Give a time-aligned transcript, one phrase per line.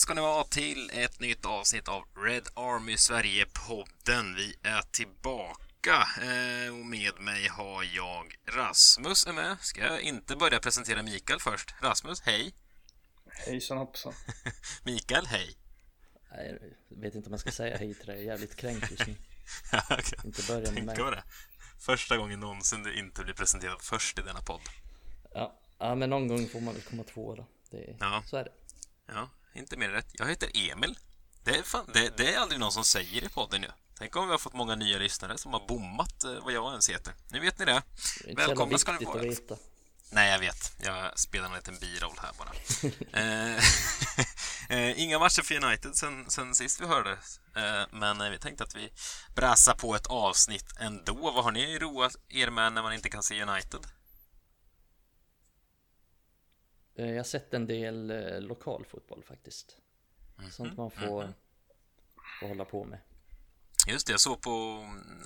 [0.00, 4.34] ska ni vara till ett nytt avsnitt av Red Army Sverige-podden.
[4.34, 9.56] Vi är tillbaka eh, och med mig har jag Rasmus är med.
[9.60, 11.74] Ska jag inte börja presentera Mikael först?
[11.82, 12.54] Rasmus, hej!
[13.26, 14.12] Hejsan hoppsan!
[14.84, 15.56] Mikael, hej!
[16.30, 18.16] Nej, jag vet inte om jag ska säga hej till dig.
[18.16, 19.14] Jag är jävligt kränkt just nu.
[19.90, 20.18] okay.
[20.24, 20.96] Inte börja med mig.
[20.96, 21.22] det.
[21.78, 24.60] Första gången någonsin du inte blir presenterad först i denna podd.
[25.34, 27.46] Ja, ja men någon gång får man väl komma två då.
[27.70, 28.22] Det, ja.
[28.26, 28.52] Så är det.
[29.06, 30.06] Ja, inte mer rätt.
[30.12, 30.98] Jag heter Emil.
[31.44, 33.70] Det är, fan, det, det, är aldrig någon som säger i podden nu.
[33.98, 36.90] Tänk om vi har fått många nya lyssnare som har bommat eh, vad jag ens
[36.90, 37.14] heter.
[37.28, 37.82] Nu vet ni det.
[38.24, 39.22] det Välkomna ska ni vara.
[39.22, 39.56] Veta.
[40.10, 40.72] Nej, jag vet.
[40.78, 42.52] Jag spelar en liten biroll här bara.
[43.12, 43.64] Eh,
[44.78, 47.40] eh, inga matcher för United sen, sen sist vi hördes.
[47.90, 48.92] Men vi tänkte att vi
[49.34, 51.32] bräsar på ett avsnitt ändå.
[51.32, 53.86] Vad har ni roat er med när man inte kan se United?
[57.06, 58.12] Jag har sett en del
[58.46, 59.76] lokal fotboll faktiskt.
[60.38, 60.50] Mm.
[60.50, 61.32] Sånt man får, mm
[62.40, 62.98] får hålla på med.
[63.88, 64.50] Just det, jag såg på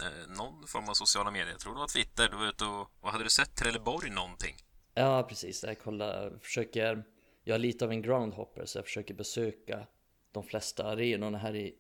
[0.01, 2.91] eh, någon form av sociala medier, jag tror det var Twitter, du var ute och,
[3.01, 4.57] och hade du sett Trelleborg någonting?
[4.95, 5.65] Ja, precis.
[5.65, 7.05] Jag kollar, försöker,
[7.45, 9.87] jag är lite av en groundhopper så jag försöker besöka
[10.33, 11.75] de flesta arenorna här i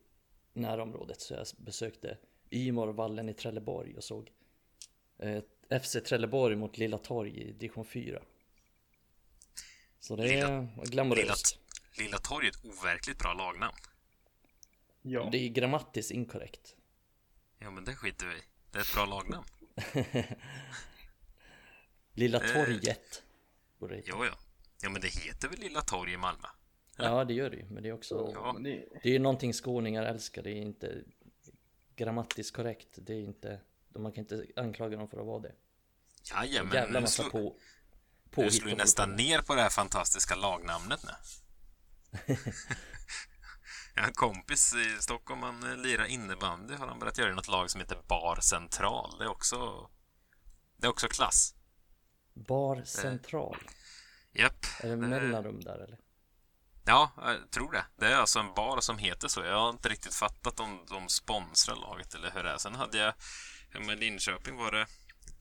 [0.52, 1.20] närområdet.
[1.20, 2.18] Så jag besökte
[2.50, 4.32] Ymorvallen i Trelleborg och såg
[5.18, 5.42] eh,
[5.80, 8.22] FC Trelleborg mot Lilla Torg i division 4.
[10.04, 11.58] Så det Lilla, är glamoröst.
[11.96, 13.76] Lilla, Lilla Torg är ett overkligt bra lagnamn.
[15.02, 15.28] Ja.
[15.32, 16.76] Det är grammatiskt inkorrekt.
[17.58, 18.34] Ja, men det skiter vi
[18.70, 19.44] Det är ett bra lagnamn.
[22.14, 23.22] Lilla torget.
[23.80, 24.38] Eh, jo, ja.
[24.82, 26.48] Ja, men det heter väl Lilla torg i Malmö?
[26.96, 27.64] Ja, det gör det ju.
[27.64, 28.30] Men det är också...
[28.34, 28.56] Ja.
[28.62, 30.42] Det är ju någonting skåningar älskar.
[30.42, 31.02] Det är inte
[31.96, 32.88] grammatiskt korrekt.
[32.96, 33.60] Det är inte...
[33.88, 35.52] Man kan inte anklaga dem för att vara det.
[36.30, 36.74] Jajamän.
[36.74, 37.30] Jävla massa slå...
[37.30, 37.56] på...
[38.34, 41.12] på du slår ju nästan ner på det här fantastiska lagnamnet nu.
[43.94, 47.48] Jag har en kompis i Stockholm, han lirar innebandy har han börjat göra i något
[47.48, 49.18] lag som heter Bar Central.
[49.18, 49.90] Det är också,
[50.76, 51.54] det är också klass.
[52.34, 53.56] Bar Central?
[54.32, 54.66] Japp.
[54.80, 55.98] Är det mellanrum där eller?
[56.84, 57.84] Ja, jag tror det.
[57.96, 59.44] Det är alltså en bar som heter så.
[59.44, 62.58] Jag har inte riktigt fattat om de sponsrar laget eller hur det är.
[62.58, 63.14] Sen hade jag,
[63.92, 64.86] i Linköping var det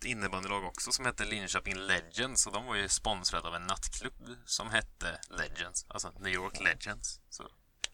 [0.04, 4.38] ett innebandylag också som hette Linköping Legends och de var ju sponsrade av en nattklubb
[4.46, 7.22] som hette Legends, alltså New York Legends.
[7.30, 7.44] Så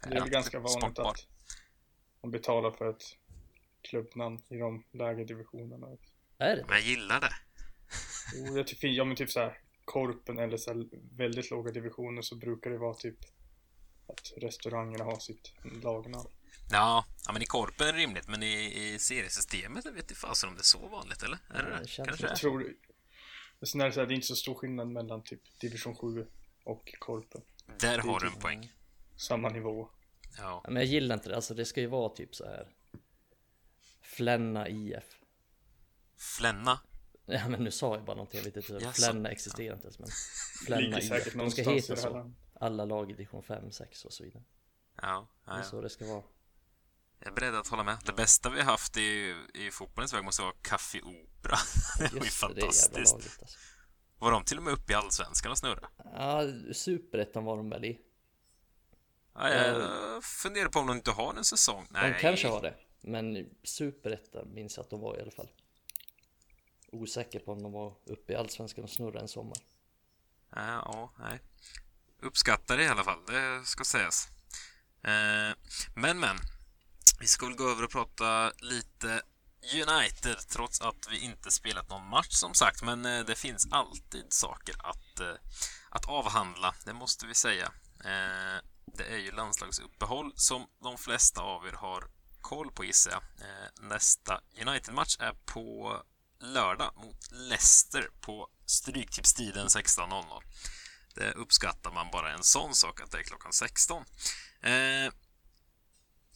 [0.04, 1.12] det är väl ganska vanligt sportbar.
[1.12, 1.28] att
[2.22, 3.04] man betalar för ett
[3.82, 5.88] klubbnamn i de lägre divisionerna.
[6.38, 6.66] Är det?
[6.68, 7.34] Men jag gillar det.
[8.36, 12.36] Jo, jag tycker, ja men typ så här Korpen eller så väldigt låga divisioner så
[12.36, 13.18] brukar det vara typ
[14.08, 15.54] att restaurangerna har sitt
[15.84, 16.30] lagnamn.
[16.72, 20.16] Ja, ja, men i Korpen är det rimligt, men i, i seriesystemet jag vet inte
[20.16, 21.40] fasen om det är så vanligt, eller?
[21.50, 22.28] Är det, det Kanske?
[22.28, 22.74] Jag tror...
[23.64, 26.28] Sen är det, så här, det är inte så stor skillnad mellan typ division 7
[26.64, 27.42] och Korpen.
[27.80, 28.72] Där har du en typ poäng
[29.20, 29.90] samma nivå.
[30.38, 30.64] Ja.
[30.68, 32.68] Men jag gillar inte det, alltså det ska ju vara typ så här.
[34.02, 35.20] Flänna IF.
[36.18, 36.80] Flänna?
[37.26, 38.96] Ja men nu sa jag bara någonting, jag vet inte, yes.
[38.96, 40.10] Flänna existerar inte ens men
[40.66, 42.32] Flänna IF, de ska heta så.
[42.54, 44.44] Alla lag i division 5, 6 och så vidare.
[44.96, 45.54] Ja, ja, ja.
[45.54, 46.24] Det är så det ska vara.
[47.20, 47.98] Jag är beredd att hålla med.
[48.06, 51.58] Det bästa vi har haft i, i fotbollens väg måste vara Café Opera.
[52.00, 52.94] det var ju fantastiskt.
[52.94, 53.58] Det laget, alltså.
[54.20, 55.90] Var de till och med uppe i Allsvenskan och snurra?
[55.98, 56.44] Ja,
[56.74, 58.00] Superettan var de väl i.
[59.34, 61.88] Ja, jag funderar på om de inte har en säsong.
[61.90, 62.14] Nej.
[62.14, 62.76] De kanske har det.
[63.02, 65.50] Men Superettan minns jag att de var i alla fall.
[66.92, 69.58] Osäker på om de var uppe i Allsvenskan och snurrade en sommar.
[70.56, 71.40] Ja, nej.
[72.22, 74.28] Uppskattar det i alla fall, det ska sägas.
[75.04, 75.56] Eh,
[75.96, 76.38] men, men.
[77.20, 79.22] Vi ska väl gå över och prata lite
[79.74, 82.82] United, trots att vi inte spelat någon match som sagt.
[82.82, 85.34] Men eh, det finns alltid saker att, eh,
[85.90, 87.66] att avhandla, det måste vi säga.
[88.04, 88.64] Eh,
[88.98, 92.04] det är ju landslagsuppehåll som de flesta av er har
[92.42, 93.22] koll på gissar jag.
[93.22, 95.96] Eh, nästa United-match är på
[96.40, 100.42] lördag mot Leicester på Stryktipstiden 16.00.
[101.16, 104.06] Det uppskattar man bara en sån sak att det är klockan 16.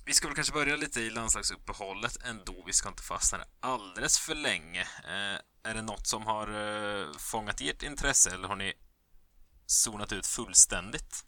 [0.06, 2.64] Vi ska väl kanske börja lite i landslagsuppehållet ändå.
[2.66, 4.82] Vi ska inte fastna där alldeles för länge.
[4.82, 8.74] Eh, är det något som har eh, fångat ert intresse eller har ni
[9.66, 11.26] zonat ut fullständigt?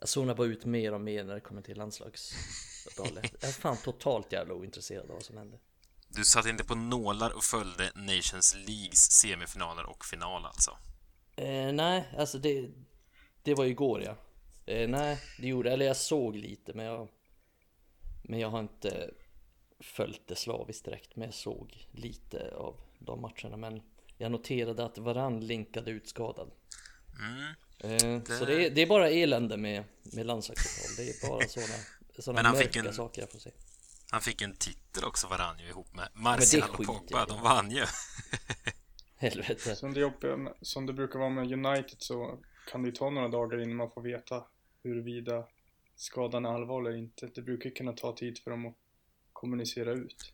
[0.00, 3.32] Jag zonar bara ut mer och mer när det kommer till landslagsuppehållet.
[3.40, 5.60] Jag är fan totalt jävla ointresserad av vad som händer.
[6.08, 10.70] Du satt inte på nålar och följde Nations Leagues semifinaler och final alltså?
[11.36, 12.70] Eh, nej, alltså det,
[13.42, 14.16] det var igår ja.
[14.66, 17.08] Eh, nej, det gjorde Eller jag såg lite, men jag...
[18.22, 19.10] Men jag har inte
[19.80, 23.56] följt det slaviskt direkt, men jag såg lite av de matcherna.
[23.56, 23.82] Men
[24.16, 26.50] jag noterade att Varann linkade ut skadad.
[27.20, 27.54] Mm.
[27.78, 28.38] Eh, det...
[28.38, 31.06] Så det är, det är, bara elände med, med landslagsfotboll.
[31.06, 31.74] Det är bara sådana,
[32.14, 33.50] Men sådana han mörka fick en- saker jag får se.
[34.10, 37.26] Han fick en titel också, Varanjo, ihop med det Martial och Pogba.
[37.26, 37.84] De vann ju.
[39.16, 39.76] Helvete.
[39.76, 40.12] Som det,
[40.62, 42.38] som det brukar vara med United så
[42.70, 44.44] kan det ju ta några dagar innan man får veta
[44.82, 45.46] huruvida
[46.00, 47.26] skadan är allvarlig eller inte.
[47.26, 48.74] Det brukar kunna ta tid för dem att
[49.32, 50.32] kommunicera ut.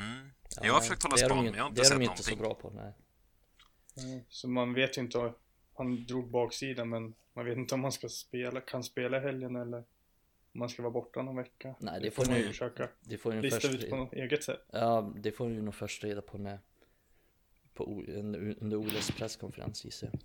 [0.00, 0.28] Mm.
[0.56, 1.98] Ja, Jag har försökt hålla det är span, men jag har Det inte är sett
[1.98, 2.38] de inte så någonting.
[2.48, 2.70] bra på,
[3.96, 4.24] nej.
[4.28, 5.32] Så man vet ju inte,
[5.74, 9.56] han drog baksidan men man vet inte om han ska spela, kan spela i helgen
[9.56, 9.84] eller
[10.54, 11.74] om han ska vara borta någon vecka.
[11.80, 14.44] Nej, det får man ju försöka Det får ju lista först, ut på något eget
[14.44, 14.64] sätt.
[14.72, 16.60] ja, det får ju nog först reda på när
[17.74, 20.20] på, O- under under Oles presskonferens gissar jag.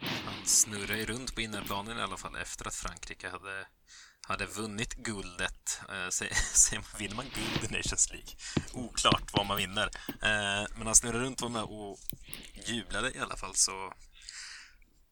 [0.00, 3.66] Han snurrade ju runt på innerplanen i alla fall efter att Frankrike hade,
[4.28, 5.80] hade vunnit guldet.
[5.88, 6.08] Eh,
[6.98, 8.28] vinner man guld i Nations League?
[8.72, 9.90] Oklart vad man vinner.
[10.08, 11.98] Eh, men han snurrade runt var med och
[12.66, 13.92] jublade i alla fall så...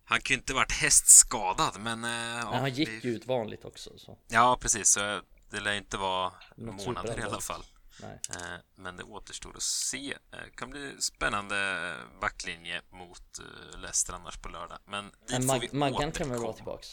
[0.08, 2.04] Han ju inte varit hästskadad, men...
[2.04, 4.18] Eh, ja, Men han gick det- ju ut vanligt också så.
[4.28, 4.88] Ja, precis.
[4.88, 5.20] Så
[5.50, 7.64] det lär inte vara Något månader i alla fall.
[8.00, 8.20] Nej.
[8.30, 10.12] Eh, Men det återstår att se.
[10.32, 13.38] Eh, kan bli spännande backlinje mot
[13.76, 14.78] Leicester annars på lördag.
[14.86, 16.88] Men dit Men får vi Mag- Maggan kan väl vara tillbaks?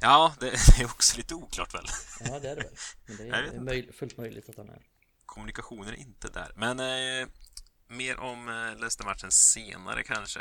[0.00, 1.86] Ja, det det är också lite oklart väl.
[2.20, 2.76] Ja, det är det väl.
[3.06, 4.82] Men det är, möj- fullt möjligt att han är.
[5.26, 6.52] Kommunikationen är inte där.
[6.56, 7.28] Men eh,
[7.88, 10.40] mer om eh, Leicester-matchen senare kanske.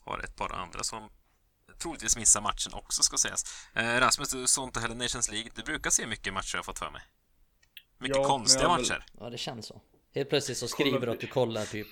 [0.00, 1.10] Har ett par andra som
[1.78, 3.44] troligtvis missar matchen också ska sägas.
[3.74, 5.50] Eh, Rasmus, du såg inte heller Nations League.
[5.54, 7.02] Du brukar se mycket matcher jag har fått för mig.
[7.98, 9.04] Mycket Ja, konstiga väl- matcher.
[9.20, 9.82] Ja, det känns så.
[10.14, 11.86] Helt plötsligt så skriver du att du kollar typ.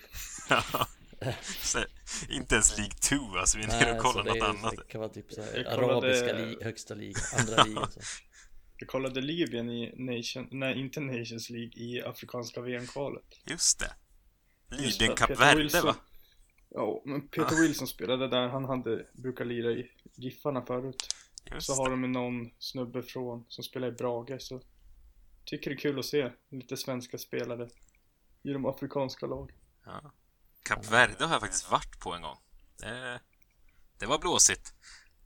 [2.30, 4.74] Inte ens League 2, alltså vi är nere och kollar något annat.
[4.76, 7.90] det kan vara typ så här, kollade- arabiska li- högsta ligan, andra ligan.
[7.90, 8.00] Så.
[8.78, 13.24] Jag kollade Libyen i Nation, nej inte Nations League, i Afrikanska VM-kvalet.
[13.46, 13.94] Just det.
[14.76, 15.96] Libyen Kap Peter Verde Wilson- va?
[16.70, 21.14] Ja, men Peter Wilson spelade där, han hade, brukar lira i Giffarna förut.
[21.54, 21.96] Just Så har det.
[22.02, 24.62] de någon snubbe från, som spelar i Brage så
[25.44, 27.68] Tycker det är kul att se lite svenska spelare
[28.42, 29.52] i de afrikanska lag.
[29.84, 30.12] Ja.
[30.62, 32.38] Kap Verde har jag faktiskt varit på en gång.
[32.78, 33.20] Det,
[33.98, 34.74] det var blåsigt.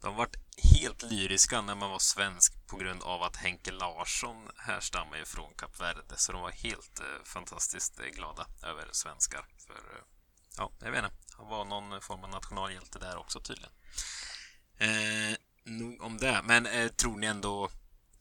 [0.01, 0.37] De vart
[0.75, 5.55] helt lyriska när man var svensk på grund av att Henke Larsson härstammar ju från
[5.55, 6.17] Kap Verde.
[6.17, 9.47] Så de var helt eh, fantastiskt eh, glada över svenskar.
[9.67, 10.03] För, eh,
[10.57, 11.17] ja, jag vet inte.
[11.37, 13.73] Han var någon form av nationalhjälte där också tydligen.
[14.79, 16.41] Eh, nog om det.
[16.45, 17.71] Men eh, tror ni ändå...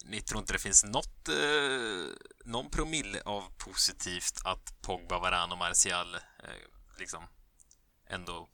[0.07, 2.15] Ni tror inte det finns något, eh,
[2.45, 7.23] någon promille av positivt att Pogba, Varane och Martial eh, liksom
[8.07, 8.49] ändå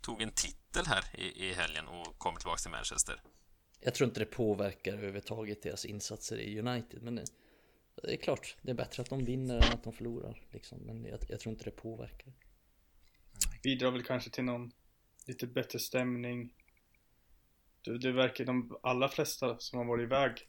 [0.00, 3.22] tog en titel här i, i helgen och kom tillbaka till Manchester?
[3.80, 7.02] Jag tror inte det påverkar överhuvudtaget deras insatser i United.
[7.02, 7.24] Men det,
[8.02, 10.42] det är klart, det är bättre att de vinner än att de förlorar.
[10.50, 10.78] Liksom.
[10.78, 12.32] Men jag, jag tror inte det påverkar.
[13.62, 14.72] Bidrar väl kanske till någon
[15.26, 16.54] lite bättre stämning.
[17.84, 20.48] Det, det verkar de allra flesta som har varit iväg.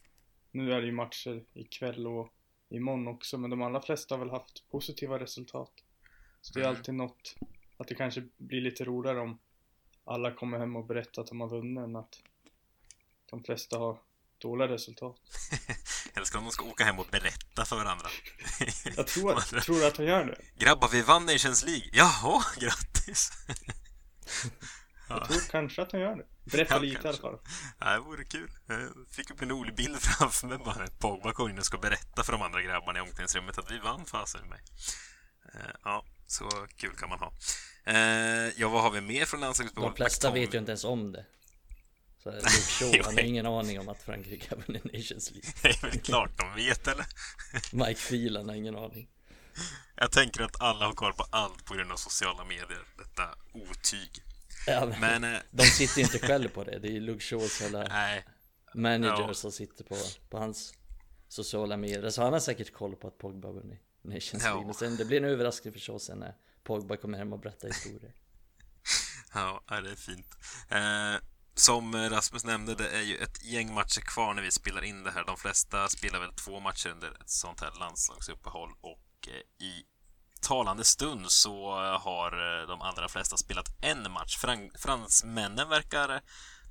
[0.52, 2.34] Nu är det ju matcher ikväll och
[2.70, 5.72] imorgon också, men de allra flesta har väl haft positiva resultat.
[6.44, 7.36] Så det är alltid något,
[7.78, 9.40] att det kanske blir lite roligare om
[10.06, 12.16] alla kommer hem och berättar att de har vunnit än att
[13.30, 14.00] de flesta har
[14.38, 15.16] dåliga resultat.
[16.14, 18.08] Eller ska de ska åka hem och berätta för varandra?
[18.96, 20.66] Jag tror, att, tror att de gör det.
[20.66, 21.90] Grabbar, vi vann Nations League!
[21.94, 23.32] Jaha, grattis!
[25.10, 26.26] Jag tror kanske att de gör det.
[26.52, 27.22] Berätta Ja, lite i alla kanske.
[27.22, 27.40] fall.
[27.80, 28.52] Ja, det vore kul.
[28.68, 30.88] Jag fick upp en rolig bild framför mig bara.
[31.00, 34.06] Pogba kom in och ska berätta för de andra grabbarna i omklädningsrummet att vi vann
[34.06, 34.62] fasen med mig.
[35.54, 37.34] Eh, Ja, så kul kan man ha.
[37.86, 39.90] Eh, Ja, vad har vi mer från landslagsuppehåll?
[39.92, 41.26] De flesta McTominay- vet ju inte ens om det.
[42.24, 45.50] Så Luke Shaw, han har ingen aning om att Frankrike har vunnit Nations League.
[45.64, 47.06] Är väl klart de vet, eller?
[47.88, 49.10] Mike Phelan har ingen aning.
[49.96, 52.84] Jag tänker att alla har koll på allt på grund av sociala medier.
[52.98, 54.10] Detta otyg.
[54.68, 56.80] Ja, men, Men, eh, de sitter ju inte själv på det.
[56.80, 58.26] Det är ju Luke Shaws hela nej.
[58.76, 59.34] manager Ja.
[59.34, 59.98] som sitter på,
[60.30, 60.74] på hans
[61.28, 62.10] sociala medier.
[62.10, 64.56] Så han har säkert koll på att Pogba vunnit Nations Ja.
[64.56, 64.74] League.
[64.74, 68.14] Sen, det blir en överraskning för Shaw sen när Pogba kommer hem och berättar historier.
[69.34, 70.38] Ja, det är fint.
[70.70, 75.04] Eh, som Rasmus nämnde, det är ju ett gäng matcher kvar när vi spelar in
[75.04, 75.24] det här.
[75.26, 79.84] De flesta spelar väl två matcher under ett sånt här landslagsuppehåll och eh, i
[80.42, 84.38] talande stund så har eh, de allra flesta spelat en match.
[84.38, 86.22] Fran fransmännen verkar...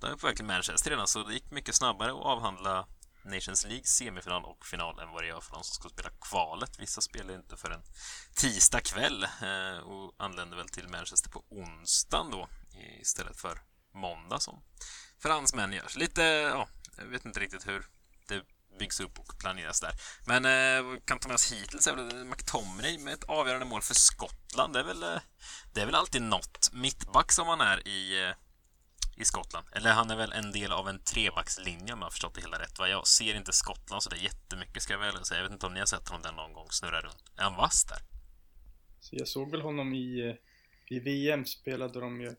[0.00, 2.86] De är på väg till Manchester redan, så det gick mycket snabbare att avhandla
[3.24, 6.78] Nations League semifinal och final än vad det gör för de som ska spela kvalet.
[6.78, 7.82] Vissa spelar inte förrän
[8.34, 12.48] tisdag kväll eh, och anländer väl till Manchester på onsdagen då
[13.00, 13.58] istället för
[13.94, 14.62] måndag som
[15.22, 15.88] fransmän gör.
[15.88, 17.86] Så lite, ja, jag vet inte riktigt hur
[18.28, 18.42] det
[18.78, 19.92] byggs upp och planeras där.
[20.26, 23.94] Men eh, kan ta med oss hittills är väl McTominay med ett avgörande mål för
[23.94, 24.72] Skottland.
[24.72, 25.20] Det är väl, eh,
[25.72, 26.70] det är väl alltid något.
[26.72, 28.34] Mittback som han är i, eh,
[29.16, 29.66] i Skottland.
[29.72, 32.58] Eller han är väl en del av en trebackslinje om jag har förstått det hela
[32.58, 32.78] rätt.
[32.78, 32.88] Va?
[32.88, 35.38] Jag ser inte Skottland så det är jättemycket ska jag väl säga.
[35.38, 37.32] Jag vet inte om ni har sett honom där någon gång snurra runt.
[37.36, 37.98] Är han vass där?
[39.00, 40.36] Så jag såg väl honom i,
[40.86, 42.30] i VM spelade de ju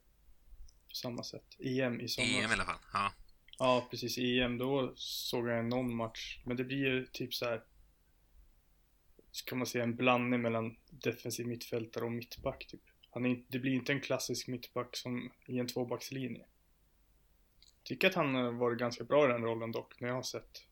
[0.90, 1.58] på samma sätt.
[1.60, 2.32] EM i somras.
[2.32, 2.80] EM i alla fall.
[2.94, 3.14] Ja.
[3.58, 4.18] Ja, precis.
[4.18, 6.42] EM, då såg jag någon match.
[6.46, 7.64] Men det blir ju typ så här.
[9.32, 12.82] Ska man säga en blandning mellan defensiv mittfältare och mittback typ.
[13.12, 16.46] Han är, det blir inte en klassisk mittback som i en tvåbackslinje.
[17.84, 20.64] Tycker att han har varit ganska bra i den rollen dock, när jag har sett.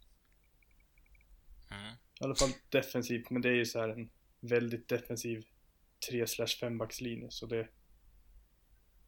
[1.72, 1.94] Mm.
[2.20, 5.44] I alla fall defensivt, men det är ju så här en väldigt defensiv
[6.10, 6.26] 3
[6.60, 7.68] 5 backslinje så det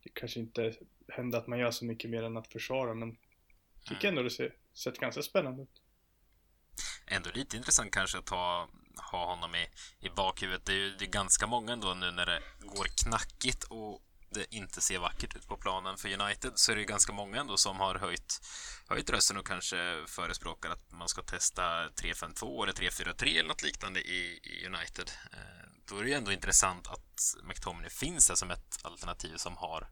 [0.04, 0.74] det kanske inte
[1.08, 3.18] händer att man gör så mycket mer än att försvara men
[3.86, 5.82] tycker ändå det ser, sett ganska spännande ut.
[7.08, 8.70] Ändå lite intressant kanske att ha,
[9.12, 9.68] ha honom i,
[10.08, 10.66] i bakhuvudet.
[10.66, 14.02] Det är ju det är ganska många ändå nu när det går knackigt och
[14.34, 17.40] det inte ser vackert ut på planen för United så är det ju ganska många
[17.40, 18.42] ändå som har höjt,
[18.88, 24.00] höjt rösten och kanske förespråkar att man ska testa 3-5-2 eller 3-4-3 eller något liknande
[24.02, 25.12] i, i United.
[25.34, 29.58] Eh, då är det ju ändå intressant att McTominay finns där som ett alternativ som
[29.58, 29.90] har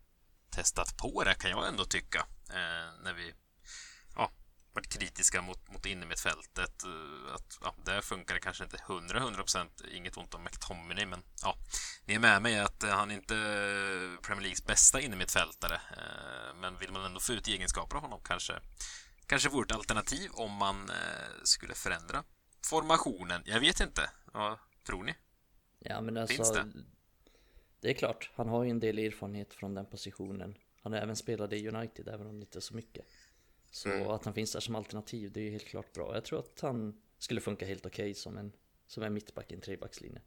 [0.51, 2.19] testat på det kan jag ändå tycka.
[2.49, 3.33] Eh, när vi
[4.15, 4.31] ja,
[4.73, 6.83] varit kritiska mot, mot innermittfältet.
[6.83, 9.67] Eh, att ja, där funkar det kanske inte 100-100%.
[9.91, 11.57] Inget ont om McTominay, men ja,
[12.05, 13.33] ni är med mig att han är inte
[14.21, 15.75] Premier Leagues bästa innermittfältare.
[15.75, 18.53] Eh, men vill man ändå få ut egenskaper av honom kanske
[19.31, 20.95] kanske vore ett alternativ om man eh,
[21.43, 22.23] skulle förändra
[22.65, 23.41] formationen.
[23.45, 24.09] Jag vet inte.
[24.33, 25.15] Vad tror ni?
[25.79, 26.65] Ja men alltså Finns det?
[27.81, 27.89] det?
[27.89, 30.57] är klart, han har ju en del erfarenhet från den positionen.
[30.81, 33.05] Han har även spelat i United, även om inte så mycket.
[33.71, 34.07] Så Mm.
[34.07, 36.13] att han finns där som alternativ, det är ju helt klart bra.
[36.13, 38.51] Jag tror att han skulle funka helt okej som en,
[38.87, 40.21] som en mittback i en trebackslinje.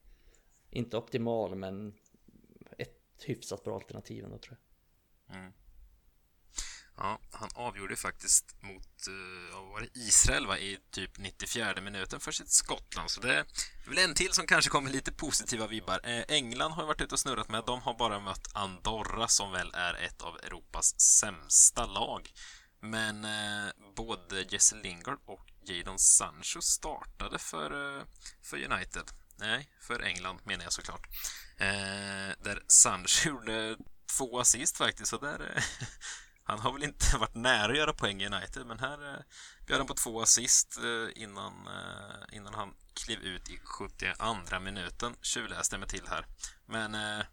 [0.70, 1.94] Inte optimal, men
[2.78, 4.58] ett hyfsat bra alternativ ändå tror
[5.26, 5.36] jag.
[5.36, 5.52] Mm.
[6.96, 12.32] Ja, han avgjorde faktiskt mot uh, var det, Israel va, i typ 94 minuten för
[12.32, 13.10] sitt Skottland.
[13.10, 13.44] Så det är
[13.88, 16.00] väl en till som kanske kommer lite positiva vibbar.
[16.04, 17.64] Eh, England har ju varit ute och snurrat med.
[17.66, 22.32] De har bara mött Andorra som väl är ett av Europas sämsta lag.
[22.84, 28.04] Men eh, både Jesse Lingard och Jadon Sancho startade för, eh,
[28.42, 29.10] för United.
[29.36, 31.06] Nej, för England menar jag såklart.
[31.58, 33.76] Eh, där Sancho gjorde
[34.18, 35.52] två assist faktiskt, så där...
[35.56, 35.62] Eh,
[36.44, 39.20] han har väl inte varit nära att göra poäng i United, men här eh,
[39.66, 45.16] bjöd han på två assist eh, innan, eh, innan han klev ut i 72 minuten.
[45.22, 46.26] Tjuvläste jag mig till här.
[46.66, 47.24] Men eh,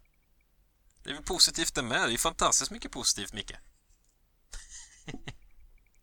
[1.02, 2.08] det är väl positivt det med.
[2.08, 3.52] Det är fantastiskt mycket positivt, Micke.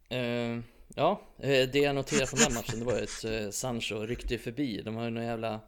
[0.10, 0.60] Eh,
[0.96, 4.38] ja, eh, det jag noterade från den matchen det var ju att eh, Sancho ryckte
[4.38, 4.82] förbi.
[4.82, 5.62] De har ju någon jävla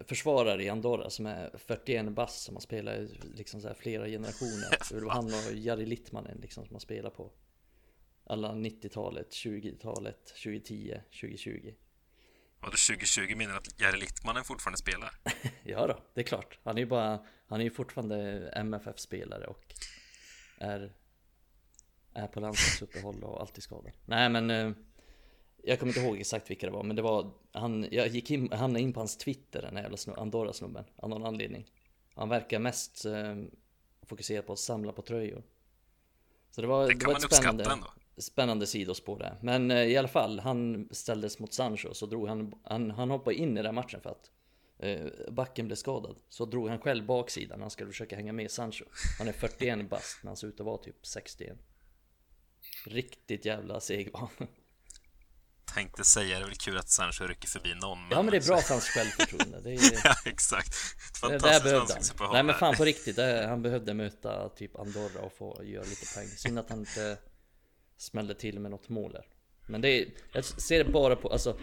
[0.00, 2.98] försvarare i Andorra som är 41 bast som har spelat
[3.34, 5.08] liksom så här flera generationer.
[5.10, 7.32] Han och Jari Littmanen liksom som har spelat på
[8.26, 11.74] alla 90-talet, 20-talet, 2010, 2020.
[12.60, 15.10] Var det 2020 menar att Jari Littmanen fortfarande spelar?
[15.64, 16.58] Ja då, det är klart.
[16.64, 19.74] Han är ju bara, han är ju fortfarande MFF-spelare och
[20.58, 20.92] är,
[22.14, 23.92] är på landslagsuppehåll och alltid skadad.
[24.04, 24.70] Nej men, eh,
[25.64, 28.52] jag kommer inte ihåg exakt vilka det var, men det var, han, jag gick in,
[28.52, 31.70] hamnade in på hans Twitter, den här jävla snu- Andorra-snubben, av någon anledning.
[32.14, 33.36] Han verkar mest eh,
[34.06, 35.42] fokuserad på att samla på tröjor.
[36.50, 37.86] Så det var, Det det var ett spännande, ändå.
[38.16, 39.38] spännande sidospår där.
[39.42, 43.36] Men eh, i alla fall, han ställdes mot Sancho så drog han, han, han hoppade
[43.36, 44.30] in i den matchen för att
[44.78, 46.16] eh, backen blev skadad.
[46.28, 48.84] Så drog han själv baksidan, han skulle försöka hänga med Sancho.
[49.18, 51.56] Han är 41 bast, men han ser ut att vara typ 61.
[52.84, 54.28] Riktigt jävla seg han.
[55.74, 57.98] Tänkte säga, det är väl kul att Sancho rycker förbi någon.
[58.10, 59.60] Ja men det är bra för hans självförtroende.
[59.60, 60.68] Det är, ja, exakt.
[60.68, 62.32] Ett det, där fantastiskt behövde han.
[62.32, 66.14] Nej men fan på riktigt, det, han behövde möta typ Andorra och få göra lite
[66.14, 66.28] poäng.
[66.28, 67.18] Synd att han inte
[67.96, 69.26] smällde till med något mål där.
[69.66, 71.58] Men det är, jag ser det bara på, alltså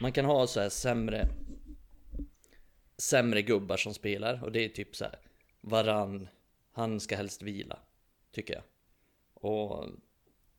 [0.00, 1.28] Man kan ha så här sämre
[2.98, 5.18] Sämre gubbar som spelar och det är typ så här
[5.60, 6.28] Varann
[6.72, 7.78] Han ska helst vila
[8.32, 8.62] Tycker jag
[9.34, 9.88] Och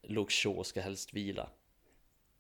[0.07, 1.49] Luke Shaw ska helst vila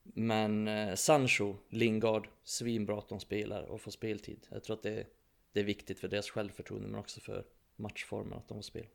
[0.03, 4.99] Men eh, Sancho, Lingard Svinbra att de spelar och får speltid Jag tror att det
[4.99, 5.07] är,
[5.53, 7.45] det är viktigt för deras självförtroende men också för
[7.75, 8.87] matchformen att de får spela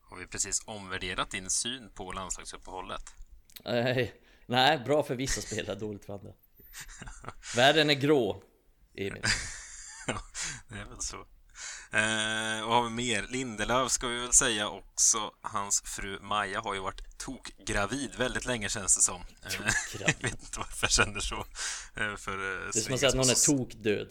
[0.00, 3.02] Har vi precis omvärderat din syn på landslagsuppehållet?
[3.64, 4.14] Nej,
[4.46, 6.32] nej, bra för vissa spelare, dåligt för andra.
[7.56, 8.42] Världen är grå,
[8.94, 9.22] Emil.
[10.06, 10.20] Ja,
[10.68, 11.26] det är väl så.
[11.94, 13.26] Eh, vad har vi mer?
[13.28, 15.30] Lindelöf ska vi väl säga också.
[15.42, 19.20] Hans fru Maja har ju varit tokgravid väldigt länge känns det som.
[19.44, 19.52] Eh,
[20.00, 21.36] jag vet inte varför jag känner så.
[21.96, 24.08] Eh, för, eh, Det är som att säga att någon är tokdöd.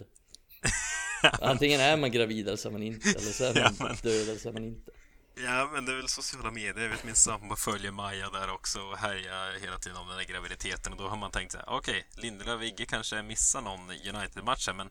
[1.41, 3.95] Antingen är man gravid eller så är man inte, eller så är man Ja, men-
[3.95, 4.91] död eller så är man inte.
[5.35, 6.83] Ja, men det är väl sociala medier.
[6.83, 10.25] Jag vet min sambo följer Maja där också och härjar hela tiden om den här
[10.25, 10.91] graviditeten.
[10.93, 14.69] Och då har man tänkt så här, okej, Lindelöf och Igge kanske missar någon United-match
[14.75, 14.89] men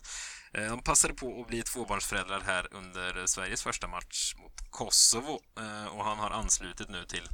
[0.55, 5.41] Eh, de passade på att bli tvåbarnsföräldrar här under Sveriges första match mot Kosovo.
[5.59, 7.29] Eh, och han har anslutit nu till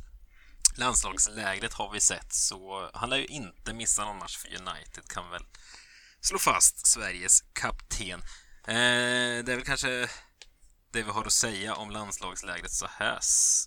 [0.76, 5.25] landslagslägret har vi sett, så han lär ju inte missa någon match för United, kan
[5.25, 5.44] vi väl
[6.20, 8.20] slå fast, Sveriges kapten.
[8.66, 10.08] Eh, det är väl kanske
[10.90, 13.18] det vi har att säga om landslagslägret så här,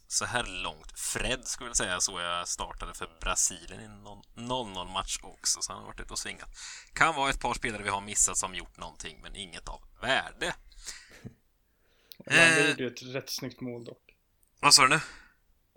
[0.08, 1.00] så här långt.
[1.00, 5.82] Fred skulle väl säga så jag startade för Brasilien i någon 0-0-match också, så han
[5.82, 6.50] har varit ute och svingat.
[6.94, 10.54] Kan vara ett par spelare vi har missat som gjort någonting, men inget av värde.
[12.26, 12.70] Elanga Eh.
[12.70, 14.16] gjorde ett rätt snyggt mål dock.
[14.60, 15.00] Vad sa du nu?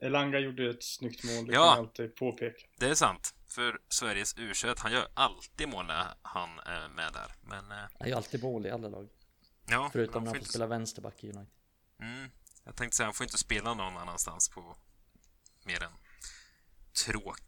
[0.03, 1.61] Elanga gjorde ett snyggt mål, det Ja.
[1.61, 2.67] kan jag alltid påpeka.
[2.79, 3.35] Det är sant.
[3.49, 7.35] För Sveriges u han gör alltid mål när han är med där.
[7.43, 9.09] Men eh, Han gör alltid mål i alla lag.
[9.67, 11.47] Ja, Förutom han när får han får inte- spela vänsterback i United.
[12.01, 12.31] Mm.
[12.65, 14.77] Jag tänkte säga, han får inte spela någon annanstans på
[15.65, 15.93] mer än
[17.07, 17.39] tråk...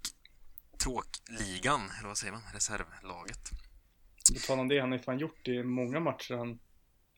[0.78, 2.42] Tråkligan, eller vad säger man?
[2.54, 3.50] Reservlaget.
[4.34, 6.58] På tal om det, han har ju fan gjort det i många matcher han...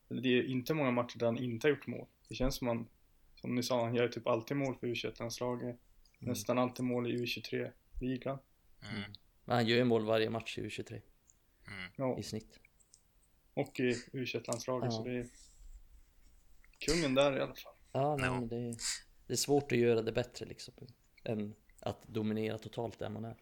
[0.09, 2.07] Eller det är inte många matcher där han inte har gjort mål.
[2.27, 2.87] Det känns som han,
[3.35, 5.79] som ni sa, han gör ju typ alltid mål för U21-landslaget.
[6.19, 8.39] Nästan alltid mål i U23-ligan.
[8.81, 9.11] Mm.
[9.45, 11.01] Men han gör ju mål varje match i U23
[11.97, 12.19] Mm.
[12.19, 12.59] I snitt.
[13.59, 14.97] Och i U21-landslaget, Ja.
[14.97, 15.27] så det är
[16.85, 17.73] kungen där i alla fall.
[17.91, 18.33] Ja, nej, Ja.
[18.39, 18.75] men det, är,
[19.27, 20.73] det är svårt att göra det bättre liksom.
[21.23, 23.35] Än att dominera totalt där man är.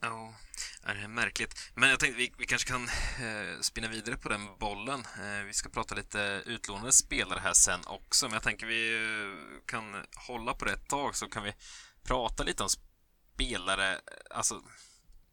[0.00, 0.34] Ja,
[0.82, 1.54] är det är märkligt.
[1.74, 5.00] Men jag tänkte vi, vi kanske kan eh, spinna vidare på den bollen.
[5.00, 9.66] Eh, vi ska prata lite utlånade spelare här sen också, men jag tänker vi eh,
[9.66, 11.52] kan hålla på det ett tag så kan vi
[12.02, 14.62] prata lite om spelare, alltså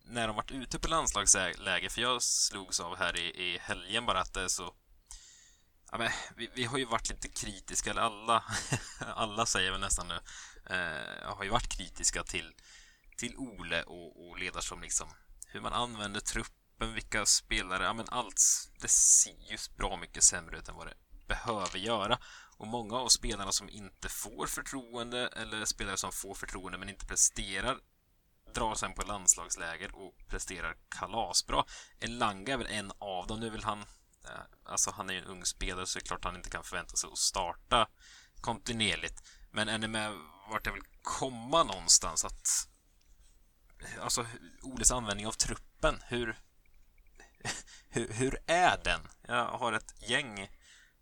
[0.03, 4.21] när de varit ute på landslagsläge, för jag slogs av här i, i helgen bara
[4.21, 4.75] att det är så
[5.91, 8.43] Ja, men, vi, vi har ju varit lite kritiska, eller alla,
[9.15, 10.19] alla säger väl nästan nu,
[10.75, 12.53] eh, har ju varit kritiska till
[13.17, 15.07] till Ole och, och som liksom
[15.47, 18.41] hur man använder truppen, vilka spelare, ja men allt
[18.81, 20.93] det ser ju bra mycket sämre ut än vad det
[21.27, 22.19] behöver göra.
[22.57, 27.05] Och många av spelarna som inte får förtroende eller spelare som får förtroende men inte
[27.05, 27.79] presterar
[28.53, 31.63] drar sen på landslagsläger och presterar kalasbra.
[31.99, 33.39] Elanga är väl en av dem.
[33.39, 33.79] Nu vill han,
[34.25, 36.63] eh, alltså han är ju en ung spelare så det är klart han inte kan
[36.63, 37.87] förvänta sig att starta
[38.41, 39.23] kontinuerligt.
[39.51, 40.11] Men är ni med
[40.49, 42.25] vart jag vill komma någonstans?
[42.25, 42.47] Att
[44.01, 44.25] alltså
[44.61, 46.39] Oles användning av truppen, hur,
[47.89, 49.01] hur, hur är den?
[49.27, 50.49] Jag har ett gäng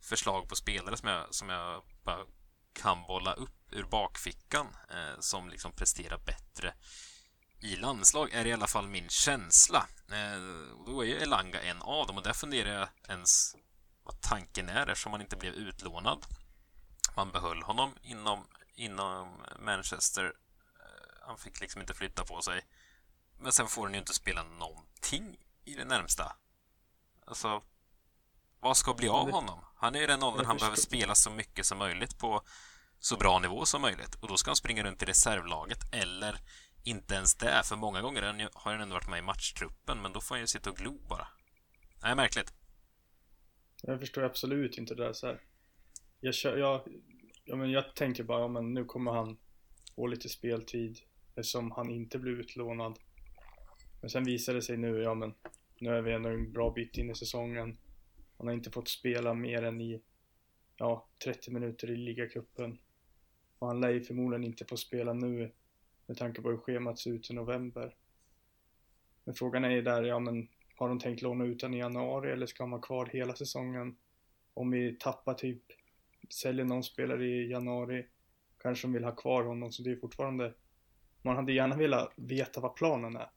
[0.02, 2.26] förslag på spelare som jag, som jag bara
[2.74, 6.74] kan bolla upp ur bakfickan eh, som liksom presterar bättre
[7.62, 9.88] i landslag, är i alla fall min känsla.
[10.12, 13.56] Eh, och då är ju Elanga en av dem och där funderar jag ens
[14.04, 16.26] vad tanken är eftersom han inte blev utlånad.
[17.16, 20.26] Man behöll honom inom, inom Manchester.
[20.80, 22.62] Eh, Han fick liksom inte flytta på sig.
[23.40, 26.36] Men sen får han ju inte spela någonting i det närmsta.
[27.26, 27.64] Alltså,
[28.60, 29.60] vad ska bli av honom?
[29.76, 32.42] Han är i den åldern han behöver spela så mycket som möjligt på
[33.00, 34.16] så bra nivå som möjligt.
[34.16, 36.40] Och då ska han springa runt i reservlaget eller
[36.84, 40.14] inte ens det, för många gånger har han ju- ändå varit med i matchtruppen, men
[40.14, 41.28] då får han ju sitta och glo bara.
[42.04, 42.54] Nej, märkligt.
[43.84, 45.42] Jag förstår absolut inte det där så här.
[46.20, 46.82] Jag, kör, jag,
[47.46, 49.38] ja, men jag tänker bara, ja, men nu kommer han
[49.96, 51.00] få lite speltid
[51.36, 53.00] eftersom han inte blev utlånad.
[54.02, 55.34] Men sen visar det sig nu, ja men
[55.80, 57.78] nu är vi ändå en bra bit in i säsongen.
[58.38, 60.02] Han har inte fått spela mer än i
[60.78, 62.80] ja, 30 minuter i ligacupen.
[63.60, 65.52] Och han lär ju förmodligen inte få spela nu
[66.12, 67.96] med tanke på hur schemat ser ut i november.
[69.24, 72.32] Men frågan är ju där, ja men har de tänkt låna ut den i januari
[72.32, 73.96] eller ska han vara kvar hela säsongen?
[74.54, 75.64] Om vi tappar typ,
[76.30, 78.06] säljer någon spelare i januari,
[78.62, 80.54] kanske de vill ha kvar honom så det är fortfarande,
[81.22, 83.30] man hade gärna velat veta vad planen är.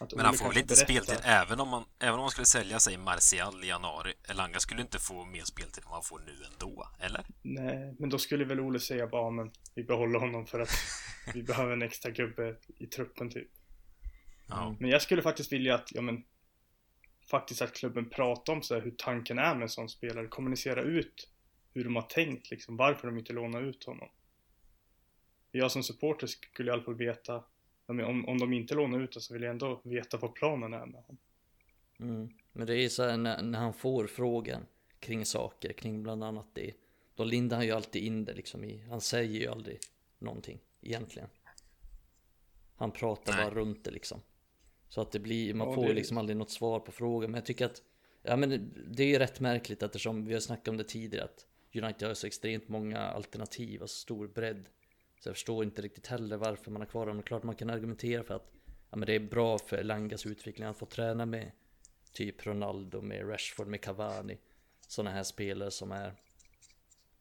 [0.00, 2.78] Att Men han får väl inte speltid även om man, även om man skulle sälja
[2.78, 4.12] sig Martial i januari.
[4.28, 7.26] Elanga skulle inte få mer speltid än vad han får nu ändå, eller?
[7.42, 10.68] Nej, men då skulle väl Ole säga bara, men vi behåller honom för att
[11.34, 13.48] vi behöver en extra gubbe i truppen typ.
[14.48, 14.76] Ja.
[14.80, 16.24] Men jag skulle faktiskt vilja att, ja men,
[17.30, 20.82] faktiskt att klubben pratar om så här, hur tanken är med en sån spelare, kommunicera
[20.82, 21.30] ut
[21.74, 24.08] hur de har tänkt liksom, varför de inte lånar ut honom.
[25.52, 27.44] Jag som supporter skulle i alla fall veta,
[27.86, 30.34] ja, men om, om de inte lånar ut honom så vill jag ändå veta vad
[30.34, 31.18] planen är med honom.
[32.00, 32.28] Mm.
[32.52, 34.66] Men det är ju så här när, när han får frågan
[35.00, 36.72] kring saker, kring bland annat det.
[37.14, 39.78] Då lindar han ju alltid in det liksom i, han säger ju aldrig
[40.18, 41.28] någonting egentligen.
[42.76, 43.44] Han pratar Nej.
[43.44, 44.20] bara runt det liksom.
[44.88, 47.30] Så att det blir, man Ja, får det- ju liksom aldrig något svar på frågan.
[47.30, 47.82] Men jag tycker att
[48.22, 51.46] Ja men det är ju rätt märkligt eftersom vi har snackat om det tidigare att
[51.74, 54.68] United har så extremt många alternativ och så stor bredd.
[55.20, 57.18] Så jag förstår inte riktigt heller varför man har kvar dem.
[57.18, 58.50] Är klart man kan argumentera för att
[58.90, 61.52] ja, men det är bra för Langas utveckling att få träna med
[62.12, 64.38] typ Ronaldo, med Rashford, med Cavani.
[64.86, 66.14] Sådana här spelare som är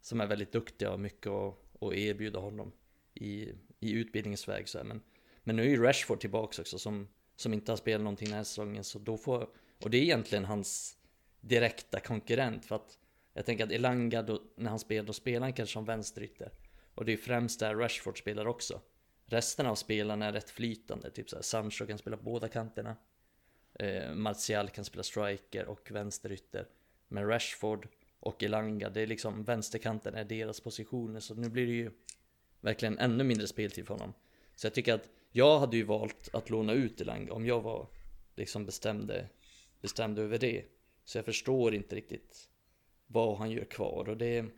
[0.01, 2.71] som är väldigt duktiga och mycket att, att erbjuda honom
[3.17, 4.69] i, i utbildningens väg.
[4.69, 4.85] Så här.
[4.85, 5.01] Men,
[5.43, 8.43] men nu är ju Rashford tillbaka också som, som inte har spelat någonting den här
[8.43, 8.83] säsongen.
[8.83, 9.49] Så då får,
[9.83, 10.97] och det är egentligen hans
[11.41, 12.65] direkta konkurrent.
[12.65, 12.97] För att
[13.33, 16.51] jag tänker att Elanga, då, när han spelar, då spelar han kanske som vänsterytter.
[16.95, 18.81] Och det är främst där Rashford spelar också.
[19.25, 22.95] Resten av spelarna är rätt flytande, typ såhär Sancho kan spela på båda kanterna.
[23.79, 26.67] Eh, Martial kan spela striker och vänsterytter.
[27.07, 27.87] Men Rashford
[28.19, 31.19] och Elanga, det är liksom vänsterkanten är deras positioner.
[31.19, 31.91] Så nu blir det ju
[32.61, 34.13] verkligen ännu mindre speltid för honom.
[34.55, 37.87] Så jag tycker att jag hade ju valt att låna ut Elanga om jag var
[38.35, 39.29] liksom bestämde,
[39.81, 40.65] bestämde över det.
[41.03, 42.49] Så jag förstår inte riktigt
[43.07, 44.09] vad han gör kvar.
[44.09, 44.49] Och det är,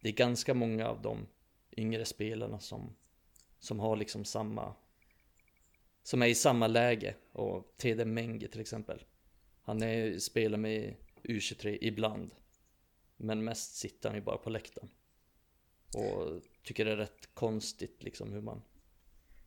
[0.00, 1.26] det är ganska många av de
[1.76, 2.96] yngre spelarna som,
[3.58, 4.74] som har liksom samma
[6.02, 9.04] som är i samma läge och Tede Menge till exempel.
[9.62, 12.30] Han är, spelar med U23 ibland.
[13.16, 14.88] Men mest sitter han ju bara på läktaren.
[15.94, 18.62] Och tycker det är rätt konstigt liksom hur man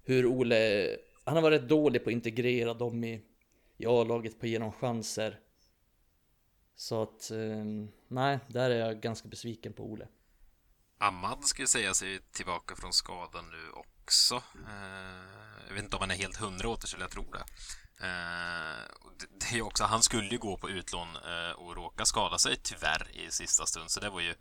[0.03, 0.89] Hur Ole
[1.23, 3.21] Han har varit rätt dålig på att integrera dem i,
[3.77, 5.39] i A-laget på genom chanser.
[6.75, 10.07] Så att ehm, nej, där är jag ganska besviken på Ole.
[10.97, 14.35] Ahmad ska ju säga sig tillbaka från skadan nu också.
[14.35, 17.45] Eh, jag vet inte om han är helt hundra åter, skulle jag tro det.
[18.05, 18.85] Eh,
[19.39, 23.07] det är också, han skulle ju gå på utlån eh, och råka skada sig tyvärr
[23.13, 24.35] i sista stund, så det var ju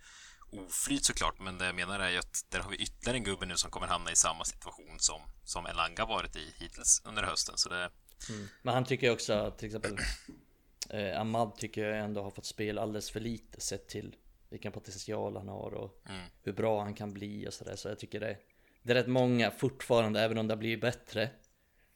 [0.50, 3.46] oflyt såklart, men det jag menar är ju att där har vi ytterligare en gubbe
[3.46, 7.58] nu som kommer hamna i samma situation som, som Elanga varit i hittills under hösten,
[7.58, 7.90] så det...
[8.28, 8.48] Mm.
[8.62, 9.96] Men han tycker också till exempel
[10.90, 14.16] eh, Ahmad tycker jag ändå har fått spela alldeles för lite sett till
[14.48, 16.26] vilken potential han har och mm.
[16.42, 17.76] hur bra han kan bli och sådär.
[17.76, 18.36] Så jag tycker det,
[18.82, 21.30] det är rätt många fortfarande, även om det har blivit bättre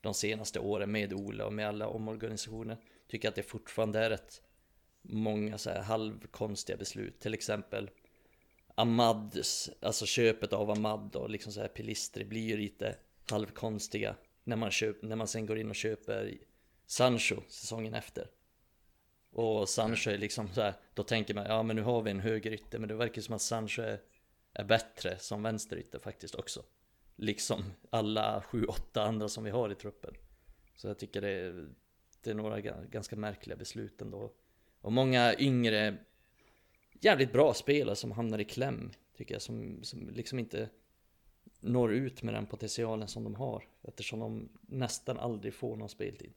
[0.01, 2.79] de senaste åren med Ola och med alla omorganisationer.
[3.09, 4.43] Tycker att det fortfarande är rätt
[5.03, 7.21] många så här halvkonstiga beslut.
[7.21, 7.91] Till exempel
[8.79, 12.97] Amads, alltså köpet av Amad och liksom så här Pilistri blir ju lite
[13.31, 16.39] halvkonstiga när man, köp, när man sen går in och köper
[16.87, 18.31] Sancho säsongen efter.
[19.31, 22.21] Och Sancho är liksom så här, då tänker man ja men nu har vi en
[22.21, 24.01] högerytter men det verkar som att Sancho är,
[24.53, 26.63] är bättre som vänsterytter faktiskt också.
[27.17, 30.15] Liksom alla sju, åtta andra som vi har i truppen.
[30.75, 31.69] Så jag tycker det är,
[32.23, 34.33] det är några ganska märkliga beslut ändå.
[34.81, 35.97] Och många yngre,
[37.01, 40.69] jävligt bra spelare som hamnar i kläm, tycker jag, som, som liksom inte
[41.61, 43.65] når ut med den potentialen som de har.
[43.83, 46.33] Eftersom de nästan aldrig får någon speltid.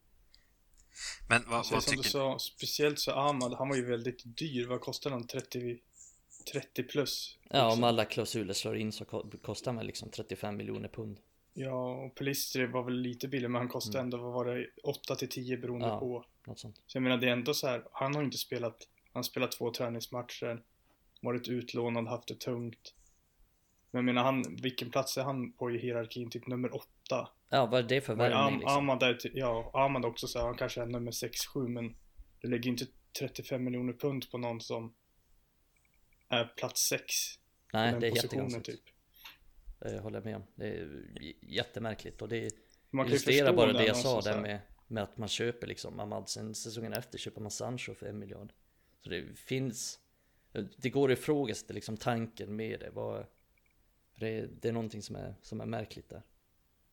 [1.30, 2.04] Men vad, vad tycker...
[2.04, 4.67] du sa, speciellt så Ahmad, han var ju väldigt dyr.
[4.67, 5.28] Vad kostar han?
[5.28, 5.80] 30,
[6.54, 7.38] 30 plus?
[7.50, 9.06] Ja, om alla klausuler slår in så
[9.41, 11.19] kostar han liksom 35 miljoner pund.
[11.54, 14.06] Ja, och Pelistri var väl lite billig, men han kostade mm.
[14.06, 16.26] ändå, vad var det, 8 till 10 beroende ja, på.
[16.47, 16.82] Något sånt.
[16.88, 19.71] Så jag menar, det är ändå så här, han har inte spelat, han spelat två
[19.71, 20.63] träningsmatcher,
[21.21, 22.93] varit utlånad, haft det tungt.
[23.91, 26.30] Men jag menar, han, vilken plats är han på i hierarkin?
[26.30, 26.88] Typ nummer 8?
[27.50, 28.78] Ja, vad är det för värvning liksom?
[28.78, 31.95] Ahmad är, ja, Ahmad också så här, han kanske är nummer 6-7, men
[32.39, 32.86] du lägger inte
[33.19, 34.93] 35 miljoner pund på någon som
[36.30, 37.06] är plats 6.
[37.74, 38.65] Nej, det är jättekonstigt.
[38.65, 38.82] Typ.
[39.80, 40.43] Det håller jag med om.
[40.56, 41.04] Det är
[41.41, 42.52] jättemärkligt och det
[43.08, 46.93] illustrerar bara det jag sa där med, med att man köper liksom Ahmad sen säsongen
[46.93, 48.54] efter köper man Sancho för en miljard.
[49.04, 50.00] Så det finns,
[50.78, 52.90] det går att ifrågasätta liksom tanken med det.
[52.90, 53.26] Vad,
[54.16, 56.22] det, det är någonting som är, som är märkligt där.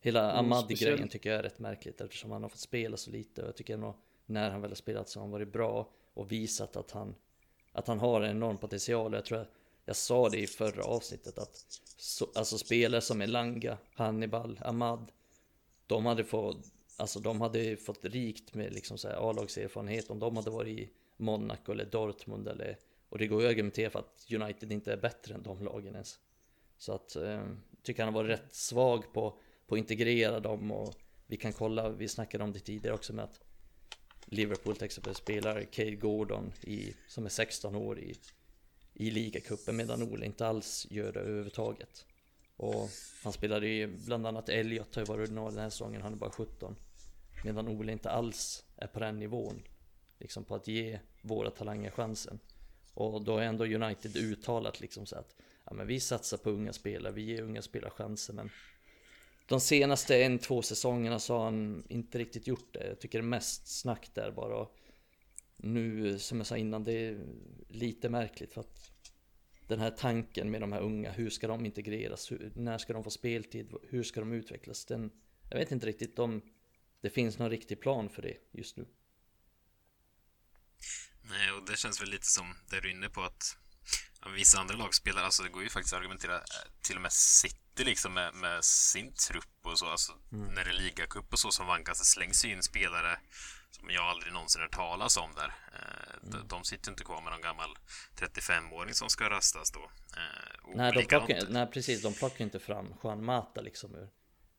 [0.01, 3.43] Hela mm, Ahmadi-grejen tycker jag är rätt märkligt eftersom han har fått spela så lite
[3.43, 6.33] och jag tycker ändå när han väl har spelat så har han varit bra och
[6.33, 7.15] visat att han
[7.73, 9.13] att han har en enorm potential.
[9.13, 9.49] Jag tror jag,
[9.85, 11.57] jag sa det i förra avsnittet att
[11.97, 15.13] så, alltså spelare som Elanga, Hannibal, Ahmad,
[15.87, 20.79] de hade fått, alltså de hade fått rikt med liksom A-lagserfarenhet om de hade varit
[20.79, 22.79] i Monaco eller Dortmund eller
[23.09, 25.95] och det går ju att argumentera för att United inte är bättre än de lagen
[25.95, 26.19] ens.
[26.79, 27.47] Så att eh,
[27.83, 30.95] tycker han har varit rätt svag på, på att integrera dem och
[31.27, 33.41] vi kan kolla, vi snackade om det tidigare också med att
[34.25, 38.15] Liverpool till exempel spelar Cade Gordon i, som är 16 år i,
[38.95, 42.07] i ligacupen medan Ole inte alls gör det överhuvudtaget.
[42.57, 42.91] Och
[43.23, 46.17] han spelade ju bland annat Elliot har ju varit ordinarie den här säsongen, han är
[46.17, 46.77] bara 17.
[47.45, 49.63] Medan Ole inte alls är på den nivån.
[50.19, 52.41] Liksom på att ge våra talanger chansen.
[52.95, 56.73] Och då har ändå United uttalat liksom så att ja, men vi satsar på unga
[56.73, 58.51] spelare, vi ger unga spelare chanser men
[59.49, 62.87] de senaste en, två säsongerna så har han inte riktigt gjort det.
[62.89, 64.67] Jag tycker det är mest snack där bara.
[65.57, 67.21] nu, som jag sa innan, det är
[67.69, 68.91] lite märkligt för att
[69.69, 72.33] den här tanken med de här unga, hur ska de integreras?
[72.33, 73.75] Hur, när ska de få speltid?
[73.89, 74.85] Hur ska de utvecklas?
[74.85, 75.11] Den,
[75.51, 76.43] jag vet inte riktigt om
[77.01, 78.87] det finns någon riktig plan för det just nu.
[81.23, 83.57] Nej, och det känns väl lite som det du är inne på att
[84.37, 86.41] vissa andra lagspelare, alltså det går ju faktiskt att argumentera eh,
[86.83, 90.55] till och med City liksom med, med sin trupp och så, alltså mm.
[90.55, 93.19] när det är ligacup och så som vankas, det slängs ju in spelare
[93.71, 95.55] som jag aldrig någonsin hört talas om där.
[95.75, 96.49] Eh, mm.
[96.49, 97.71] De sitter inte kvar med någon gammal
[98.17, 99.91] 35-åring som ska rastas då.
[100.17, 104.09] Eh, nej, de plockar, nej, precis, de plockar inte fram Juan Mata liksom ur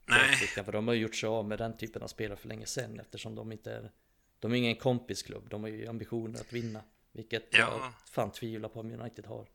[0.10, 0.36] Nej.
[0.48, 3.00] För de har ju gjort sig av med den typen av spelare för länge sedan
[3.00, 3.92] eftersom de inte är
[4.40, 7.60] De är ingen kompisklubb, de har ju ambitioner att vinna Vilket ja.
[7.60, 9.48] jag fan tvivlar på om United har.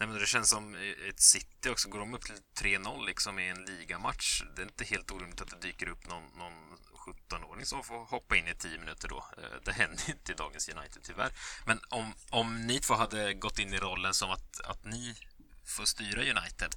[0.00, 0.74] Nej men det känns som
[1.08, 4.84] ett City också, går de upp till 3-0 liksom i en ligamatch Det är inte
[4.84, 6.76] helt orimligt att det dyker upp någon, någon
[7.30, 9.24] 17-åring som får hoppa in i 10 minuter då.
[9.38, 11.32] Eh, Det händer inte i dagens United tyvärr.
[11.66, 15.14] Men om, om ni två hade gått in i rollen som att, att ni
[15.64, 16.74] får styra United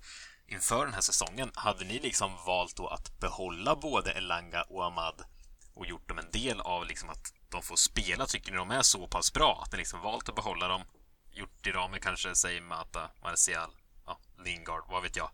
[0.47, 5.23] inför den här säsongen, hade ni liksom valt då att behålla både Elanga och Ahmad
[5.81, 8.25] och gjort dem en del av liksom att de får spela?
[8.25, 10.81] Tycker ni de är så pass bra att ni liksom valt att behålla dem?
[11.31, 13.71] Gjort det med kanske, säg Mata, Martial,
[14.05, 15.29] ja, Lingard, vad vet jag?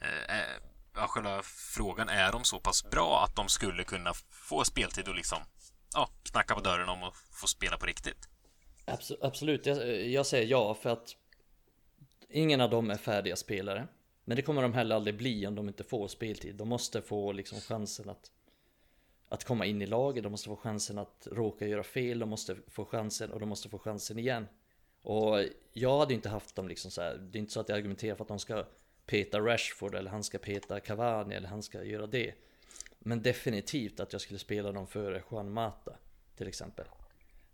[0.00, 0.56] Eh, eh,
[0.94, 5.14] ja, själva frågan, är de så pass bra att de skulle kunna få speltid och
[5.14, 5.38] liksom
[5.94, 8.28] ja, knacka på dörren om att få spela på riktigt?
[9.20, 11.16] Absolut, jag, jag säger ja för att
[12.28, 13.88] ingen av dem är färdiga spelare.
[14.24, 16.54] Men det kommer de heller aldrig bli om de inte får speltid.
[16.56, 18.30] De måste få liksom chansen att
[19.32, 22.56] att komma in i laget, de måste få chansen att råka göra fel, de måste
[22.68, 24.46] få chansen och de måste få chansen igen.
[25.02, 27.78] Och jag hade inte haft dem liksom så här, det är inte så att jag
[27.78, 28.64] argumenterar för att de ska
[29.06, 32.34] peta Rashford eller han ska peta Cavani eller han ska göra det.
[32.98, 35.96] Men definitivt att jag skulle spela dem före Juan Mata
[36.36, 36.86] till exempel.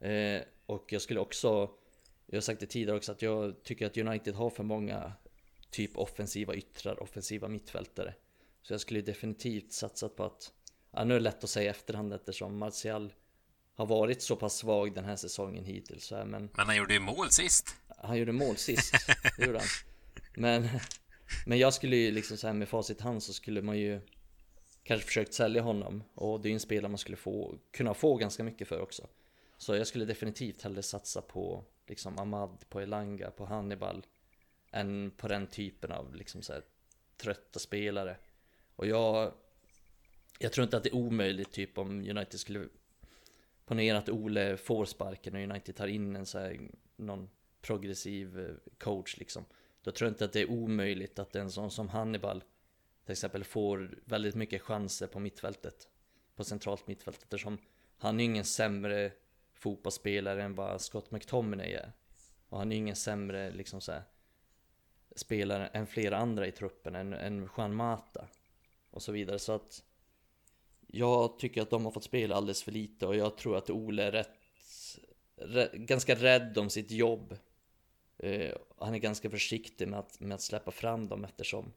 [0.00, 1.70] Eh, och jag skulle också,
[2.26, 5.12] jag har sagt det tidigare också, att jag tycker att United har för många
[5.70, 8.14] typ offensiva yttrar, offensiva mittfältare.
[8.62, 10.52] Så jag skulle definitivt satsat på att,
[10.90, 13.12] ja nu är det lätt att säga efterhand eftersom Martial
[13.74, 16.10] har varit så pass svag den här säsongen hittills.
[16.10, 17.76] Men, men han gjorde ju mål sist.
[17.98, 18.94] Han gjorde mål sist,
[19.36, 19.68] det gjorde han.
[20.36, 20.68] Men,
[21.46, 24.00] men jag skulle ju liksom så här med facit hand så skulle man ju
[24.82, 28.16] kanske försökt sälja honom och det är ju en spelare man skulle få, kunna få
[28.16, 29.06] ganska mycket för också.
[29.58, 34.06] Så jag skulle definitivt hellre satsa på liksom Ahmad, på Elanga, på Hannibal
[34.70, 36.62] än på den typen av liksom så här,
[37.16, 38.16] trötta spelare.
[38.76, 39.32] Och jag,
[40.38, 42.68] jag tror inte att det är omöjligt typ om United skulle
[43.66, 46.58] ponera att Ole får sparken och United tar in en så här,
[46.96, 47.28] någon
[47.60, 49.44] progressiv eh, coach liksom.
[49.82, 52.44] Då tror jag inte att det är omöjligt att en sån som Hannibal
[53.04, 55.88] till exempel får väldigt mycket chanser på mittfältet.
[56.36, 57.58] På centralt mittfält eftersom
[57.98, 59.12] han är ingen sämre
[59.54, 61.92] fotbollsspelare än vad Scott McTominay är.
[62.48, 64.02] Och han är ingen sämre liksom så här,
[65.16, 68.28] spelare än flera andra i truppen, än, än Juan Mata
[68.90, 69.38] och så vidare.
[69.38, 69.84] Så att
[70.90, 74.04] jag tycker att de har fått spela alldeles för lite och jag tror att Ole
[74.04, 74.30] är rätt,
[75.36, 77.36] rätt ganska rädd om sitt jobb.
[78.18, 81.72] Eh, han är ganska försiktig med att, med att släppa fram dem eftersom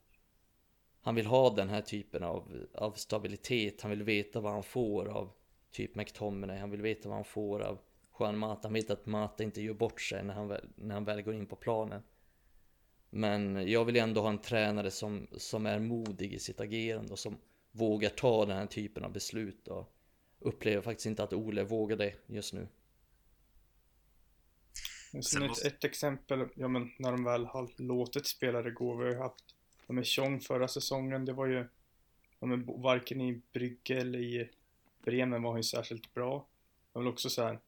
[1.02, 3.82] han vill ha den här typen av, av stabilitet.
[3.82, 5.32] Han vill veta vad han får av
[5.72, 6.58] typ McTominay.
[6.58, 7.80] Han vill veta vad han får av
[8.20, 8.68] Juan Mata.
[8.68, 11.34] Han vet att Mata inte gör bort sig när han väl, när han väl går
[11.34, 12.04] in på planen.
[13.10, 17.20] Men jag vill ändå ha en tränare som, som är modig i sitt agerande och
[17.20, 17.38] som
[17.72, 19.94] vågar ta den här typen av beslut och
[20.40, 22.68] upplever faktiskt inte att Ole vågar det just nu.
[25.22, 29.12] Sen ett, ett exempel, ja men när de väl har låtit spelare gå, vi har
[29.12, 29.56] ju haft,
[29.88, 31.68] ja med Tjong förra säsongen, det var ju,
[32.40, 34.50] ja men varken i Brygge eller i
[35.04, 36.48] Bremen var han ju särskilt bra.
[36.94, 37.60] Var väl också så här,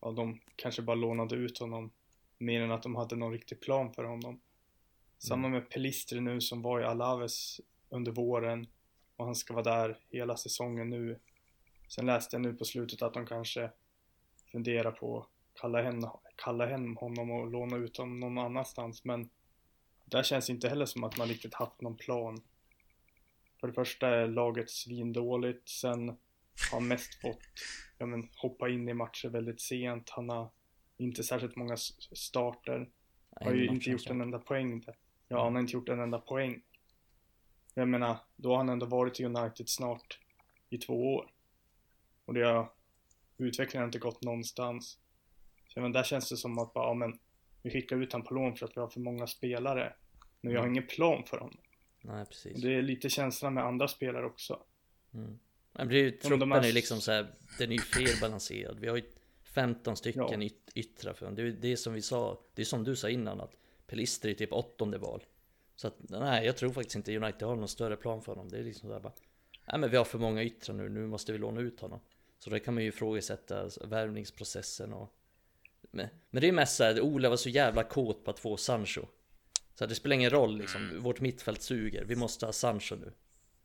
[0.00, 1.90] ja de kanske bara lånade ut honom
[2.38, 4.40] mer än att de hade någon riktig plan för honom.
[5.18, 8.66] Samma med Pelistri nu som var i Alaves under våren
[9.20, 11.18] och han ska vara där hela säsongen nu.
[11.88, 13.70] Sen läste jag nu på slutet att de kanske
[14.52, 15.28] funderar på att
[15.60, 16.00] kalla hem,
[16.36, 19.30] kalla hem honom och låna ut honom någon annanstans men
[20.04, 22.42] där känns inte heller som att man riktigt haft någon plan.
[23.60, 26.16] För det första är laget svindåligt, sen har
[26.72, 27.38] han mest fått
[27.98, 30.10] ja, men, hoppa in i matcher väldigt sent.
[30.10, 30.50] Han har
[30.96, 32.88] inte särskilt många starter.
[33.30, 34.96] Har ju inte gjort en enda poäng där.
[35.28, 36.62] Ja, han har inte gjort en enda poäng.
[37.74, 40.18] Jag menar, då har han ändå varit i United snart
[40.70, 41.30] i två år.
[42.24, 42.72] Och det har,
[43.38, 44.98] utvecklingen har inte gått någonstans.
[45.68, 47.18] Så men där känns det som att bara, ja men,
[47.62, 49.92] vi skickar ut honom på lån för att vi har för många spelare.
[50.40, 50.74] Men vi har mm.
[50.74, 51.60] ingen plan för honom.
[52.00, 52.54] Nej, precis.
[52.54, 54.62] Och det är lite känslan med andra spelare också.
[55.14, 55.38] Mm.
[55.72, 58.78] Men det är ju, truppen är ju liksom så här, den är ju felbalanserad.
[58.78, 59.02] Vi har ju
[59.42, 60.42] 15 stycken ja.
[60.42, 61.36] yt yttra för honom.
[61.36, 63.56] Det är det som vi sa, det är som du sa innan att
[63.86, 65.24] Pelistri är typ åttonde val.
[65.80, 68.48] Så att nej, jag tror faktiskt inte United har någon större plan för honom.
[68.48, 69.12] Det är liksom sådär bara,
[69.66, 72.00] nej men vi har för många yttrar nu, nu måste vi låna ut honom.
[72.38, 75.14] Så det kan man ju ifrågasätta värvningsprocessen och
[75.90, 79.02] men, men det är mest såhär, Ola var så jävla kåt på att få Sancho.
[79.74, 81.02] Så det spelar ingen roll liksom, mm.
[81.02, 83.12] vårt mittfält suger, vi måste ha Sancho nu.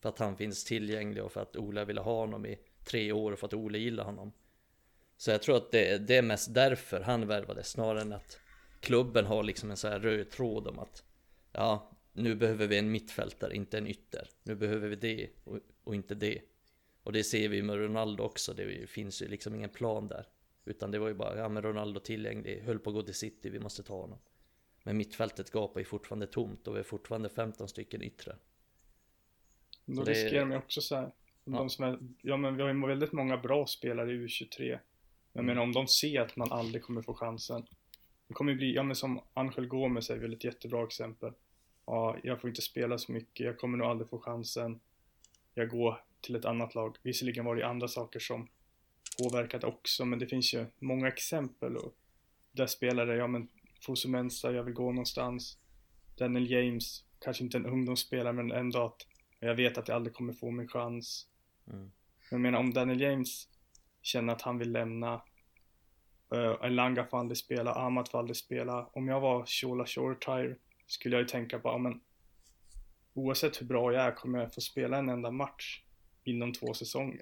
[0.01, 3.31] För att han finns tillgänglig och för att Ola ville ha honom i tre år
[3.31, 4.31] och för att Ola gillar honom.
[5.17, 8.39] Så jag tror att det, det är mest därför han värvades, snarare än att
[8.79, 11.03] klubben har liksom en sån här röd tråd om att
[11.51, 14.29] ja, nu behöver vi en mittfältare, inte en ytter.
[14.43, 16.41] Nu behöver vi det och, och inte det.
[17.03, 20.27] Och det ser vi med Ronaldo också, det finns ju liksom ingen plan där.
[20.65, 23.49] Utan det var ju bara, ja men Ronaldo tillgänglig, höll på att gå till City,
[23.49, 24.19] vi måste ta honom.
[24.83, 28.35] Men mittfältet gapar ju fortfarande tomt och vi är fortfarande 15 stycken yttre.
[29.85, 30.11] Då det...
[30.11, 31.11] riskerar man också så här,
[31.43, 31.57] ja.
[31.57, 34.79] de som är, ja men vi har ju väldigt många bra spelare i U23.
[35.33, 35.59] Jag mm.
[35.59, 37.65] om de ser att man aldrig kommer få chansen.
[38.27, 41.33] Det kommer ju bli, ja men som Angel Gomes är väl ett jättebra exempel.
[41.85, 44.79] Ja, jag får inte spela så mycket, jag kommer nog aldrig få chansen.
[45.53, 46.97] Jag går till ett annat lag.
[47.03, 48.47] Visserligen var det andra saker som
[49.23, 51.95] påverkat också, men det finns ju många exempel och
[52.51, 53.47] där spelare, ja men
[53.81, 55.57] Fosu Mensa, jag vill gå någonstans.
[56.17, 59.07] Daniel James, kanske inte en ungdomsspelare, men ändå att
[59.39, 61.27] jag vet att jag aldrig kommer få min chans.
[61.67, 61.91] Mm.
[62.31, 63.47] Jag menar om Daniel James
[64.01, 65.21] känner att han vill lämna,
[66.35, 68.85] uh, Elanga får aldrig spela, Amat får aldrig spela.
[68.85, 70.55] Om jag var Shola Shortire
[70.87, 72.01] skulle jag ju tänka på, ja men
[73.13, 75.81] oavsett hur bra jag är kommer jag få spela en enda match
[76.23, 77.21] inom två säsonger.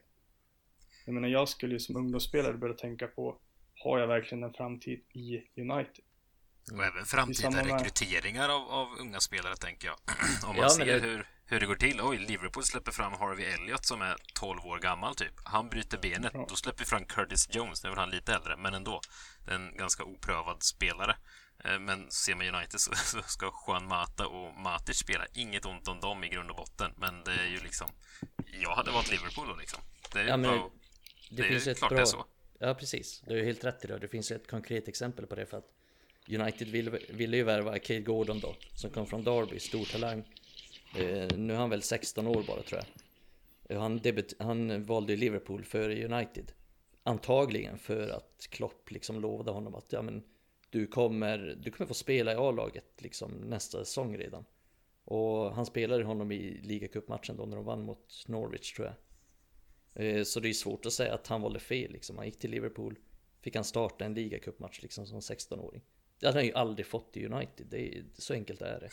[1.06, 3.40] Jag menar, jag skulle ju som ungdomsspelare börja tänka på,
[3.84, 6.06] har jag verkligen en framtid i United?
[6.72, 9.98] Och även framtida rekryteringar av, av, unga spelare, tänker jag.
[10.50, 11.00] Om man ja, ser det...
[11.00, 12.02] hur, hur det går till.
[12.02, 15.34] Oj, Liverpool släpper fram Harvey Elliott som är 12 år gammal, typ.
[15.44, 16.32] Han bryter benet.
[16.34, 16.46] Ja.
[16.50, 17.84] Då släpper vi fram Curtis Jones.
[17.84, 19.02] Nu är han lite äldre, men ändå.
[19.46, 21.16] Det är en ganska oprövad spelare.
[21.66, 25.26] Eh, men ser man United så, så ska Juan Mata och Matic spela.
[25.34, 27.88] Inget ont om dem i grund och botten, men det är ju liksom...
[28.62, 29.80] Jag hade valt Liverpool då, liksom.
[30.14, 30.50] Det är ja, men...
[30.50, 30.70] bara
[31.30, 31.98] det, det finns ett klart bra...
[31.98, 32.26] det är så.
[32.60, 33.24] Ja, precis.
[33.28, 34.00] Du är helt rätt i det.
[34.00, 35.70] Det finns ett konkret exempel på det för att
[36.28, 40.20] United ville, ville ju värva Cade Gordon då, som kom från Derby, stor talang.
[40.96, 42.86] Eh, nu är han väl 16 år bara tror jag.
[43.70, 46.52] Eh, han, debut, han valde Liverpool före United.
[47.04, 50.24] Antagligen för att Klopp liksom lovade honom att ja, men,
[50.74, 54.46] du, kommer, du kommer få spela i A-laget liksom nästa säsong redan.
[55.04, 58.96] Och han spelade honom i ligacupmatchen då när de vann mot Norwich tror jag.
[60.06, 62.18] Eh, så det är svårt att säga att han valde fel liksom.
[62.18, 63.00] Han gick till Liverpool,
[63.42, 65.82] fick han starta en ligacupmatch liksom som 16-åring.
[66.20, 68.90] Det hade han ju aldrig fått i United, det är, så enkelt är det.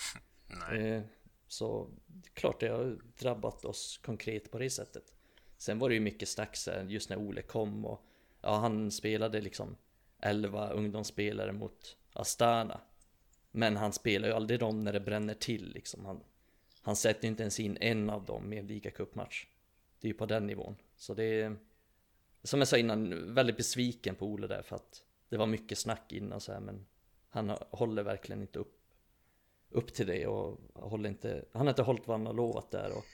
[0.70, 1.02] Nej.
[1.48, 1.90] Så
[2.34, 5.14] klart det har drabbat oss konkret på det sättet.
[5.58, 6.56] Sen var det ju mycket snack
[6.88, 8.04] just när Ole kom och
[8.40, 9.76] ja, han spelade liksom
[10.22, 12.80] 11 ungdomsspelare mot Astana.
[13.50, 16.04] Men han spelar ju aldrig dem när det bränner till liksom.
[16.04, 16.20] Han,
[16.82, 19.46] han sätter inte ens in en av dem i en ligacupmatch.
[20.00, 20.76] Det är ju på den nivån.
[20.96, 21.56] Så det är,
[22.42, 26.12] som jag sa innan, väldigt besviken på Ole där för att det var mycket snack
[26.12, 26.86] innan så här, men
[27.30, 28.80] han håller verkligen inte upp,
[29.70, 32.92] upp till det och håller inte, han har inte hållit vad han har lovat där
[32.92, 33.04] och,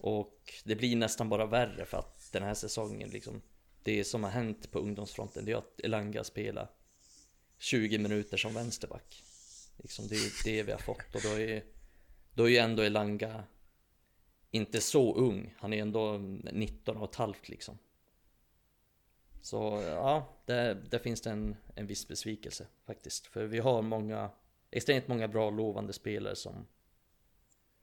[0.00, 3.42] och det blir nästan bara värre för att den här säsongen liksom,
[3.88, 6.70] det som har hänt på ungdomsfronten det är att Elanga spelar
[7.58, 9.22] 20 minuter som vänsterback.
[9.76, 11.64] Liksom det är det vi har fått och då är,
[12.34, 13.44] då är ju ändå Elanga
[14.50, 15.54] inte så ung.
[15.58, 17.78] Han är ändå 19 och ett halvt liksom.
[19.42, 23.26] Så ja, där, där finns det en, en viss besvikelse faktiskt.
[23.26, 24.30] För vi har många,
[24.70, 26.66] extremt många bra lovande spelare som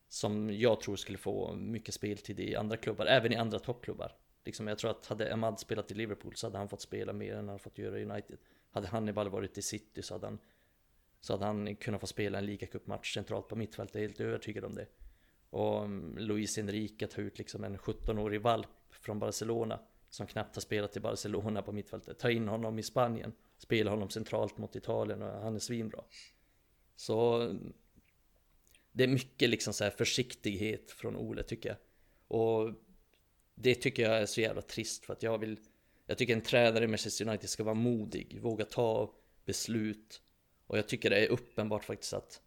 [0.10, 4.12] som jag tror skulle få mycket speltid i andra klubbar, även i andra toppklubbar.
[4.46, 7.36] Liksom jag tror att hade Ahmad spelat i Liverpool så hade han fått spela mer
[7.36, 8.38] än han fått göra i United.
[8.72, 10.40] Hade Hannibal varit i City så hade han,
[11.22, 14.66] så hade han kunnat få spela en ligacupmatch centralt på mittfältet, jag är helt övertygad
[14.66, 14.88] om det.
[15.50, 19.80] Och mm, Luis Enrique tar ut liksom en 17-årig valp från Barcelona
[20.10, 22.20] som knappt har spelat i Barcelona på mittfältet.
[22.20, 26.04] Ta in honom i Spanien, spela honom centralt mot Italien och han är svinbra.
[26.96, 27.74] Så mm,
[28.92, 31.78] det är mycket liksom så försiktighet från Ole tycker jag.
[32.28, 32.74] Och
[33.56, 35.60] det tycker jag är så jävla trist för att jag vill
[36.06, 39.14] Jag tycker en tränare i Manchester United ska vara modig, våga ta
[39.46, 40.22] beslut
[40.68, 42.42] Och jag tycker det är uppenbart faktiskt att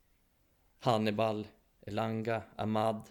[0.81, 1.47] Hannibal
[1.87, 3.09] Elanga, Ahmad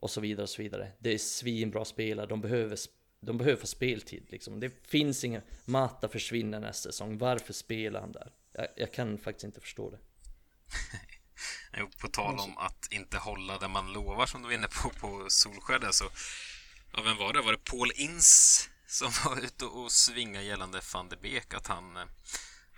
[0.00, 0.92] och så vidare och så vidare.
[0.98, 2.78] Det är svinbra spelare, de behöver,
[3.20, 4.60] de behöver få speltid liksom.
[4.60, 8.32] Det finns ingen, Mata försvinner nästa säsong, varför spelar han där?
[8.52, 9.98] Jag, jag kan faktiskt inte förstå det.
[11.78, 14.90] jo, på tal om att inte hålla det man lovar som du var inne på
[14.90, 16.04] på Solskär så
[16.96, 17.40] Ja, vem var det?
[17.40, 21.96] Var det Paul Ince som var ute och svinga gällande van de Beek att han
[21.96, 22.04] eh,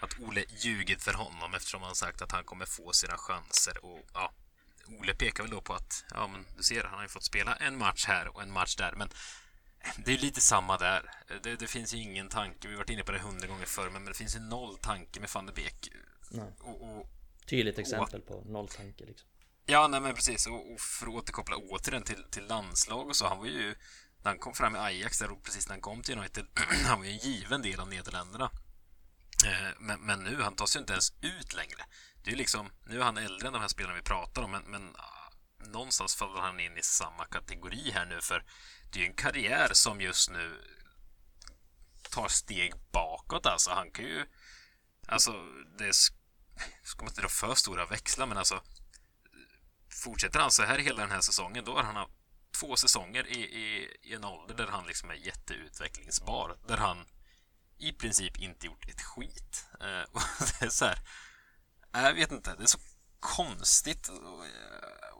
[0.00, 4.08] att Ole ljugit för honom eftersom han sagt att han kommer få sina chanser och
[4.14, 4.32] ja,
[4.86, 7.56] Ole pekar väl då på att ja, men du ser, han har ju fått spela
[7.56, 9.08] en match här och en match där, men
[10.04, 11.10] det är lite samma där.
[11.42, 12.68] Det, det finns ju ingen tanke.
[12.68, 15.20] Vi har varit inne på det hundra gånger förr, men det finns ju noll tanke
[15.20, 15.88] med van de Beek.
[16.60, 17.06] Och, och,
[17.46, 19.28] Tydligt exempel på noll tanke liksom.
[19.66, 20.46] ja, nej men precis.
[20.46, 23.26] Och, och för att återkoppla återigen till, till landslag och så.
[23.26, 23.74] Han var ju,
[24.26, 26.46] när han kom fram i Ajax, där och precis när han kom till United,
[26.86, 28.50] han var ju en given del av Nederländerna.
[29.46, 31.84] Eh, men, men nu, han tas ju inte ens ut längre.
[32.24, 34.62] Det är liksom, nu är han äldre än de här spelarna vi pratar om, men,
[34.62, 38.44] men ah, någonstans faller han in i samma kategori här nu, för
[38.92, 40.60] det är ju en karriär som just nu
[42.10, 43.70] tar steg bakåt alltså.
[43.70, 44.26] Han kan ju,
[45.06, 45.32] alltså,
[45.78, 45.92] det
[46.82, 48.62] ska man inte dra för stora växlar, men alltså
[50.04, 52.10] fortsätter han så här hela den här säsongen, då har han
[52.60, 57.06] två säsonger i, i, i en ålder där han liksom är jätteutvecklingsbar, där han
[57.78, 59.66] i princip inte gjort ett skit.
[59.80, 60.22] Eh, och
[60.60, 60.98] det är så här,
[61.94, 62.78] eh, jag vet inte, det är så
[63.20, 64.08] konstigt.
[64.08, 64.38] Och,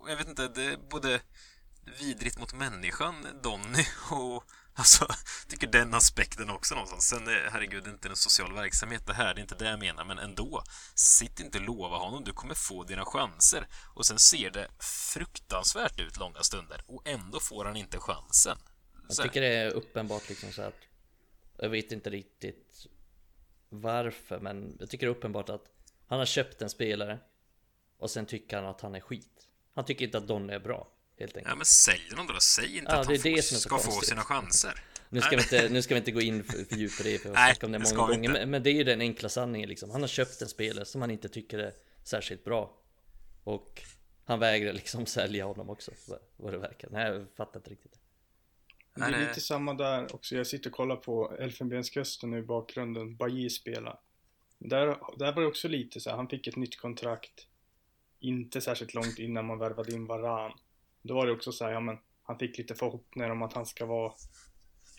[0.01, 1.21] och jag vet inte, det är både
[2.01, 4.45] vidrigt mot människan, Donny, och
[4.77, 7.09] alltså, jag tycker den aspekten också någonstans.
[7.09, 9.71] Sen, är, herregud, det är inte en social verksamhet det här, det är inte det
[9.71, 10.63] jag menar, men ändå.
[10.95, 13.67] Sitt inte och lova honom, du kommer få dina chanser.
[13.95, 14.69] Och sen ser det
[15.15, 18.59] fruktansvärt ut långa stunder, och ändå får han inte chansen.
[19.09, 20.75] Jag Så här, tycker det är uppenbart liksom så att
[21.59, 22.87] Jag vet inte riktigt
[23.69, 25.65] Varför men jag tycker det är uppenbart att
[26.07, 27.19] Han har köpt en spelare
[27.99, 30.96] Och sen tycker han att han är skit Han tycker inte att Don är bra
[31.19, 32.41] Helt enkelt Ja, men sälj honom då.
[32.41, 34.83] Säg inte Ja, att det han är får, det ska få sina chanser.
[35.09, 37.29] nu ska, vi inte, nu ska vi inte gå in för, för djupare i för
[37.29, 39.91] snacka om det det många gånger men, men det är ju den enkla sanningen liksom
[39.91, 41.73] Han har köpt en spelare som han inte tycker är
[42.05, 42.77] särskilt bra
[43.45, 43.83] Och
[44.25, 45.93] Han vägrar liksom sälja honom också
[46.37, 47.99] vad- det verkar Nej jag fattar inte riktigt
[48.95, 50.37] Det är det- lite samma där också.
[50.37, 53.17] Jag sitter och kollar på Elfenbenskusten nu i bakgrunden.
[53.17, 54.01] Bailly spelar.
[54.59, 54.87] Där,
[55.19, 56.17] där var det också lite så här.
[56.17, 57.47] Han fick ett nytt kontrakt.
[58.21, 60.53] Inte särskilt långt innan man värvade in Varan.
[61.07, 63.67] Då var det också så här, ja men han fick lite förhoppningar om att han
[63.67, 64.13] ska vara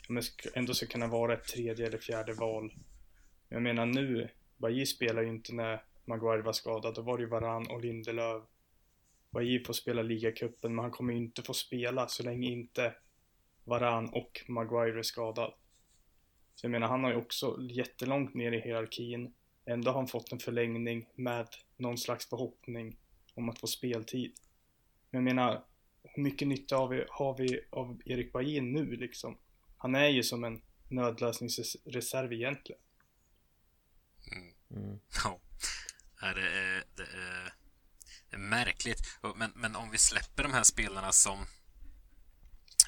[0.08, 0.22] ja, men
[0.54, 2.72] ändå ska kunna vara ett tredje eller fjärde val.
[3.48, 6.94] Jag menar nu, Bailly spelar ju inte när Maguire var skadad.
[6.94, 8.42] Då var det ju Varan och Lindelöf.
[9.30, 12.94] Bailly får spela ligacupen men han kommer ju inte få spela så länge inte
[13.64, 15.52] Varan och Maguire är skadad.
[16.54, 19.34] Så jag menar, han har ju också jättelångt ner i hierarkin.
[19.64, 22.96] Ändå har han fått en förlängning med någon slags förhoppning
[23.34, 24.32] om att få speltid.
[25.10, 25.64] Men jag menar,
[26.18, 29.38] hur mycket nytta har vi, har vi av Erik Bailly nu liksom?
[29.76, 32.80] Han är ju som en nödlösningsreserv egentligen.
[34.70, 35.00] mm.
[35.24, 35.40] Ja.
[36.22, 37.52] Nej, det, är, det, är,
[38.30, 38.98] det är märkligt.
[39.36, 41.46] Men, men om vi släpper de här spelarna som,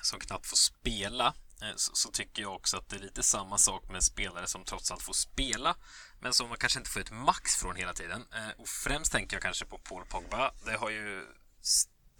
[0.02, 1.26] som knappt får spela
[1.62, 4.64] eh, så, så tycker jag också att det är lite samma sak med spelare som
[4.64, 5.76] trots allt får spela
[6.20, 8.24] men som man kanske inte får ett max från hela tiden.
[8.34, 10.54] Eh, Och främst tänker jag kanske på Paul Pogba.
[10.64, 11.26] Det har ju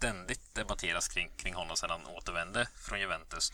[0.01, 3.51] ständigt debatteras kring, kring honom sedan han återvände från Juventus.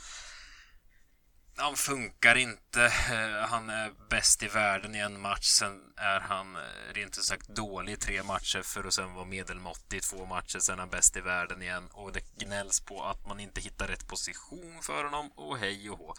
[1.55, 2.85] Han funkar inte.
[2.85, 5.45] Eh, han är bäst i världen i en match.
[5.45, 9.25] Sen är han eh, rent ut sagt dålig i tre matcher för att sen vara
[9.25, 10.59] medelmåttig i två matcher.
[10.59, 11.87] Sen är han bäst i världen igen.
[11.91, 15.97] Och det gnälls på att man inte hittar rätt position för honom och hej och
[15.97, 16.13] hå.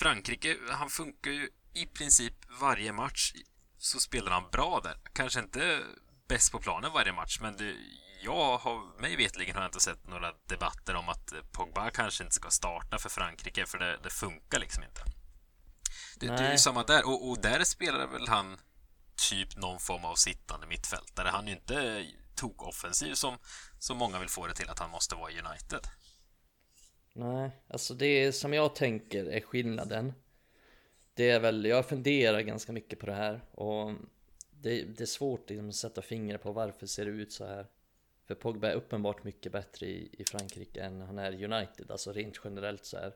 [0.00, 3.32] Frankrike, han funkar ju i princip varje match
[3.78, 4.96] så spelar han bra där.
[5.12, 5.82] Kanske inte
[6.28, 7.74] bäst på planen varje match, men det,
[8.26, 12.34] jag har, mig vetligen har jag inte sett några debatter om att Pogba kanske inte
[12.34, 15.00] ska starta för Frankrike, för det, det funkar liksom inte.
[16.20, 18.58] Det, det är ju samma där, och, och där spelar väl han
[19.30, 21.28] typ någon form av sittande mittfältare.
[21.28, 23.38] Han är ju inte tok-offensiv som,
[23.78, 25.80] som många vill få det till att han måste vara i United.
[27.12, 30.12] Nej, alltså det som jag tänker är skillnaden
[31.14, 33.92] Det är väl, jag funderar ganska mycket på det här och
[34.50, 37.66] det, det är svårt liksom, att sätta fingret på varför ser det ut så här
[38.26, 42.12] För Pogba är uppenbart mycket bättre i, i Frankrike än han är i United, alltså
[42.12, 43.12] rent generellt så här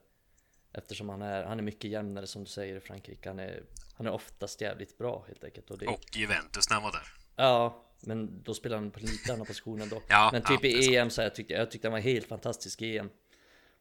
[0.72, 3.62] Eftersom han är, han är mycket jämnare som du säger i Frankrike Han är,
[3.94, 7.12] han är oftast jävligt bra helt enkelt och det, Och Juventus när han var där.
[7.36, 10.02] Ja, men då spelar han på lite annan position ändå.
[10.08, 10.96] Ja, men ja, typ är i.
[10.96, 13.10] EM så här, jag tyckte jag tyckte han var helt fantastisk i EM.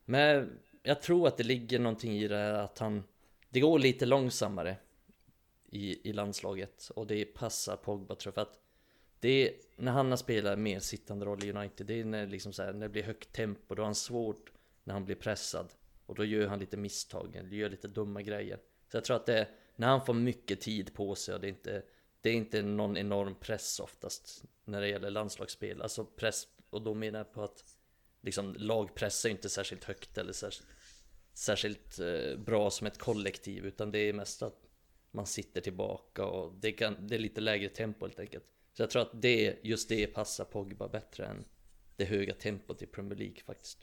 [0.06, 3.04] Men jag tror att det ligger någonting i det här att han
[3.50, 4.78] Det går lite långsammare
[5.72, 8.60] i, i landslaget och det passar Pogba tror jag för att
[9.20, 12.53] det är när han har spelat mer sittande roll i United Det är när, liksom
[12.53, 14.51] så här, när det blir högt tempo Då har han svårt
[14.84, 15.74] när han blir pressad.
[16.05, 18.59] Och då gör han lite misstag, gör lite dumma grejer.
[18.91, 21.47] Så jag tror att det är när han får mycket tid på sig och det
[21.47, 21.84] är inte
[22.22, 25.82] Det är inte någon enorm press oftast När det gäller landslagsspel.
[25.82, 27.76] Alltså press, och då menar jag på att
[28.22, 30.67] Liksom lagpress är inte särskilt högt eller särskilt
[31.34, 31.99] särskilt
[32.38, 34.70] bra som ett kollektiv utan det är mest att
[35.11, 38.45] man sitter tillbaka och det, kan, det är lite lägre tempo helt enkelt.
[38.74, 41.45] Så jag tror att det, just det passar Pogba bättre än
[41.95, 43.78] det höga tempot i Premier League faktiskt.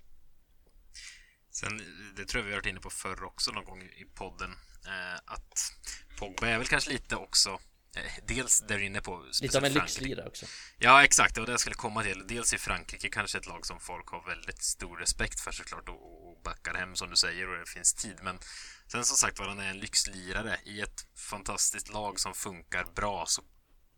[1.50, 1.80] Sen,
[2.16, 4.50] det tror jag vi har varit inne på förr också någon gång i podden,
[4.86, 5.72] eh, att
[6.18, 7.50] Pogba är väl kanske lite också
[7.96, 10.46] eh, Dels där inne på Lite av en lyxlirare också.
[10.78, 11.34] Ja, exakt.
[11.34, 12.26] Det var det jag skulle komma till.
[12.26, 16.28] Dels i Frankrike kanske ett lag som folk har väldigt stor respekt för såklart och,
[16.28, 18.16] och backar hem som du säger och det finns tid.
[18.22, 18.38] Men
[18.92, 20.58] sen som sagt var, han är en lyxlirare.
[20.64, 23.42] I ett fantastiskt lag som funkar bra så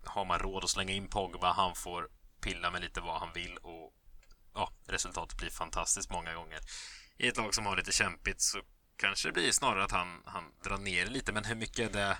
[0.09, 1.53] har man råd att slänga in Pogba.
[1.53, 2.09] Han får
[2.41, 3.95] pilla med lite vad han vill och
[4.55, 6.59] ja, resultatet blir fantastiskt många gånger.
[7.17, 8.61] I ett lag som har lite kämpigt så
[8.97, 12.19] kanske det blir snarare att han, han drar ner lite, men hur mycket är det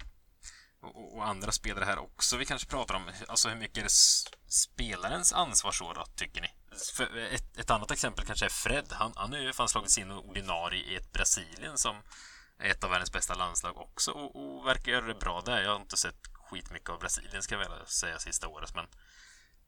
[0.81, 3.11] och, och, andra spelare här också vi kanske pratar om.
[3.29, 3.93] Alltså hur mycket är det
[4.53, 6.49] spelarens ansvar så då, tycker ni?
[7.01, 8.87] Eh, ett, ett, annat exempel kanske är Fred.
[8.91, 11.97] Han, han har ju fan slagit sin ordinarie i ett Brasilien som
[12.59, 15.63] är ett av världens bästa landslag också och, och verkar göra det bra där.
[15.63, 18.87] Jag har inte sett skitmycket av Brasilien ska jag väl säga sista året, men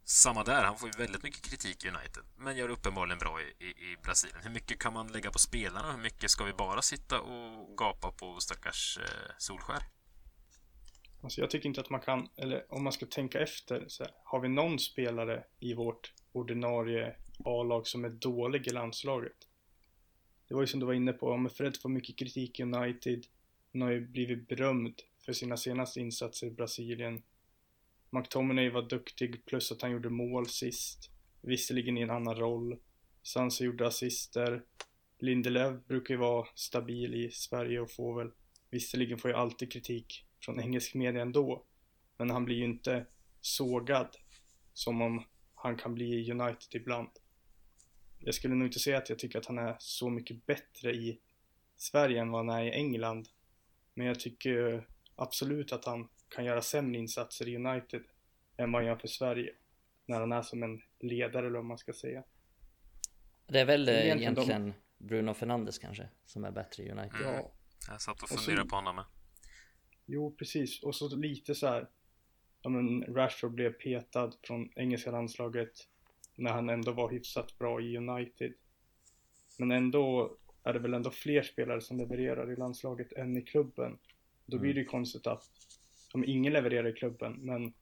[0.04, 3.64] samma där, han får ju väldigt mycket kritik i United, men gör uppenbarligen bra i,
[3.64, 4.40] i, i, Brasilien.
[4.42, 8.12] Hur mycket kan man lägga på spelarna hur mycket ska vi bara sitta och gapa
[8.12, 9.82] på stackars eh, Solskär?
[11.22, 14.12] Alltså jag tycker inte att man kan, eller om man ska tänka efter, så här,
[14.24, 19.36] har vi någon spelare i vårt ordinarie A-lag som är dålig i landslaget?
[20.48, 23.26] Det var ju som du var inne på, om Fred får mycket kritik i United,
[23.72, 25.00] han har ju blivit berömd
[25.30, 27.22] för sina senaste insatser i Brasilien.
[28.10, 31.10] McTominay var duktig plus att han gjorde mål sist.
[31.40, 32.78] Visserligen i en annan roll.
[33.22, 34.62] Sansa gjorde assister.
[35.18, 38.30] Lindelöf brukar ju vara stabil i Sverige och får väl
[38.70, 41.64] Visserligen får jag alltid kritik från engelsk media ändå.
[42.16, 43.06] Men han blir ju inte
[43.40, 44.16] sågad
[44.72, 45.24] som om
[45.54, 47.08] han kan bli i United ibland.
[48.18, 51.20] Jag skulle nog inte säga att jag tycker att han är så mycket bättre i
[51.76, 53.28] Sverige än vad han är i England.
[53.94, 54.86] Men jag tycker
[55.20, 58.02] absolut att han kan göra sämre insatser i United
[58.56, 59.54] än vad han gör för Sverige.
[60.06, 62.24] När han är som en ledare eller vad man ska säga.
[63.46, 65.06] Det är väl det är egentligen, egentligen de...
[65.06, 67.20] Bruno Fernandes kanske som är bättre i United.
[67.20, 67.34] Mm.
[67.34, 67.52] Ja.
[67.88, 69.04] Jag satt och funderade på honom med.
[70.06, 70.82] Jo, precis.
[70.82, 71.88] Och så lite så här.
[72.62, 75.72] Ja, men Rashford blev petad från engelska landslaget
[76.34, 78.52] när han ändå var hyfsat bra i United.
[79.58, 83.98] Men ändå är det väl ändå fler spelare som levererar i landslaget än i klubben.
[84.50, 85.50] Då blir det ju konstigt att
[86.12, 87.72] om ingen levererar i klubben, men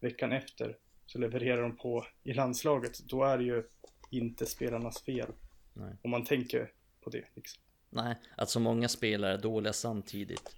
[0.00, 2.98] veckan efter så levererar de på i landslaget.
[2.98, 3.62] Då är det ju
[4.10, 5.32] inte spelarnas fel.
[5.72, 5.94] Nej.
[6.02, 7.62] Om man tänker på det liksom.
[7.90, 10.56] Nej, att så många spelare är dåliga samtidigt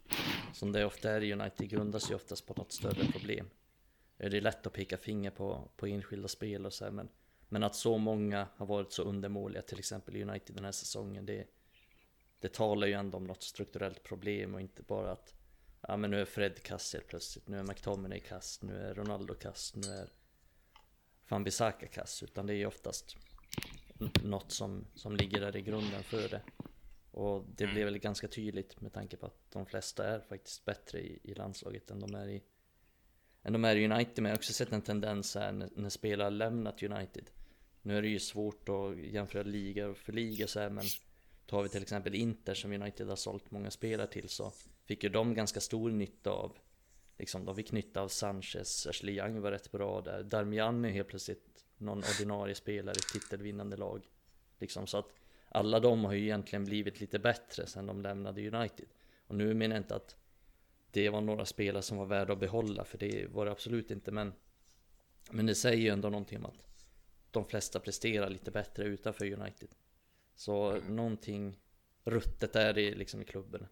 [0.52, 3.50] som det ofta är i United grundas ju oftast på något större problem.
[4.16, 7.08] Det är lätt att peka finger på, på enskilda spel och så här, men,
[7.48, 11.26] men att så många har varit så undermåliga, till exempel i United den här säsongen,
[11.26, 11.46] det,
[12.40, 15.34] det talar ju ändå om något strukturellt problem och inte bara att
[15.88, 19.34] ja men nu är Fred kass helt plötsligt, nu är McTominay kass, nu är Ronaldo
[19.34, 20.08] kass, nu är
[21.28, 23.16] Van Bissaka kass, utan det är ju oftast
[24.22, 26.42] något som, som ligger där i grunden för det.
[27.10, 31.00] Och det blev väl ganska tydligt med tanke på att de flesta är faktiskt bättre
[31.00, 32.42] i, i landslaget än de är i
[33.42, 34.22] än de är i United.
[34.22, 37.30] Men jag har också sett en tendens här när, när spelare lämnat United.
[37.82, 40.84] Nu är det ju svårt att jämföra liga för liga så här, men
[41.46, 44.52] tar vi till exempel Inter som United har sålt många spelare till så
[44.84, 46.58] fick ju de ganska stor nytta av
[47.18, 50.22] liksom de fick nytta av Sanchez, Ashley Young var rätt bra där.
[50.22, 54.10] Darmian är helt plötsligt någon ordinarie spelare i titelvinnande lag.
[54.58, 55.12] Liksom så att
[55.48, 58.86] alla de har ju egentligen blivit lite bättre sen de lämnade United.
[59.26, 60.16] Och nu menar jag inte att
[60.90, 64.12] det var några spelare som var värda att behålla, för det var det absolut inte.
[64.12, 64.32] Men,
[65.30, 66.64] men det säger ju ändå någonting om att
[67.30, 69.68] de flesta presterar lite bättre utanför United.
[70.36, 70.96] Så mm.
[70.96, 71.58] någonting
[72.04, 73.66] ruttet är det liksom i klubben.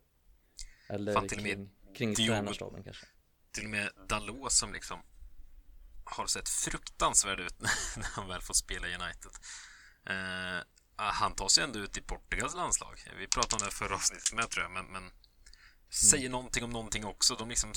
[0.93, 3.07] Eller Fan, kring, kring tränarstaben kanske.
[3.53, 5.03] Till och med Dalot som liksom
[6.05, 7.61] har sett fruktansvärd ut
[7.97, 9.31] när han väl får spela i United.
[10.07, 10.65] Eh,
[10.97, 13.01] han tar sig ändå ut i Portugals landslag.
[13.19, 15.11] Vi pratade om det förra avsnittet med tror jag, men, men
[15.91, 16.33] säger mm.
[16.33, 17.35] någonting om någonting också.
[17.35, 17.73] De liksom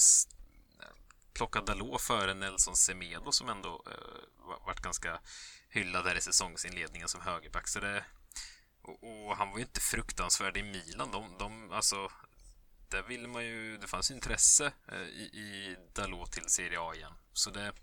[1.36, 5.20] plockar Dalot före Nelson Semedo som ändå uh, varit ganska
[5.70, 7.68] hyllad här i säsongsinledningen som högerback.
[7.68, 8.05] Så det,
[8.82, 11.11] och, och, han var ju inte fruktansvärd i Milan.
[11.11, 12.11] De, de, alltså,
[12.90, 13.78] där ville man ju...
[13.78, 17.14] Det fanns intresse uh, i, i Dalot till Serie A igen.
[17.34, 17.74] Så det,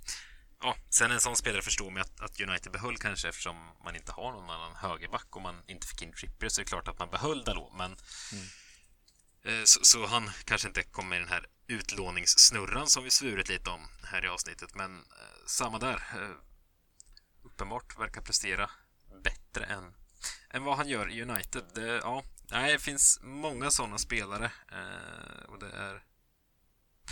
[0.63, 4.13] Ja, sen en sån spelare förstår man att, att United behöll kanske eftersom man inte
[4.13, 6.99] har någon annan högerback och man inte fick in Trippier så är det klart att
[6.99, 7.97] man behöll Dalot, men
[8.33, 8.45] mm.
[9.45, 13.71] eh, så, så, han kanske inte kommer i den här utlåningssnurran som vi svurit lite
[13.71, 15.97] om här i avsnittet, men eh, samma där.
[16.15, 16.31] Eh,
[17.43, 18.71] uppenbart verkar prestera
[19.25, 19.95] bättre än,
[20.51, 21.65] än vad han gör i United.
[21.75, 26.03] Det, ja, nej, det finns många sådana spelare eh, och det är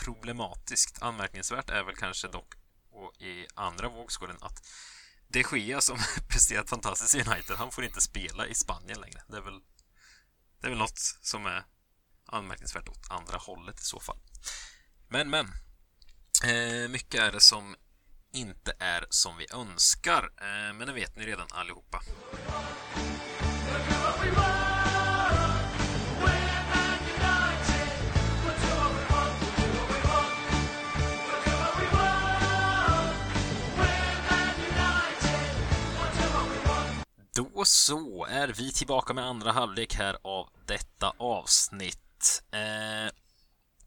[0.05, 1.03] problematiskt.
[1.03, 2.55] Anmärkningsvärt är väl kanske dock
[2.91, 4.69] och i andra vågskålen att
[5.29, 9.23] de Gea som presterat fantastiskt i United, han får inte spela i Spanien längre.
[9.29, 9.61] Det är väl,
[10.61, 11.65] det är väl något som är
[12.27, 14.19] anmärkningsvärt åt andra hållet i så fall.
[15.09, 15.47] Men, men.
[16.45, 17.77] Eh, mycket är det som
[18.33, 20.33] inte är som vi önskar.
[20.41, 22.03] Eh, men det vet ni redan allihopa.
[37.35, 42.43] Då så är vi tillbaka med andra halvlek här av detta avsnitt.
[42.51, 43.13] Eh,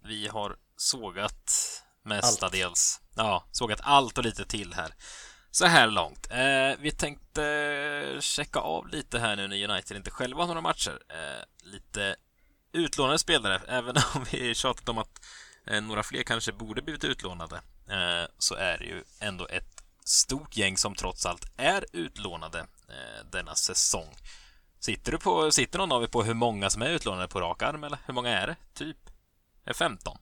[0.03, 1.51] vi har sågat
[2.03, 3.01] mestadels.
[3.01, 3.27] Allt.
[3.27, 4.93] Ja, sågat allt och lite till här.
[5.51, 6.27] Så här långt.
[6.31, 10.99] Eh, vi tänkte checka av lite här nu när United inte själva har några matcher.
[11.09, 12.15] Eh, lite
[12.71, 15.21] utlånade spelare, även om vi tjatat om att
[15.67, 17.55] eh, några fler kanske borde blivit utlånade,
[17.89, 23.25] eh, så är det ju ändå ett stort gäng som trots allt är utlånade eh,
[23.31, 24.15] denna säsong.
[24.79, 27.61] Sitter, du på, sitter någon av er på hur många som är utlånade på rak
[27.61, 28.55] arm, eller hur många är det?
[28.73, 28.97] Typ?
[29.63, 30.17] Är det 15?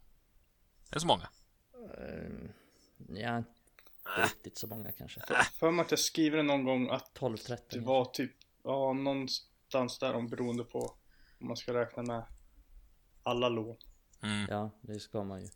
[0.90, 1.30] Är det så många?
[1.76, 2.50] Uh,
[3.10, 3.52] ja, inte
[4.18, 4.24] äh.
[4.24, 5.22] riktigt så många kanske.
[5.60, 8.32] För mig att jag skriver någon gång att 12-13 det var typ,
[8.64, 10.80] ja, någonstans där om beroende på
[11.40, 12.24] om man ska räkna med
[13.24, 13.78] alla lån.
[14.24, 14.48] Mm.
[14.50, 15.48] Ja, det ska man ju.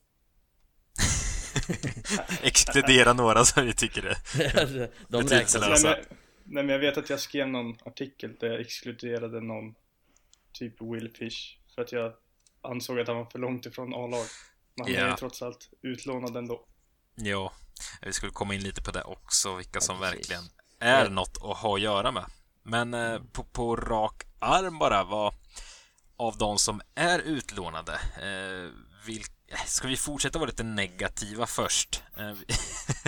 [2.41, 6.03] Exkludera några som vi tycker det De räknas nej,
[6.43, 9.75] nej men jag vet att jag skrev någon artikel där jag exkluderade någon
[10.53, 12.13] Typ Will Fish För att jag
[12.61, 14.25] ansåg att han var för långt ifrån A-lag.
[14.75, 15.05] Men han yeah.
[15.05, 16.65] är ju trots allt utlånad ändå.
[17.15, 17.53] Ja,
[18.01, 20.43] vi skulle komma in lite på det också Vilka som ja, verkligen
[20.79, 21.09] är ja.
[21.09, 22.25] något att ha att göra med.
[22.63, 25.33] Men eh, på, på rak arm bara vad
[26.17, 28.71] Av de som är utlånade eh,
[29.05, 29.34] vilka
[29.65, 32.03] Ska vi fortsätta vara lite negativa först?
[32.17, 32.33] Eh,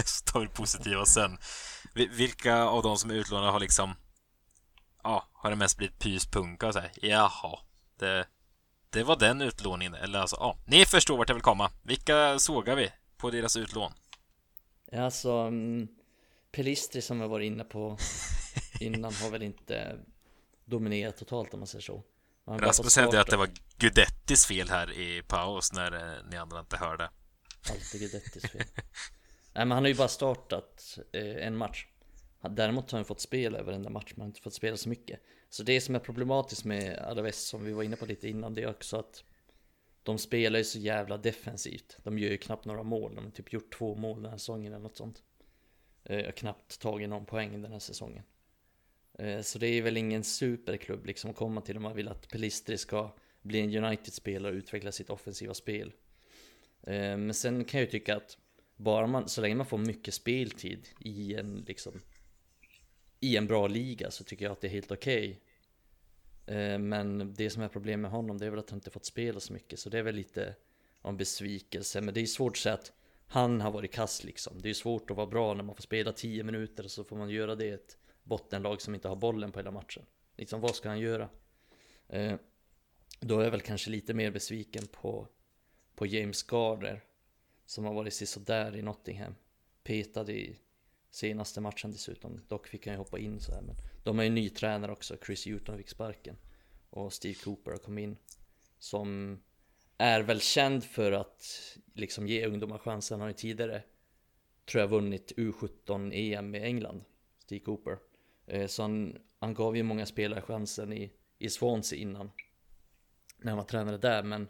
[0.05, 1.37] så tar vi positiva sen.
[1.93, 3.95] Vilka av de som är utlånade har liksom...
[5.03, 6.91] Ja, har det mest blivit pyspunka och så här?
[7.01, 7.59] Jaha,
[7.99, 8.27] det,
[8.89, 9.93] det var den utlåningen.
[9.93, 11.71] Eller alltså, ja, ni förstår vart jag vill komma.
[11.83, 13.91] Vilka sågar vi på deras utlån?
[14.91, 15.31] Alltså...
[15.31, 15.87] Um,
[16.51, 17.97] Pelistri som jag var inne på
[18.79, 19.99] innan har väl inte
[20.65, 22.03] dominerat totalt om man säger så.
[22.47, 26.77] Rasmus hävdade att det var Gudettis fel här i paus när eh, ni andra inte
[26.77, 27.09] hörde.
[27.69, 28.63] Alltid Gudettis fel.
[29.53, 31.85] Nej men han har ju bara startat eh, en match.
[32.49, 34.77] Däremot har han fått spela över den där matchen, men han har inte fått spela
[34.77, 35.19] så mycket.
[35.49, 38.63] Så det som är problematiskt med Alaves, som vi var inne på lite innan, det
[38.63, 39.23] är också att
[40.03, 41.97] de spelar ju så jävla defensivt.
[42.03, 44.73] De gör ju knappt några mål, de har typ gjort två mål den här säsongen
[44.73, 45.23] eller något sånt.
[46.03, 48.23] Jag eh, har knappt tagit någon poäng den här säsongen.
[49.17, 52.29] Eh, så det är väl ingen superklubb liksom att komma till om man vill att
[52.29, 55.93] Pelistri ska bli en United-spelare och utveckla sitt offensiva spel.
[56.83, 58.37] Eh, men sen kan jag ju tycka att
[58.75, 62.01] bara man, så länge man får mycket speltid i en liksom
[63.19, 65.29] i en bra liga så tycker jag att det är helt okej.
[65.29, 66.77] Okay.
[66.77, 69.39] Men det som är problem med honom det är väl att han inte fått spela
[69.39, 70.55] så mycket så det är väl lite
[71.01, 72.01] av en besvikelse.
[72.01, 72.91] Men det är svårt att säga att
[73.27, 74.61] han har varit kass liksom.
[74.61, 77.17] Det är svårt att vara bra när man får spela 10 minuter och så får
[77.17, 77.97] man göra det ett
[78.27, 80.05] bottenlag som inte har bollen på hela matchen.
[80.37, 81.29] Liksom vad ska han göra?
[82.07, 82.35] Eh,
[83.19, 85.27] då är jag väl kanske lite mer besviken på,
[85.95, 87.03] på James Garner
[87.65, 89.35] som har varit sådär i Nottingham.
[89.83, 90.59] Petad i
[91.11, 92.41] senaste matchen dessutom.
[92.47, 93.61] Dock fick han ju hoppa in så här.
[93.61, 95.17] Men de har ju ny tränare också.
[95.25, 96.37] Chris Hewton fick sparken.
[96.89, 98.17] Och Steve Cooper har kommit in.
[98.79, 99.39] Som
[99.97, 103.15] är väl känd för att liksom ge ungdomar chansen.
[103.15, 103.83] Han har ju tidigare
[104.65, 107.03] tror jag vunnit U17 EM i England.
[107.37, 107.97] Steve Cooper.
[108.47, 112.31] Eh, så han, han gav ju många spelare chansen i, i Swansea innan.
[113.37, 114.47] När han var tränare där men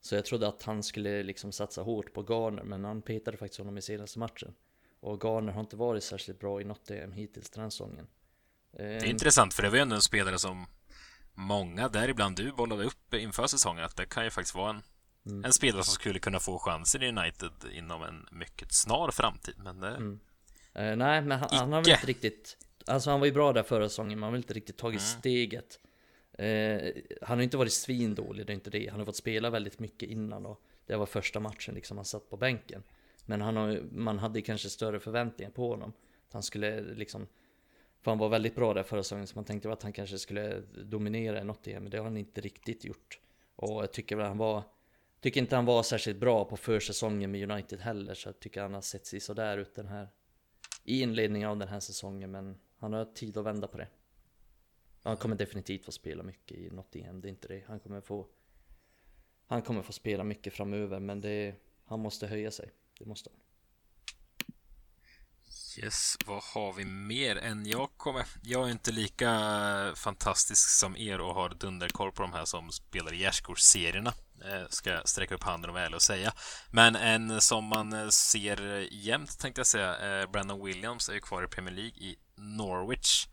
[0.00, 3.58] Så jag trodde att han skulle liksom satsa hårt på Garner men han petade faktiskt
[3.58, 4.54] honom i senaste matchen.
[5.00, 8.06] Och Garner har inte varit särskilt bra i något EM hittills den här säsongen.
[8.72, 10.66] Det är eh, intressant för det var ju ändå en spelare som
[11.34, 14.82] Många, däribland du, bollade upp inför säsongen att det kan ju faktiskt vara en
[15.26, 15.44] mm.
[15.44, 19.80] En spelare som skulle kunna få chansen i United inom en mycket snar framtid men
[19.80, 19.88] det...
[19.88, 20.20] Mm.
[20.78, 22.56] Uh, nej, men han, han, har väl inte riktigt
[22.86, 25.20] Alltså han var ju bra där förra säsongen, men han har inte riktigt tagit mm.
[25.20, 25.80] steget.
[26.32, 28.88] Eh, han har inte varit svindålig, det är inte det.
[28.88, 32.30] Han har fått spela väldigt mycket innan och det var första matchen liksom han satt
[32.30, 32.82] på bänken.
[33.26, 35.92] Men han har, man hade kanske större förväntningar på honom.
[36.32, 37.26] Han skulle liksom,
[38.00, 40.62] för han var väldigt bra där förra säsongen så man tänkte att han kanske skulle
[40.84, 43.20] dominera något igen, men det har han inte riktigt gjort.
[43.56, 44.62] Och jag tycker väl han var,
[45.20, 48.74] tycker inte han var särskilt bra på försäsongen med United heller, så jag tycker han
[48.74, 50.08] har sett sig sådär ut den här
[50.84, 53.88] i inledningen av den här säsongen, men han har tid att vända på det.
[55.02, 57.64] Han kommer definitivt få spela mycket i Nottingham, det är inte det.
[57.66, 58.26] Han kommer få
[59.46, 61.54] Han kommer få spela mycket framöver, men det
[61.84, 63.39] Han måste höja sig, det måste han.
[65.78, 68.26] Yes, vad har vi mer än jag kommer...
[68.42, 69.30] Jag är inte lika
[69.96, 74.12] fantastisk som er och har dunderkoll på de här som spelar i gärdsgårdsserierna.
[74.44, 76.32] Eh, ska jag sträcka upp handen och vara ärlig och säga.
[76.70, 81.20] Men en som man eh, ser jämt tänkte jag säga, eh, Brandon Williams är ju
[81.20, 83.26] kvar i Premier League i Norwich.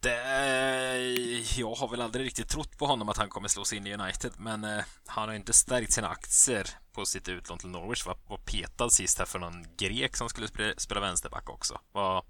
[0.00, 3.78] Det, eh, jag har väl aldrig riktigt trott på honom att han kommer slå sig
[3.78, 7.68] in i United, men eh, han har inte stärkt sina aktier på sitt utlån till
[7.68, 8.06] Norwich.
[8.06, 11.80] Var, var petad sist här för någon grek som skulle spela, spela vänsterback också.
[11.92, 12.24] Vad,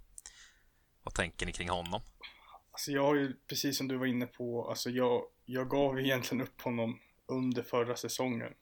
[1.02, 2.00] vad tänker ni kring honom?
[2.70, 6.42] Alltså jag har ju, precis som du var inne på, alltså jag, jag gav egentligen
[6.42, 8.54] upp honom under förra säsongen.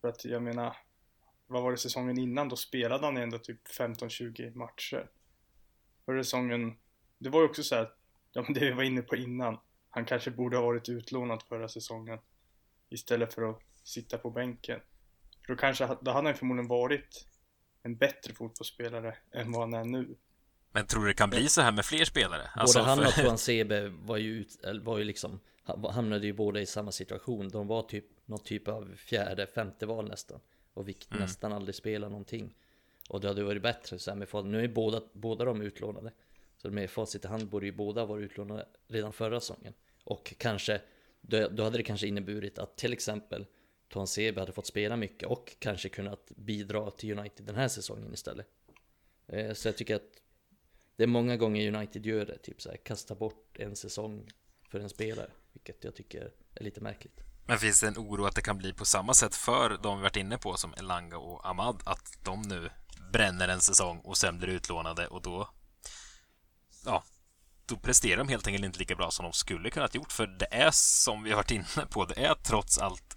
[0.00, 0.76] För att jag menar,
[1.46, 2.48] vad var det säsongen innan?
[2.48, 5.10] Då spelade han ändå typ 15-20 matcher.
[6.04, 6.76] Förra säsongen,
[7.18, 7.90] det var ju också så här,
[8.32, 9.58] ja men det vi var inne på innan.
[9.90, 12.18] Han kanske borde ha varit utlånad förra säsongen.
[12.88, 14.80] Istället för att sitta på bänken.
[15.46, 17.26] För då kanske, då hade han förmodligen varit
[17.82, 20.16] en bättre fotbollsspelare än vad han är nu.
[20.72, 22.50] Men tror du det kan bli så här med fler spelare?
[22.54, 25.40] Alltså, Både han och Tuan Sebe var ju, ut, var ju liksom
[25.90, 30.08] Hamnade ju båda i samma situation De var typ någon typ av fjärde, femte val
[30.08, 30.40] nästan
[30.74, 31.22] Och fick mm.
[31.22, 32.54] nästan aldrig spela någonting
[33.08, 36.12] Och det hade varit bättre så här med Nu är båda, båda de utlånade
[36.62, 40.80] så med facit i hand borde ju båda vara utlånade redan förra säsongen Och kanske
[41.20, 43.46] då, hade det kanske inneburit att till exempel
[43.92, 48.14] Tuan Sebe hade fått spela mycket och kanske kunnat bidra till United den här säsongen
[48.14, 48.46] istället.
[49.26, 50.22] Eh, så jag tycker att
[50.96, 54.30] det är många gånger United gör det, typ så här, kasta bort en säsong
[54.68, 57.20] för en spelare, vilket jag tycker är lite märkligt.
[57.46, 60.02] Men finns det en oro att det kan bli på samma sätt för de vi
[60.02, 62.70] varit inne på som Elanga och Ahmad, att de nu
[63.12, 65.48] bränner en säsong och sen blir utlånade och då
[66.84, 67.04] ja,
[67.66, 70.12] då presterar de helt enkelt inte lika bra som de skulle kunnat gjort.
[70.12, 73.16] För det är som vi har varit inne på, det är trots allt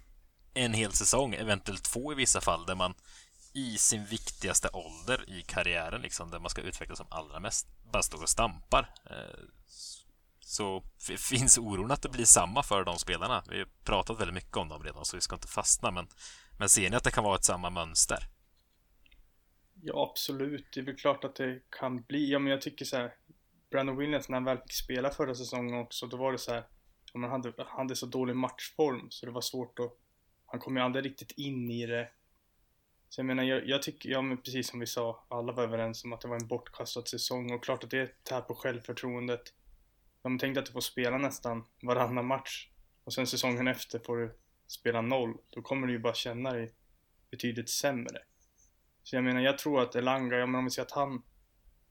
[0.54, 2.94] en hel säsong, eventuellt två i vissa fall, där man
[3.54, 8.02] i sin viktigaste ålder i karriären, liksom, där man ska utvecklas som allra mest, bara
[8.02, 8.94] står och stampar.
[9.10, 9.40] Eh,
[10.40, 10.82] så
[11.18, 13.44] finns oron att det blir samma för de spelarna.
[13.48, 15.90] Vi har pratat väldigt mycket om dem redan, så vi ska inte fastna.
[15.90, 16.08] Men,
[16.58, 18.28] men ser ni att det kan vara ett samma mönster?
[19.82, 20.68] Ja, absolut.
[20.74, 22.30] Det är väl klart att det kan bli.
[22.30, 23.14] Ja, men jag tycker så här.
[23.70, 26.64] Brandon Williams, när han väl fick spela förra säsongen också, då var det så här.
[27.12, 29.92] Ja, man hade, hade så dålig matchform, så det var svårt att
[30.46, 32.08] han kom ju aldrig riktigt in i det.
[33.08, 36.04] Så jag menar, jag, jag tycker, ja men precis som vi sa, alla var överens
[36.04, 39.42] om att det var en bortkastad säsong och klart att det tär på självförtroendet.
[40.22, 42.68] De tänkte att du får spela nästan varannan match
[43.04, 45.36] och sen säsongen efter får du spela noll.
[45.50, 46.74] Då kommer du ju bara känna dig
[47.30, 48.18] betydligt sämre.
[49.02, 51.22] Så jag menar, jag tror att Elanga, ja men om vi säger att han,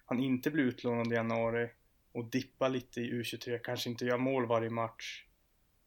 [0.06, 1.70] han inte blir utlånad i januari
[2.12, 5.26] och dippar lite i U23, kanske inte gör mål varje match.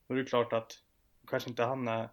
[0.06, 0.72] Då är det klart att
[1.26, 2.08] kanske inte han är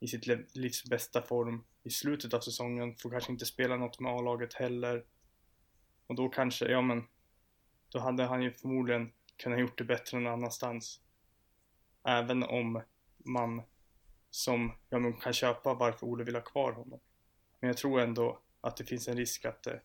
[0.00, 0.26] i sitt
[0.56, 5.04] livs bästa form i slutet av säsongen, får kanske inte spela något med A-laget heller.
[6.06, 7.04] Och då kanske, ja men,
[7.88, 11.00] då hade han ju förmodligen kunnat gjort det bättre någon annanstans.
[12.04, 12.82] Även om
[13.16, 13.62] man
[14.30, 17.00] som, ja men kan köpa varför Ole vill ha kvar honom.
[17.60, 19.80] Men jag tror ändå att det finns en risk att det,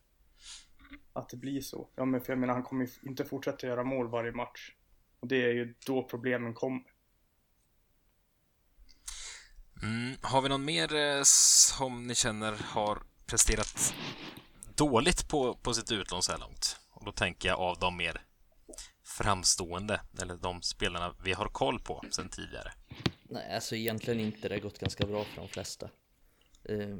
[1.13, 1.89] att det blir så.
[1.95, 4.71] Ja men för jag menar han kommer ju inte fortsätta göra mål varje match.
[5.19, 6.83] Och det är ju då problemen kommer.
[9.83, 10.15] Mm.
[10.21, 13.93] Har vi någon mer eh, som ni känner har presterat
[14.75, 16.79] dåligt på, på sitt utlån så här långt?
[16.89, 18.21] Och då tänker jag av de mer
[19.03, 22.71] framstående, eller de spelarna vi har koll på sedan tidigare.
[23.23, 24.49] Nej, alltså egentligen inte.
[24.49, 25.89] Det har gått ganska bra för de flesta.
[26.63, 26.97] Eh,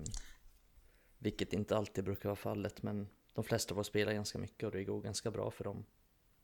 [1.20, 4.84] vilket inte alltid brukar vara fallet, men de flesta får spela ganska mycket och det
[4.84, 5.86] går ganska bra för dem.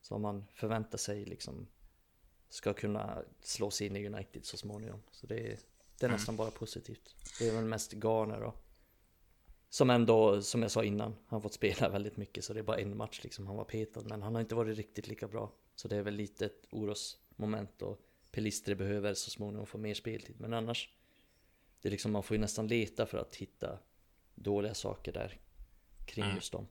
[0.02, 1.68] Som man förväntar sig liksom
[2.50, 5.04] ska kunna slå sig in i United så småningom.
[5.12, 5.60] Så det är,
[6.00, 6.18] det är mm.
[6.18, 7.16] nästan bara positivt.
[7.40, 8.54] Det är väl mest Garner då.
[9.70, 12.80] Som ändå, som jag sa innan, han fått spela väldigt mycket så det är bara
[12.80, 14.04] en match liksom han var petad.
[14.06, 15.52] Men han har inte varit riktigt lika bra.
[15.76, 20.40] Så det är väl lite ett orosmoment och Pelistri behöver så småningom få mer speltid.
[20.40, 20.90] Men annars,
[21.82, 23.80] det är liksom man får ju nästan leta för att hitta
[24.36, 25.40] dåliga saker där
[26.06, 26.36] kring mm.
[26.36, 26.68] just dem.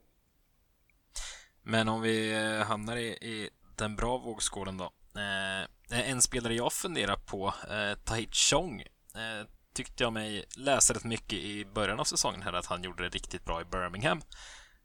[1.69, 4.93] Men om vi eh, hamnar i, i den bra vågskålen då.
[5.21, 8.81] Eh, en spelare jag funderar på, eh, Tahit Chong,
[9.15, 13.03] eh, tyckte jag mig läsa rätt mycket i början av säsongen här att han gjorde
[13.03, 14.23] det riktigt bra i Birmingham.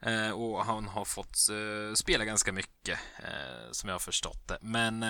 [0.02, 4.58] Eh, och han har fått eh, spela ganska mycket, eh, som jag har förstått det.
[4.62, 5.06] Men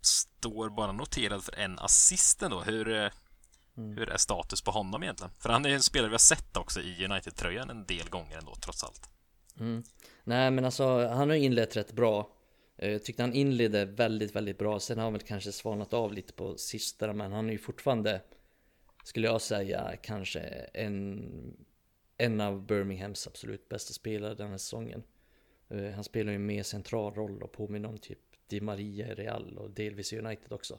[0.00, 2.60] står bara noterad för en assist ändå.
[2.60, 3.10] Hur, mm.
[3.76, 5.32] hur är status på honom egentligen?
[5.38, 8.54] För han är en spelare vi har sett också i United-tröjan en del gånger ändå,
[8.54, 9.08] trots allt.
[9.60, 9.82] Mm.
[10.24, 12.32] Nej, men alltså han har inlett rätt bra.
[12.76, 14.80] Jag tyckte han inledde väldigt, väldigt bra.
[14.80, 18.20] Sen har han väl kanske svalnat av lite på sista, men han är ju fortfarande,
[19.04, 20.40] skulle jag säga, kanske
[20.74, 21.56] en,
[22.18, 25.02] en av Birminghams absolut bästa spelare den här säsongen.
[25.68, 29.14] Eh, han spelar ju en mer central roll och påminner om typ Di Maria i
[29.14, 30.78] Real och delvis i United också.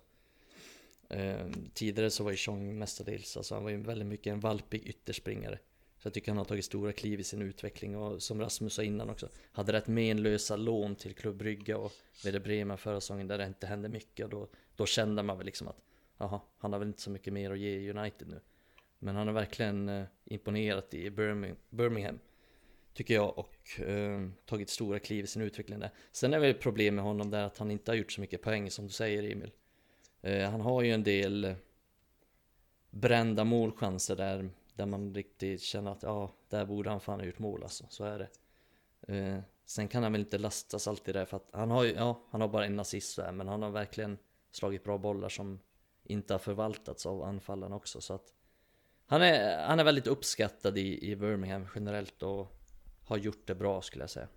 [1.09, 4.88] Eh, tidigare så var ju Chong mestadels, alltså han var ju väldigt mycket en valpig
[4.88, 5.59] ytterspringare.
[6.03, 8.83] Så jag tycker han har tagit stora kliv i sin utveckling och som Rasmus sa
[8.83, 11.91] innan också Hade rätt menlösa lån till Klubb Brygge och
[12.23, 15.45] Werder Bremen förra säsongen där det inte hände mycket och då, då kände man väl
[15.45, 15.77] liksom att
[16.17, 18.39] Jaha, han har väl inte så mycket mer att ge i United nu.
[18.99, 21.09] Men han har verkligen eh, imponerat i
[21.69, 22.19] Birmingham
[22.93, 25.91] Tycker jag och eh, tagit stora kliv i sin utveckling där.
[26.11, 28.71] Sen är väl problem med honom där att han inte har gjort så mycket poäng
[28.71, 29.51] som du säger Emil.
[30.21, 31.55] Eh, Han har ju en del
[32.89, 37.39] brända målchanser där där man riktigt känner att ja, där borde han fan ha gjort
[37.39, 38.30] mål alltså, så är det.
[39.13, 42.24] Eh, sen kan han väl inte lastas alltid där för att han har ju, ja,
[42.30, 44.17] han har bara en assist där, men han har verkligen
[44.51, 45.59] slagit bra bollar som
[46.03, 48.34] inte har förvaltats av anfallarna också så att
[49.05, 52.47] han är, han är väldigt uppskattad i, i Birmingham generellt och
[53.03, 54.28] har gjort det bra skulle jag säga.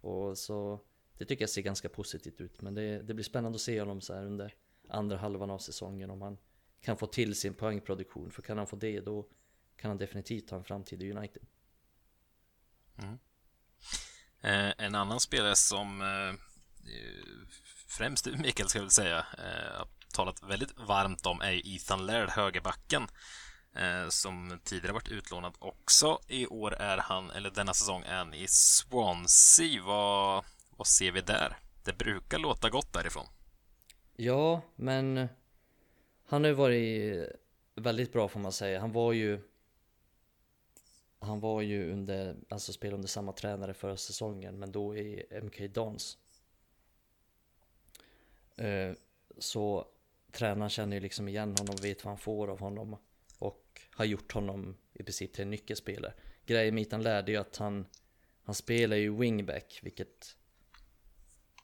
[0.00, 0.80] Och så
[1.18, 4.00] det tycker jag ser ganska positivt ut men det, det blir spännande att se honom
[4.00, 4.54] så här under
[4.88, 6.38] andra halvan av säsongen om han
[6.80, 9.28] kan få till sin poängproduktion för kan han få det då
[9.76, 11.42] kan han definitivt ha en framtid i United.
[12.98, 13.18] Mm.
[14.40, 16.34] Eh, en annan spelare som eh,
[17.86, 22.06] främst du Mikael ska jag väl säga eh, har talat väldigt varmt om är Ethan
[22.06, 23.06] Laird, högerbacken
[24.08, 26.18] som tidigare varit utlånad också.
[26.28, 29.82] I år är han, eller denna säsong är han i Swansea.
[29.82, 30.44] Vad,
[30.76, 31.58] vad ser vi där?
[31.84, 33.26] Det brukar låta gott därifrån.
[34.16, 35.28] Ja, men
[36.26, 37.28] han har ju varit
[37.74, 38.80] väldigt bra får man säga.
[38.80, 39.42] Han var ju
[41.26, 45.60] han var ju under, alltså spelade under samma tränare förra säsongen, men då i MK
[45.74, 46.18] Dons.
[48.56, 48.92] Eh,
[49.38, 49.86] så
[50.32, 52.96] tränaren känner ju liksom igen honom, vet vad han får av honom
[53.38, 56.14] och har gjort honom i princip till en nyckelspelare.
[56.46, 57.86] Grejen med Itan lärde ju att han,
[58.42, 60.36] han spelar ju wingback, vilket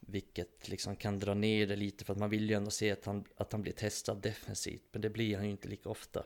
[0.07, 3.05] vilket liksom kan dra ner det lite för att man vill ju ändå se att
[3.05, 6.25] han, att han blir testad defensivt, men det blir han ju inte lika ofta.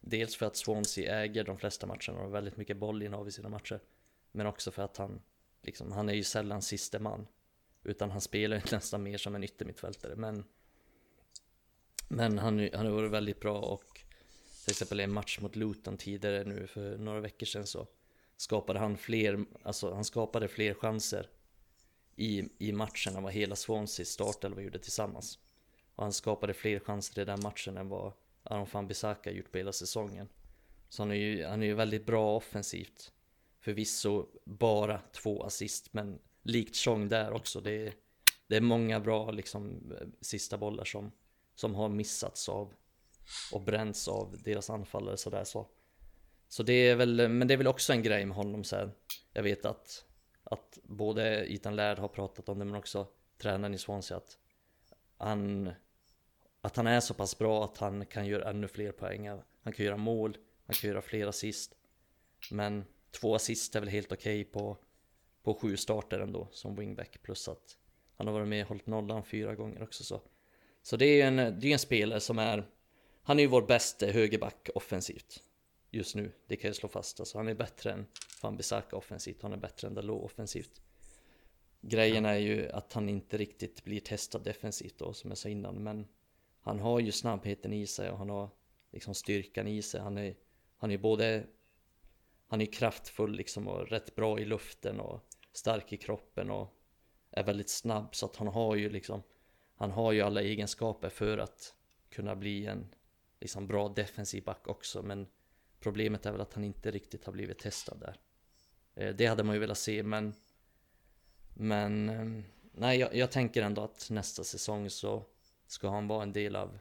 [0.00, 3.48] Dels för att Swansea äger de flesta matcherna och har väldigt mycket bollinnehav i sina
[3.48, 3.80] matcher.
[4.32, 5.22] Men också för att han,
[5.62, 7.26] liksom, han är ju sällan siste man.
[7.84, 10.16] Utan han spelar ju nästan mer som en yttermittfältare.
[10.16, 10.44] Men,
[12.08, 14.00] men han, han har varit väldigt bra och
[14.64, 17.86] till exempel i en match mot Luton tidigare nu för några veckor sedan så
[18.36, 21.30] skapade han fler, alltså han skapade fler chanser
[22.16, 25.38] i, i matchen än vad hela Swansea startelva gjorde tillsammans.
[25.94, 28.12] Och han skapade fler chanser i den matchen än vad
[28.48, 30.28] Aron van Bissaka gjort på hela säsongen.
[30.88, 33.12] Så han är ju, han är ju väldigt bra offensivt.
[33.60, 37.60] Förvisso bara två assist, men likt Chong där också.
[37.60, 37.94] Det är,
[38.46, 41.12] det är många bra liksom sista bollar som,
[41.54, 42.74] som har missats av
[43.52, 45.66] och bränts av deras anfallare sådär så.
[46.48, 48.90] Så det är väl, men det är väl också en grej med honom så här.
[49.32, 50.04] Jag vet att,
[50.44, 53.06] att både Ethan Laird har pratat om det men också
[53.38, 54.38] tränaren i Swansea att
[55.16, 55.70] han
[56.68, 59.28] att han är så pass bra att han kan göra ännu fler poäng.
[59.62, 61.74] Han kan göra mål, han kan göra fler assist.
[62.50, 64.76] Men två assist är väl helt okej okay på,
[65.42, 67.22] på sju starter ändå som wingback.
[67.22, 67.76] Plus att
[68.16, 70.04] han har varit med och hållit nollan fyra gånger också.
[70.04, 70.20] Så,
[70.82, 72.66] så det är en, det är en spelare som är...
[73.22, 75.42] Han är ju vår bästa högerback offensivt.
[75.90, 77.20] Just nu, det kan jag slå fast.
[77.20, 78.06] Alltså, han är bättre än
[78.42, 80.82] Van Bissaka offensivt, han är bättre än Dalot offensivt.
[81.80, 85.82] Grejen är ju att han inte riktigt blir testad defensivt då, som jag sa innan.
[85.82, 86.06] Men
[86.68, 88.50] han har ju snabbheten i sig och han har
[88.92, 90.00] liksom styrkan i sig.
[90.00, 90.34] Han är,
[90.76, 91.46] han är både
[92.46, 95.20] han är kraftfull liksom och rätt bra i luften och
[95.52, 96.74] stark i kroppen och
[97.30, 99.22] är väldigt snabb så att han har ju liksom
[99.74, 101.74] han har ju alla egenskaper för att
[102.10, 102.94] kunna bli en
[103.40, 105.26] liksom bra defensiv back också men
[105.80, 108.20] problemet är väl att han inte riktigt har blivit testad där.
[108.94, 110.34] Eh, det hade man ju velat se men
[111.54, 115.24] men eh, nej jag, jag tänker ändå att nästa säsong så
[115.68, 116.78] ska han vara en del av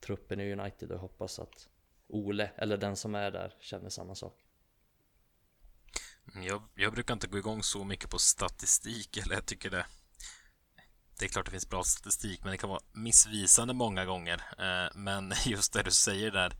[0.00, 1.68] truppen i United och hoppas att
[2.08, 4.42] Ole, eller den som är där, känner samma sak.
[6.32, 9.86] Mm, jag, jag brukar inte gå igång så mycket på statistik, eller jag tycker det
[11.18, 14.42] det är klart det finns bra statistik, men det kan vara missvisande många gånger.
[14.58, 16.52] Eh, men just det du säger där,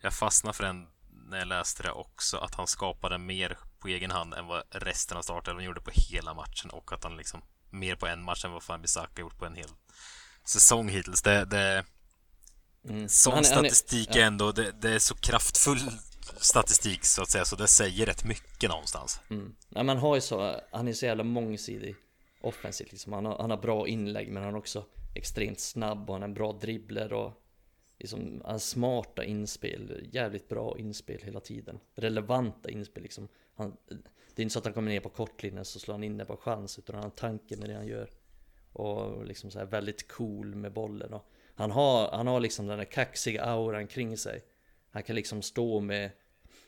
[0.00, 4.10] jag fastnade för den när jag läste det också, att han skapade mer på egen
[4.10, 7.96] hand än vad resten av startelvan gjorde på hela matchen och att han liksom mer
[7.96, 9.68] på en match än vad Fan Bissaka gjort på en hel
[10.48, 11.22] säsong hittills.
[11.22, 11.84] Det, det,
[12.88, 13.08] mm.
[13.08, 14.26] Sån han, statistik han är, ja.
[14.26, 15.78] ändå, det, det, är så kraftfull
[16.36, 19.20] statistik så att säga, så det säger rätt mycket någonstans.
[19.30, 19.54] Mm.
[19.68, 21.96] Ja, man har ju så, han är så jävla mångsidig.
[22.40, 23.12] offensivt liksom.
[23.12, 24.84] Han har, han har bra inlägg men han är också
[25.14, 27.32] extremt snabb och han är en bra dribbler och
[27.98, 31.80] liksom, han smarta inspel, jävligt bra inspel hela tiden.
[31.94, 33.28] Relevanta inspel liksom.
[33.54, 33.76] Han,
[34.34, 36.24] det är inte så att han kommer ner på kortlinjen så slår han in det
[36.24, 38.10] på chans utan han har en tanke med det han gör.
[38.78, 41.14] Och liksom så här väldigt cool med bollen.
[41.14, 44.44] Och han har, han har liksom den där kaxiga auran kring sig.
[44.90, 46.10] Han kan liksom stå med,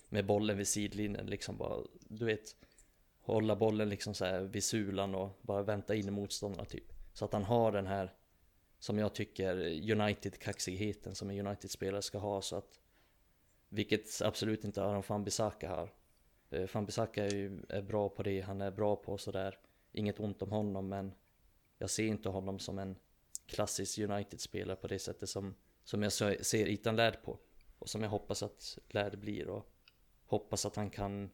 [0.08, 2.56] med bollen vid sidlinjen liksom bara, du vet
[3.22, 6.92] Hålla bollen liksom så här vid sulan och bara vänta in motståndarna typ.
[7.12, 8.14] Så att han har den här
[8.78, 9.56] Som jag tycker
[9.92, 12.42] United-kaxigheten som en United-spelare ska ha.
[12.42, 12.80] Så att
[13.68, 15.92] Vilket absolut inte Aron van Bissaka har.
[16.50, 19.58] Eh, Van Bissaka är ju är bra på det, han är bra på sådär.
[19.92, 21.12] Inget ont om honom men
[21.80, 22.96] jag ser inte honom som en
[23.46, 25.54] klassisk United-spelare på det sättet som
[25.84, 27.38] Som jag ser Itan Lärd på.
[27.78, 29.72] Och som jag hoppas att Lärd blir och
[30.24, 31.30] Hoppas att han kan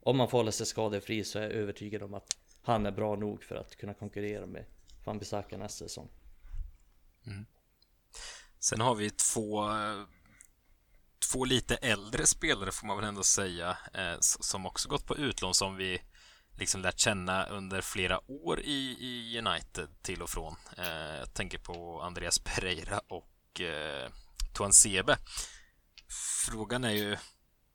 [0.00, 3.16] Om han får hålla sig skadefri så är jag övertygad om att Han är bra
[3.16, 4.64] nog för att kunna konkurrera med
[5.04, 6.08] Van Bissaka nästa säsong.
[7.26, 7.46] Mm.
[8.58, 9.68] Sen har vi två,
[11.32, 15.54] två lite äldre spelare får man väl ändå säga, eh, som också gått på utlån
[15.54, 16.02] som vi
[16.58, 20.54] liksom lärt känna under flera år i, i United till och från.
[20.78, 24.10] Eh, jag tänker på Andreas Pereira och eh,
[24.56, 25.16] Tuan Sebe.
[26.46, 27.16] Frågan är ju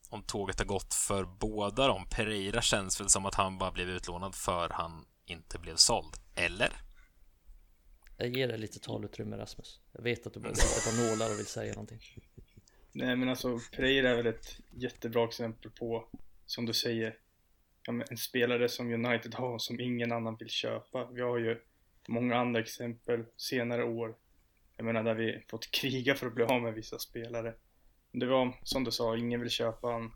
[0.09, 2.05] om tåget har gått för båda dem.
[2.11, 6.13] Pereira känns väl som att han bara blev utlånad för han inte blev såld.
[6.35, 6.81] Eller?
[8.17, 11.39] Jag ger dig lite talutrymme Rasmus Jag vet att du bara sitter på nålar och
[11.39, 11.99] vill säga någonting
[12.91, 16.09] Nej men alltså Pereira är väl ett jättebra exempel på,
[16.45, 17.17] som du säger,
[17.89, 21.09] ja, en spelare som United har som ingen annan vill köpa.
[21.11, 21.61] Vi har ju
[22.07, 24.15] många andra exempel senare år.
[24.77, 27.53] Jag menar där vi fått kriga för att bli av med vissa spelare.
[28.11, 30.11] Det var som du sa, ingen vill köpa han.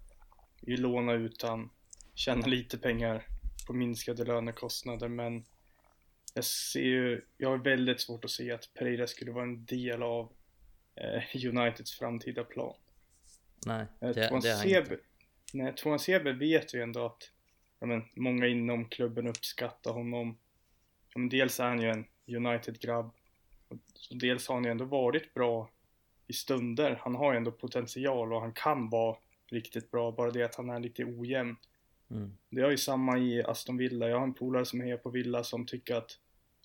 [0.61, 1.69] Vi låna ut han,
[2.13, 3.27] tjäna lite pengar
[3.67, 5.45] på minskade lönekostnader men
[6.33, 10.03] jag ser ju, jag har väldigt svårt att se att Pereira skulle vara en del
[10.03, 10.31] av
[10.95, 12.75] eh, Uniteds framtida plan.
[13.65, 14.97] Nej, Eh, det, Tuan det är han inte
[15.53, 17.31] Nej, Tuan Sebe vet ju ändå att
[17.83, 20.37] ja, men, många inom klubben uppskattar honom.
[21.13, 23.11] Ja, men, dels är han ju en United-grabb.
[24.11, 25.69] Dels har han ju ändå varit bra
[26.27, 26.99] i stunder.
[27.01, 29.17] Han har ju ändå potential och han kan vara
[29.47, 30.11] riktigt bra.
[30.11, 31.55] Bara det att han är lite ojämn.
[32.11, 32.37] mm.
[32.49, 34.09] Det är ju samma i Aston Villa.
[34.09, 36.19] Jag har en polare som är på Villa som tycker att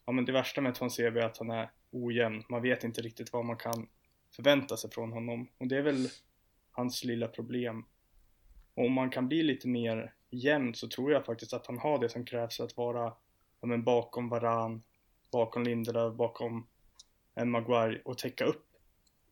[0.06, 2.42] ja, men det värsta med Tuan Sebe är att han är ojämn.
[2.48, 3.88] Man vet inte riktigt vad man kan
[4.36, 5.48] förvänta sig från honom.
[5.58, 6.08] Och det är väl
[6.70, 7.84] hans lilla problem.
[8.74, 11.98] Och om man kan bli lite mer jämnt så tror jag faktiskt att han har
[11.98, 13.12] det som krävs för att vara
[13.60, 14.82] ja, men bakom Varan,
[15.32, 16.66] bakom Lindelöf, bakom
[17.34, 18.64] en Maguire och täcka upp.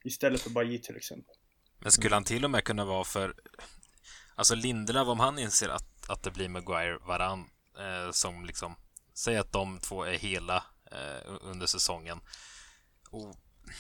[0.05, 1.35] Istället för Bajit till exempel.
[1.79, 3.35] Men skulle han till och med kunna vara för...
[4.35, 7.45] Alltså Lindelöf, om han inser att, att det blir Maguire varann
[7.79, 8.75] eh, som liksom...
[9.15, 10.57] Säg att de två är hela
[10.93, 12.21] eh, under säsongen.
[13.11, 13.35] Och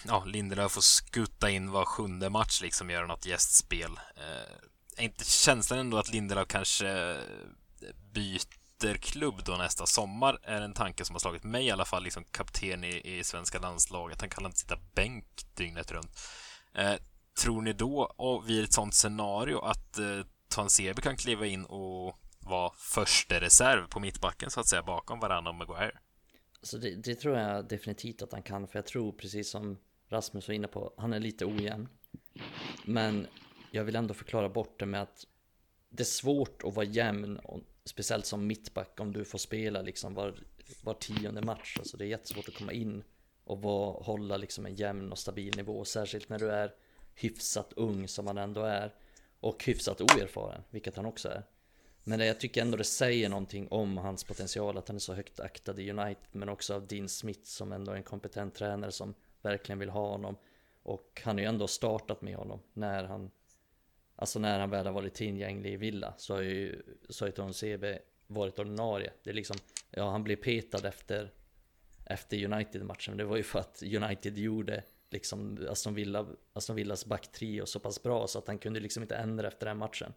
[0.07, 3.91] ja, Lindelöf får skutta in var sjunde match liksom, göra något gästspel.
[4.17, 4.55] Eh,
[4.97, 7.17] är inte känslan ändå att Lindelöf kanske eh,
[8.13, 10.39] byter klubb då nästa sommar?
[10.43, 13.59] Är en tanke som har slagit mig i alla fall, liksom kapten i, i svenska
[13.59, 14.21] landslaget.
[14.21, 16.19] Han kan inte sitta bänk dygnet runt.
[16.75, 16.95] Eh,
[17.43, 22.19] tror ni då, och vid ett sånt scenario, att eh, Tansebe kan kliva in och
[22.41, 25.99] vara första reserv på mittbacken så att säga, bakom varandra och Maguire?
[26.61, 29.79] Alltså det, det tror jag definitivt att han kan, för jag tror precis som
[30.09, 31.89] Rasmus var inne på, han är lite ojämn.
[32.85, 33.27] Men
[33.71, 35.27] jag vill ändå förklara bort det med att
[35.89, 40.15] det är svårt att vara jämn, och, speciellt som mittback om du får spela liksom
[40.15, 40.35] var,
[40.83, 41.77] var tionde match.
[41.79, 43.03] Alltså det är jättesvårt att komma in
[43.45, 46.75] och vara, hålla liksom en jämn och stabil nivå, särskilt när du är
[47.15, 48.95] hyfsat ung som han ändå är
[49.41, 51.43] och hyfsat oerfaren, vilket han också är.
[52.05, 55.41] Men jag tycker ändå det säger någonting om hans potential att han är så högt
[55.41, 59.15] aktad i United men också av Dean Smith som ändå är en kompetent tränare som
[59.43, 60.37] verkligen vill ha honom.
[60.83, 63.31] Och han har ju ändå startat med honom när han
[64.17, 67.99] Alltså när han väl har varit tillgänglig i Villa så har ju så har ju
[68.27, 69.13] varit ordinarie.
[69.23, 69.57] Det är liksom
[69.91, 71.33] Ja han blev petad efter
[72.05, 73.17] Efter United-matchen.
[73.17, 78.03] Det var ju för att United gjorde liksom Aston, Villa, Aston Villas backtrio så pass
[78.03, 80.13] bra så att han kunde liksom inte ändra efter den matchen.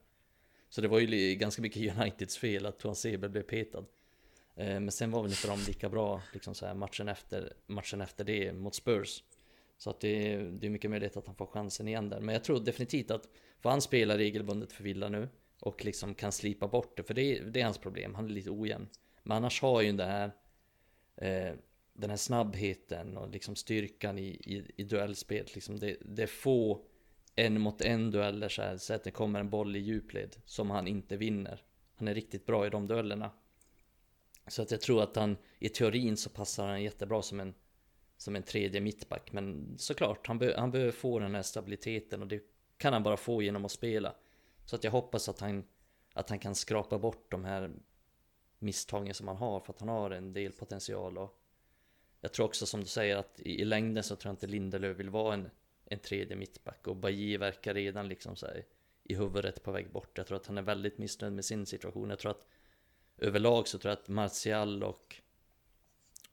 [0.69, 3.85] Så det var ju ganska mycket Uniteds fel att Tuan Sebe blev petad.
[4.55, 8.01] Eh, men sen var väl inte de lika bra liksom så här, matchen, efter, matchen
[8.01, 9.23] efter det mot Spurs.
[9.77, 12.19] Så att det, det är mycket möjligt att han får chansen igen där.
[12.19, 13.29] Men jag tror definitivt att,
[13.61, 15.29] för han spelar regelbundet för Villa nu
[15.59, 18.29] och liksom kan slipa bort det, för det, är- det är hans problem, han är
[18.29, 18.87] lite ojämn.
[19.23, 20.31] Men annars har ju den här,
[21.15, 21.53] eh,
[21.93, 25.45] den här snabbheten och liksom styrkan i, i, i duellspel.
[25.55, 26.85] Liksom det, det är få
[27.35, 30.69] en mot en dueller så här, så att det kommer en boll i djupled som
[30.69, 31.63] han inte vinner.
[31.95, 33.31] Han är riktigt bra i de duellerna.
[34.47, 37.53] Så att jag tror att han i teorin så passar han jättebra som en
[38.17, 39.31] som en tredje mittback.
[39.33, 42.41] Men såklart, han, be han behöver få den här stabiliteten och det
[42.79, 44.15] kan han bara få genom att spela.
[44.65, 45.63] Så att jag hoppas att han,
[46.13, 47.71] att han kan skrapa bort de här
[48.59, 51.17] misstagen som han har för att han har en del potential.
[51.17, 51.39] Och
[52.21, 54.97] jag tror också som du säger att i, i längden så tror jag inte Lindelöf
[54.97, 55.49] vill vara en,
[55.85, 58.65] en tredje mittback och Bajie verkar redan liksom så här,
[59.03, 60.17] i huvudet på väg bort.
[60.17, 62.09] Jag tror att han är väldigt missnöjd med sin situation.
[62.09, 62.45] Jag tror att
[63.17, 65.15] överlag så tror jag att Martial och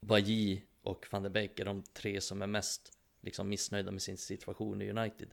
[0.00, 4.16] Bajie och van der Beek är de tre som är mest liksom missnöjda med sin
[4.16, 5.28] situation i United.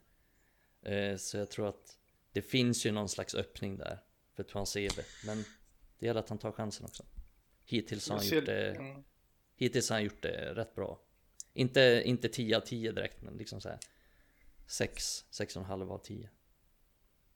[0.85, 1.97] Eh, så jag tror att
[2.31, 3.99] det finns ju någon slags öppning där
[4.35, 5.43] för Tuansebe, men
[5.99, 7.03] det gäller att han tar chansen också.
[7.65, 8.95] Hittills har han gjort det,
[9.55, 10.99] hittills har han gjort det rätt bra.
[11.53, 13.79] Inte, inte 10 av 10 direkt, men liksom så här
[14.67, 16.29] 6, 6,5 av 10.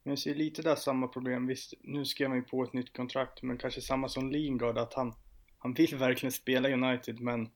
[0.03, 1.47] Men jag ser lite där samma problem.
[1.47, 4.93] Visst, nu skrev man ju på ett nytt kontrakt, men kanske samma som Lingard, att
[4.93, 5.13] han,
[5.57, 7.49] han vill verkligen spela United, men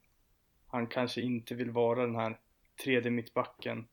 [0.67, 2.39] han kanske inte vill vara den här
[2.83, 3.87] tredje mittbacken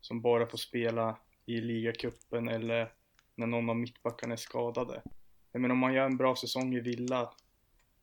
[0.00, 1.18] som bara får spela
[1.48, 2.92] i ligacupen eller
[3.34, 5.02] när någon av mittbackarna är skadade.
[5.52, 7.32] Jag menar om man gör en bra säsong i Villa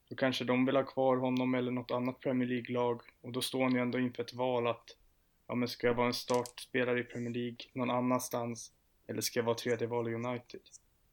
[0.09, 3.69] då kanske de vill ha kvar honom eller något annat Premier League-lag och då står
[3.69, 4.97] ni ändå inför ett val att
[5.47, 8.73] ja men ska jag vara en startspelare i Premier League någon annanstans
[9.07, 10.61] eller ska jag vara tredje val i United?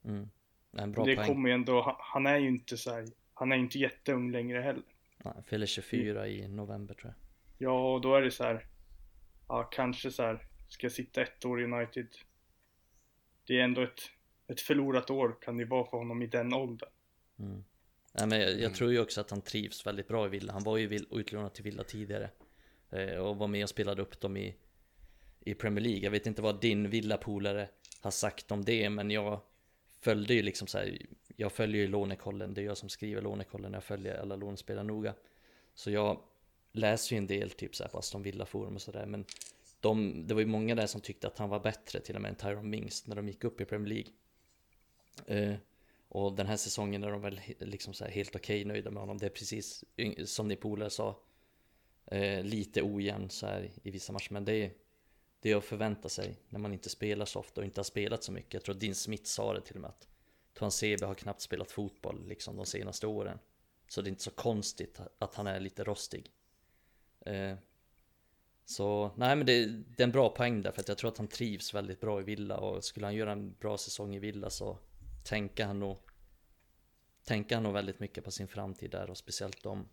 [0.05, 0.29] Mm.
[0.73, 1.29] En bra det poäng.
[1.29, 4.85] kommer ju ändå, han är ju inte så här, han är inte jätteung längre heller.
[5.25, 7.69] Nej, fyller 24 i november tror jag.
[7.69, 8.67] Ja, och då är det så här.
[9.49, 10.47] Ja, kanske så här.
[10.73, 12.07] Ska jag sitta ett år i United?
[13.47, 14.01] Det är ändå ett,
[14.47, 16.89] ett förlorat år kan det vara för honom i den åldern.
[17.39, 17.65] Mm.
[18.13, 18.73] Nej, men jag, jag Mm.
[18.73, 20.53] tror ju också att han trivs väldigt bra i Villa.
[20.53, 22.31] Han var ju utlånad till Villa tidigare.
[22.91, 24.55] Eh, och var med och spelade upp dem i,
[25.41, 26.01] i Premier League.
[26.01, 27.69] Jag vet inte vad din Villa-polare
[28.01, 29.41] har sagt om det, men jag
[30.01, 30.99] följde ju liksom så här.
[31.37, 33.73] Jag följer ju lånekollen, det är jag som skriver lånekollen.
[33.73, 35.15] Jag följer alla lånespelare noga.
[35.75, 36.23] Så jag
[36.73, 39.07] läser ju en del typ så här på Aston Villa forum och sådär.
[39.07, 39.25] Men
[39.83, 42.29] de, det var ju många där som tyckte att han var bättre till och med
[42.29, 44.13] än Tyron Mings när de gick upp i Premier League.
[45.27, 45.57] Eh,
[46.09, 49.19] och den här säsongen är de väl liksom så här helt okej nöjda med honom.
[49.19, 49.85] Det är precis
[50.25, 51.19] som ni polare sa.
[52.07, 54.33] Eh, lite ojämn så här i vissa matcher.
[54.33, 54.73] Men det är,
[55.41, 58.25] det är att förvänta sig när man inte spelar så ofta och inte har spelat
[58.25, 58.55] så mycket.
[58.55, 60.09] Jag tror din Smith sa det till och med att
[60.59, 63.39] Tuansebe har knappt spelat fotboll liksom de senaste åren.
[63.89, 66.31] Så det är inte så konstigt att han är lite rostig.
[67.21, 67.55] Eh,
[68.65, 71.19] så nej men det, det är en bra poäng där för att jag tror att
[71.19, 74.51] han trivs väldigt bra i Villa och skulle han göra en bra säsong i Villa
[74.51, 74.79] så
[75.25, 75.99] tänker han nog
[77.25, 79.89] tänker han nog väldigt mycket på sin framtid där och speciellt om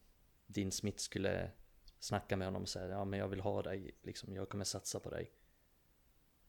[0.48, 1.52] din Smith skulle
[2.00, 5.00] snacka med honom och säga ja men jag vill ha dig liksom jag kommer satsa
[5.00, 5.32] på dig.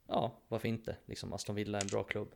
[0.06, 0.96] Ja, varför inte?
[1.06, 2.34] Liksom Aston Villa är en bra klubb.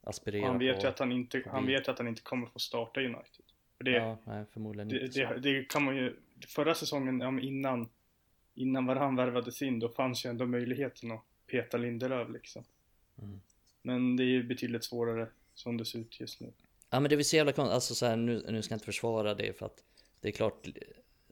[0.00, 0.82] Aspirera Han vet på...
[0.82, 3.44] ju att han inte, han vet att han inte kommer få starta i United.
[3.76, 5.34] För det, Ja, nej förmodligen det, inte.
[5.34, 6.16] det, det kan man ju,
[6.48, 7.88] förra säsongen, innan,
[8.54, 12.64] innan Varann värvades in, då fanns ju ändå möjligheten att peta Lindelöf liksom.
[13.18, 13.40] Mm.
[13.82, 16.52] Men det är ju betydligt svårare som det ser ut just nu.
[16.90, 18.84] Ja men det är så jävla konstigt, alltså så här, nu, nu ska jag inte
[18.84, 19.84] försvara det för att
[20.20, 20.68] det är klart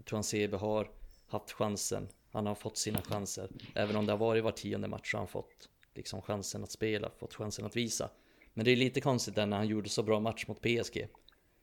[0.05, 0.91] Tuansebe har
[1.27, 3.49] haft chansen, han har fått sina chanser.
[3.75, 6.71] Även om det har varit var tionde match så har han fått liksom chansen att
[6.71, 8.11] spela, fått chansen att visa.
[8.55, 11.09] Men det är lite konstigt där när han gjorde så bra match mot PSG.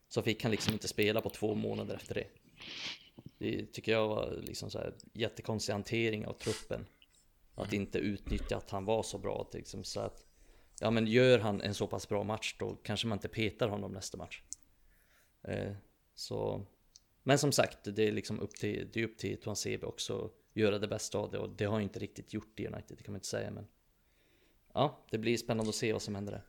[0.10, 2.28] Så fick han liksom inte spela på två månader efter det.
[3.38, 6.86] Det tycker jag var liksom så här jättekonstig hantering av truppen.
[7.56, 9.50] Att inte utnyttja att han var så bra.
[9.54, 10.26] Liksom, så att,
[10.80, 13.92] ja men gör han en så pass bra match då kanske man inte petar honom
[13.92, 14.42] nästa match.
[15.44, 15.74] Eh,
[16.16, 16.66] så,
[17.24, 20.32] men som sagt, det är liksom upp till, det är upp till Tuansebe också att
[20.54, 23.12] göra det bästa av det och det har inte riktigt gjort i United, det kan
[23.12, 23.68] man inte säga men
[24.74, 26.46] Ja, det blir spännande att se vad som händer där.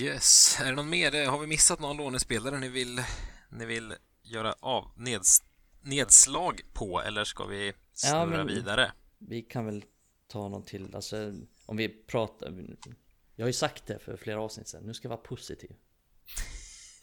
[0.00, 0.60] Yes.
[0.60, 1.26] Är det någon mer?
[1.26, 3.00] Har vi missat någon lånespelare ni vill,
[3.50, 3.94] ni vill
[4.26, 5.42] göra av, neds,
[5.82, 8.92] nedslag på eller ska vi snurra men- vidare?
[9.18, 9.84] Vi kan väl
[10.28, 11.32] ta någon till, alltså
[11.66, 12.52] om vi pratar
[13.36, 15.70] Jag har ju sagt det för flera avsnitt sedan, nu ska jag vara positiv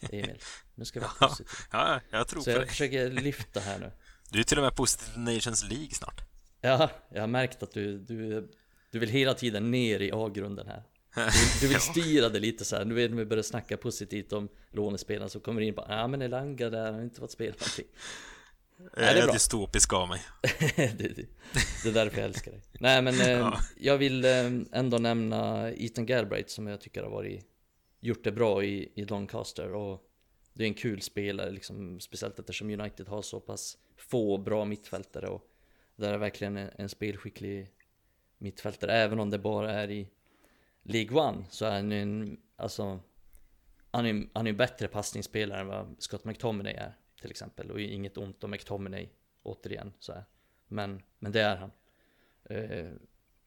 [0.00, 0.38] Emil,
[0.74, 2.68] nu ska jag vara Ja, positiv ja, jag tror Så på jag dig.
[2.68, 3.92] försöker lyfta här nu
[4.30, 6.20] Du är till och med positiv till Nations League snart.
[6.60, 8.50] Ja, jag har märkt att du, du,
[8.90, 10.84] du vill hela tiden ner i avgrunden här
[11.14, 11.22] Du,
[11.60, 12.84] du vill styra det lite så här.
[12.84, 16.06] du vet när vi börjar snacka positivt om lånespelarna så kommer du in på Ja
[16.06, 17.86] men Elanga där har inte fått spela någonting
[18.78, 20.20] Jag det är är dystopisk av mig.
[20.76, 21.26] det, det,
[21.82, 22.62] det är därför jag älskar dig.
[22.80, 23.58] Nej men eh, Ja.
[23.80, 27.46] jag vill eh, ändå nämna Ethan Galbraith som jag tycker har varit
[28.00, 30.02] Gjort det bra i, i Doncaster och
[30.52, 35.26] Det är en kul spelare liksom Speciellt eftersom United har så pass få bra mittfältare
[35.28, 35.42] och
[35.96, 37.70] Där är verkligen en, en spelskicklig
[38.38, 40.08] Mittfältare även om det bara är i
[40.84, 43.00] League One så är han ju en Alltså
[43.90, 47.70] han är, han är en bättre passningsspelare än vad Scott McTominay är till exempel.
[47.70, 49.08] Och inget ont om McTominay
[49.42, 50.24] återigen så här.
[50.68, 51.70] Men, men det är han.
[52.44, 52.92] Eh,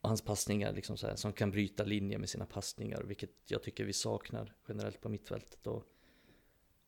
[0.01, 3.83] hans passningar liksom så här, som kan bryta linjer med sina passningar, vilket jag tycker
[3.83, 5.67] vi saknar generellt på mittfältet.
[5.67, 5.83] Och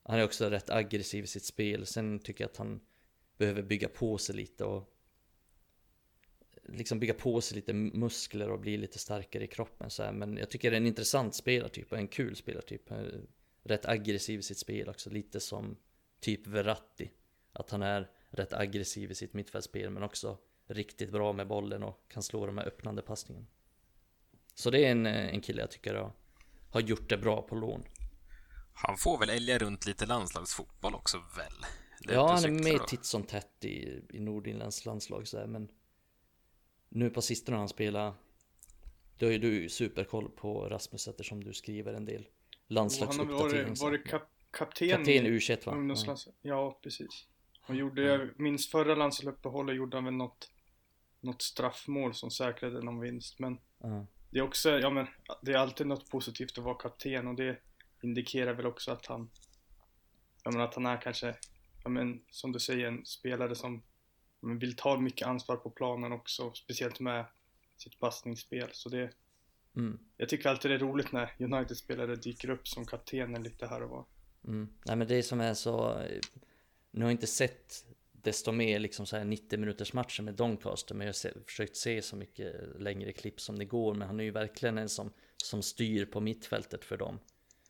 [0.04, 1.86] han är också rätt aggressiv i sitt spel.
[1.86, 2.82] Sen tycker jag att han
[3.38, 4.94] behöver bygga på sig lite och
[6.74, 10.12] liksom bygga på sig lite muskler och bli lite starkare i kroppen så här.
[10.12, 12.92] Men jag tycker det är en intressant spelartyp och en kul spelartyp.
[13.64, 15.78] Rätt aggressiv i sitt spel också, lite som
[16.20, 17.12] typ Verratti.
[17.54, 20.38] Att han är rätt aggressiv i sitt mittfältsspel men också
[20.68, 23.48] riktigt bra med bollen och kan slå de här öppnande passningen.
[24.56, 26.12] Så det är en, en kille jag tycker har,
[26.70, 27.84] har gjort det bra på lån.
[28.74, 31.66] Han får väl älga runt lite landslagsfotboll också väl?
[32.00, 35.70] Ja, han är med titt som tätt i, i Nordirlands landslag så här, men
[36.90, 38.16] nu på sistone har han spelat
[39.18, 42.28] Du har ju du superkoll på Rasmus eftersom du skriver en del
[42.68, 43.50] landslagsuppdateringar.
[43.50, 45.96] Han har varit, varit kap, kapten, kapten i U21 va?
[46.06, 46.18] Ja.
[46.42, 47.28] ja, precis.
[47.68, 50.52] Och gjorde, jag minns förra landslagsuppehållet gjorde han väl något
[51.22, 53.54] Något straffmål som säkrade någon vinst men
[53.86, 54.04] uh.
[54.32, 55.08] Det är också, ja men
[55.42, 57.58] Det är alltid något positivt att vara kapten och det
[58.02, 59.30] Indikerar väl också att han
[60.44, 61.36] Ja men att han är kanske
[61.84, 63.84] Ja men som du säger en spelare som
[64.42, 67.26] vill ta mycket ansvar på planen också, speciellt med
[67.78, 68.70] sitt passningsspel.
[68.72, 69.12] Så det,
[69.76, 70.00] mm.
[70.18, 73.90] Jag tycker alltid det är roligt när United-spelare dyker upp som kaptener lite här och
[73.90, 74.06] var.
[74.48, 74.70] Mm.
[74.86, 76.02] Nej men det som är så,
[76.92, 80.96] nu har jag inte sett desto mer liksom så här 90 minuters matcher med Doncaster,
[80.96, 84.24] men jag har försökt se så mycket längre klipp som det går, men han är
[84.24, 87.20] ju verkligen en som, som styr på mittfältet för dem.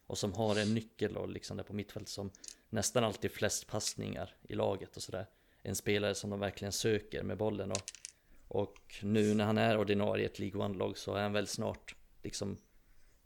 [0.08, 2.32] Och som har en nyckel och liksom där på mittfältet som
[2.70, 5.28] nästan alltid flest passningar i laget och sådär
[5.64, 7.72] en spelare som de verkligen söker med bollen.
[7.72, 7.82] Och,
[8.48, 11.96] och nu när han är ordinarie i ett League One-lag så är han väl snart
[12.24, 12.58] liksom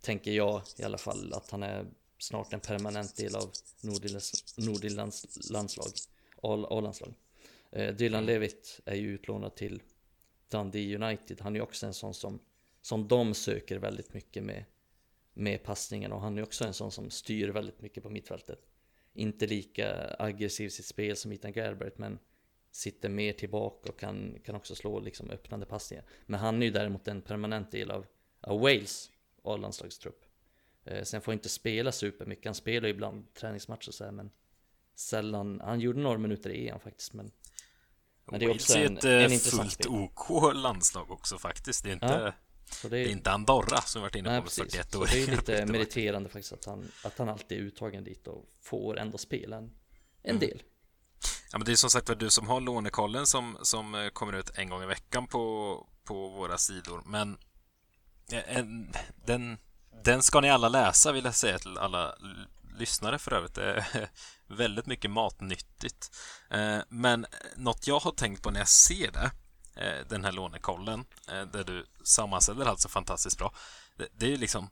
[0.01, 1.85] tänker jag i alla fall att han är
[2.17, 3.51] snart en permanent del av
[4.57, 5.87] Nordirlands landslag
[6.41, 7.13] A-landslag.
[7.71, 9.81] Eh, Dylan Levitt är ju utlånad till
[10.49, 11.41] Dundee United.
[11.41, 12.39] Han är ju också en sån som
[12.81, 14.65] som de söker väldigt mycket med
[15.33, 16.11] med passningen.
[16.11, 18.59] Och han är också en sån som styr väldigt mycket på mittfältet
[19.13, 22.19] inte lika aggressiv i sitt spel som Ethan Gerbert men
[22.71, 26.05] sitter mer tillbaka och kan, kan också slå liksom öppnande passningar.
[26.25, 28.05] Men han är ju däremot en permanent del av,
[28.41, 29.11] av Wales
[29.43, 30.25] A-landslagstrupp.
[30.85, 34.31] Eh, sen får han inte spela supermycket, han spelar ibland träningsmatcher och så här, men
[34.95, 37.31] sällan, han gjorde några minuter i EM faktiskt men
[38.25, 39.87] men det är också en, ett en fullt spel.
[39.87, 41.83] OK landslag också faktiskt.
[41.83, 42.33] Det är inte, ja,
[42.81, 45.05] det är, det är, inte Andorra som varit inne på med 41 år.
[45.05, 48.45] Så det är lite meriterande faktiskt att han, att han alltid är uttagen dit och
[48.61, 49.63] får ändå spela en,
[50.23, 50.39] en mm.
[50.39, 50.63] del.
[51.51, 54.49] Ja, men det är som sagt du som har lånekollen som, som eh, kommer ut
[54.55, 57.03] en gång i veckan på, på våra sidor.
[57.05, 57.37] Men
[58.31, 58.93] eh, en,
[59.25, 59.57] den,
[60.03, 62.15] den ska ni alla läsa vill jag säga till alla
[62.77, 63.55] lyssnare för övrigt.
[63.55, 64.09] Det är
[64.47, 66.11] väldigt mycket matnyttigt.
[66.49, 67.25] Eh, men
[67.55, 69.31] något jag har tänkt på när jag ser det,
[69.75, 73.53] Eh, den här lånekollen, eh, där du sammanställer allt så fantastiskt bra.
[74.11, 74.69] Det är ju liksom,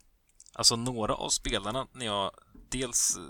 [0.52, 2.30] alltså några av spelarna när jag
[2.70, 3.22] dels eh,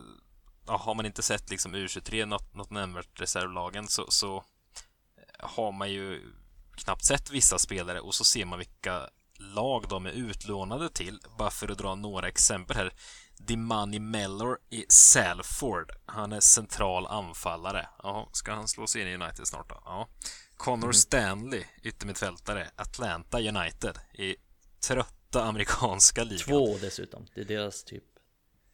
[0.66, 4.44] ja, har man inte sett liksom U23 något, något nämnvärt reservlagen så, så
[5.39, 6.32] har man ju
[6.77, 11.20] knappt sett vissa spelare och så ser man vilka lag de är utlånade till.
[11.39, 12.93] Bara för att dra några exempel här.
[13.39, 15.93] Dimani Mellor i Salford.
[16.07, 17.89] Han är central anfallare.
[18.03, 19.82] Ja, ska han slå sig in i United snart då?
[19.85, 20.09] Ja.
[20.63, 20.93] Connor mm.
[20.93, 24.37] Stanley, yttermittfältare, Atlanta United i
[24.81, 26.47] trötta amerikanska ligan.
[26.47, 27.27] Två dessutom.
[27.35, 28.05] Det är deras typ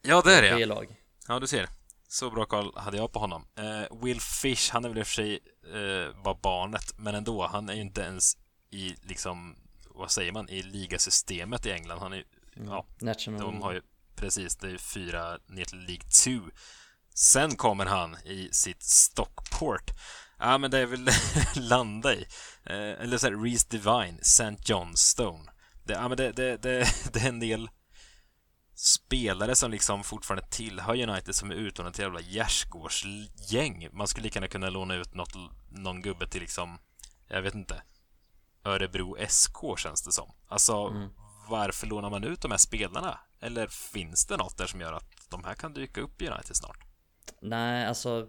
[0.01, 0.55] Ja, det är det.
[0.55, 0.95] B-lag.
[1.27, 1.69] Ja, du ser.
[2.07, 3.47] Så bra koll hade jag på honom.
[3.55, 7.47] Eh, Will Fish, han är väl i och för sig eh, bara barnet, men ändå,
[7.47, 8.37] han är ju inte ens
[8.69, 9.55] i liksom,
[9.85, 11.99] vad säger man, i ligasystemet i England.
[11.99, 12.25] Han är
[12.55, 12.69] mm.
[12.69, 13.41] ja, National.
[13.41, 13.81] de har ju
[14.15, 16.51] precis, det är fyra ner till League 2.
[17.13, 19.91] Sen kommer han i sitt Stockport.
[20.39, 21.09] Ja, men det är väl
[21.55, 22.25] landa i.
[22.63, 24.55] Eh, eller så här, Reese Divine, St.
[24.65, 25.51] Johnstone.
[25.83, 27.69] Det, ja, men det, det, det, det är en del
[28.75, 33.87] spelare som liksom fortfarande tillhör United som är utlånade till jävla gärdsgårdsgäng.
[33.91, 35.35] Man skulle lika gärna kunna låna ut något,
[35.71, 36.79] någon gubbe till liksom,
[37.27, 37.83] jag vet inte,
[38.63, 40.31] Örebro SK känns det som.
[40.47, 41.09] Alltså, mm.
[41.49, 43.19] varför lånar man ut de här spelarna?
[43.41, 46.55] Eller finns det något där som gör att de här kan dyka upp i United
[46.55, 46.79] snart?
[47.41, 48.27] Nej, alltså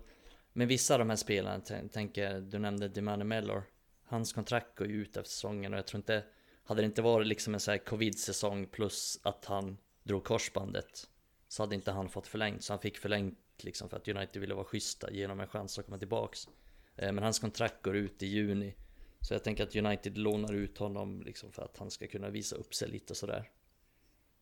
[0.52, 1.60] men vissa av de här spelarna,
[1.92, 3.62] tänker du nämnde Demane Mellor,
[4.04, 6.24] hans kontrakt går ju ut efter säsongen och jag tror inte,
[6.64, 11.08] hade det inte varit liksom en sån här covid-säsong plus att han drog korsbandet
[11.48, 12.64] så hade inte han fått förlängt.
[12.64, 15.78] Så han fick förlängt liksom för att United ville vara schyssta, ge honom en chans
[15.78, 16.48] att komma tillbaks.
[16.96, 18.74] Eh, men hans kontrakt går ut i juni.
[19.20, 22.56] Så jag tänker att United lånar ut honom liksom för att han ska kunna visa
[22.56, 23.50] upp sig lite sådär.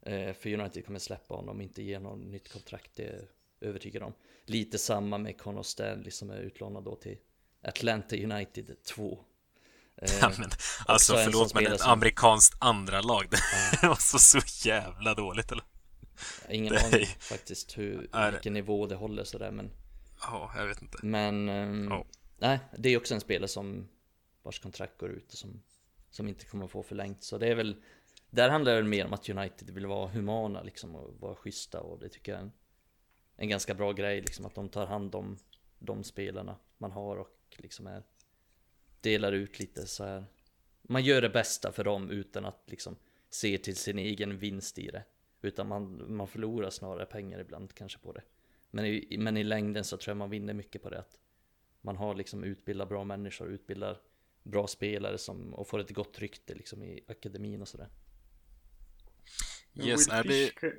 [0.03, 3.29] Eh, för United kommer släppa honom, inte ge honom nytt kontrakt, det är
[3.61, 4.13] övertygad om.
[4.45, 7.19] Lite samma med Conor Stanley som är utlånad då till
[7.63, 9.19] Atlanta United 2.
[10.03, 10.51] Eh, ja, men,
[10.87, 11.91] alltså förlåt men ett som...
[11.91, 13.39] amerikanskt andra lag det
[13.89, 15.65] var så, så jävla dåligt eller?
[16.51, 18.33] Ingen aning faktiskt hur, är...
[18.33, 19.71] vilken nivå det håller sådär men
[20.21, 22.05] Ja, jag vet inte Men um, oh.
[22.39, 23.89] Nej, det är också en spelare som
[24.43, 25.63] Vars kontrakt går ut och som
[26.11, 27.77] Som inte kommer att få förlängt så det är väl
[28.31, 31.81] Där handlar det väl mer om att United vill vara humana liksom och vara schyssta
[31.81, 32.53] och det tycker jag är en,
[33.39, 35.39] en ganska bra grej liksom att de tar hand om
[35.79, 38.03] De spelarna man har och liksom är
[39.01, 40.25] Delar ut lite så här
[40.83, 42.97] Man gör det bästa för dem utan att liksom
[43.31, 45.05] Se till sin egen vinst i det
[45.43, 48.23] utan man, man förlorar snarare pengar ibland kanske på det.
[48.71, 50.99] Men i, men i längden så tror jag man vinner mycket på det.
[50.99, 51.19] Att
[51.81, 54.01] man har liksom utbildat bra människor, utbildar
[54.43, 57.89] bra spelare som, och får ett gott rykte liksom i akademin och sådär.
[59.75, 60.75] Yes, Will Fish, det...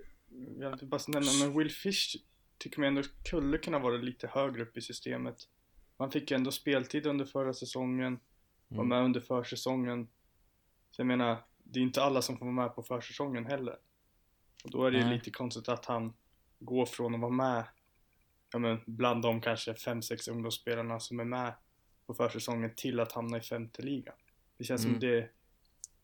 [0.59, 2.15] Jag vill bara nämna, men Will Fish
[2.59, 5.35] tycker man ändå skulle kunna vara lite högre upp i systemet.
[5.97, 8.19] Man fick ju ändå speltid under förra säsongen,
[8.67, 8.89] var mm.
[8.89, 10.07] med under försäsongen.
[10.91, 13.77] Så jag menar, det är inte alla som får vara med på försäsongen heller.
[14.63, 16.13] Och då är det ju lite konstigt att han
[16.59, 17.63] går från att vara med
[18.53, 21.53] ja, men bland de kanske 5-6 ungdomsspelarna som är med
[22.05, 24.15] på försäsongen till att hamna i femte ligan.
[24.57, 24.93] Det känns mm.
[24.93, 25.31] som det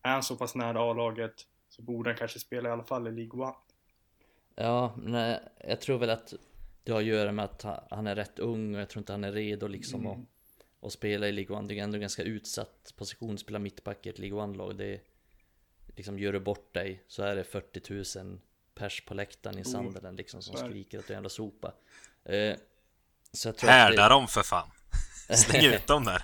[0.02, 3.12] är han så pass nära A-laget så borde han kanske spela i alla fall i
[3.12, 3.56] League One.
[4.56, 6.34] Ja, nej, jag tror väl att
[6.84, 9.24] det har att göra med att han är rätt ung och jag tror inte han
[9.24, 10.12] är redo liksom mm.
[10.12, 10.28] att,
[10.82, 11.68] att spela i League One.
[11.68, 14.78] Det är ändå ganska utsatt position, spela mittback i ett League One-lag.
[14.78, 15.02] Det är,
[15.96, 18.40] liksom gör du bort dig så är det 40 000
[18.76, 21.74] pers på läktaren i oh, Sandelen liksom som skriker att du är en jävla sopa.
[22.26, 22.56] Eh,
[23.32, 24.10] så jag tror Härda det...
[24.10, 24.70] dem för fan!
[25.30, 26.24] Släng ut dem där!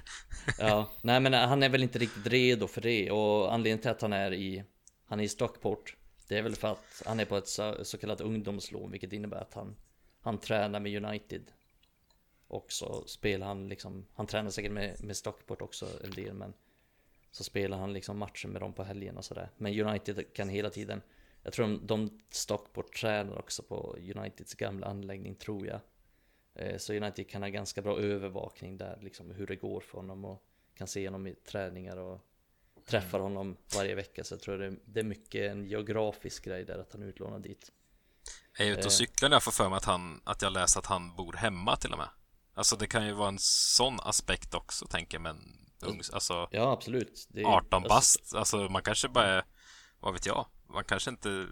[0.59, 4.01] ja, nej men han är väl inte riktigt redo för det och anledningen till att
[4.01, 4.63] han är i
[5.05, 5.95] Han är i Stockport
[6.31, 9.41] det är väl för att han är på ett så, så kallat ungdomslån vilket innebär
[9.41, 9.75] att han
[10.21, 11.51] Han tränar med United
[12.47, 16.53] Och så spelar han liksom Han tränar säkert med, med Stockport också en del men
[17.31, 19.49] så spelar han liksom matcher med dem på helgen och sådär.
[19.57, 21.01] Men United kan hela tiden
[21.43, 25.79] Jag tror de, de Stockport tränar också på Uniteds gamla anläggning tror jag
[26.53, 30.25] eh, Så United kan ha ganska bra övervakning där liksom hur det går för honom
[30.25, 30.43] och
[30.73, 32.19] kan se honom i träningar och
[32.85, 33.31] träffar mm.
[33.31, 36.91] honom varje vecka så jag tror det, det är mycket en geografisk grej där att
[36.91, 37.71] han är utlånad dit
[38.57, 38.89] Jag är ute och eh.
[38.89, 41.75] cyklar när jag får för mig att, han, att jag läser att han bor hemma
[41.75, 42.09] till och med
[42.53, 45.37] Alltså det kan ju vara en sån aspekt också tänker jag men
[45.81, 47.27] ung, alltså Ja, absolut.
[47.29, 49.43] Det är, 18 bast, alltså, alltså man kanske bara är,
[49.99, 51.47] vad vet jag, man kanske inte är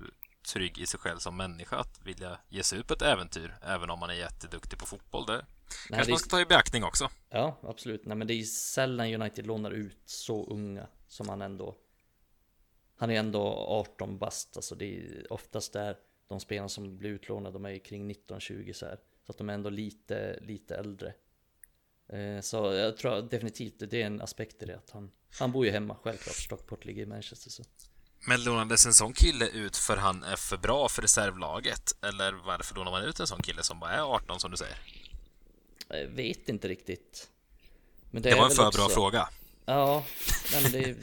[0.54, 3.90] trygg i sig själv som människa att vilja ge sig ut på ett äventyr, även
[3.90, 5.26] om man är jätteduktig på fotboll.
[5.26, 7.10] Det Nej, kanske man ska ta i beaktning också.
[7.30, 8.06] Ja, absolut.
[8.06, 11.76] Nej, men det är sällan United lånar ut så unga som han ändå
[13.00, 17.54] han är ändå 18 bast, alltså det är oftast där de spelarna som blir utlånade,
[17.54, 19.00] de är ju kring 19-20 så här.
[19.26, 21.14] Så att de är ändå lite, lite äldre.
[22.10, 25.66] Eh, så jag tror definitivt det är en aspekt i det att han, han bor
[25.66, 27.64] ju hemma självklart, Stockport ligger i Manchester så.
[28.28, 32.04] Men lånades en sån kille ut för han är för bra för reservlaget?
[32.04, 34.78] Eller varför lånar man ut en sån kille som bara är 18 som du säger?
[35.88, 37.30] Jag vet inte riktigt.
[38.12, 38.80] Men det, det var en för också...
[38.80, 39.30] bra fråga.
[39.70, 40.06] Ja,
[40.54, 40.96] men det är,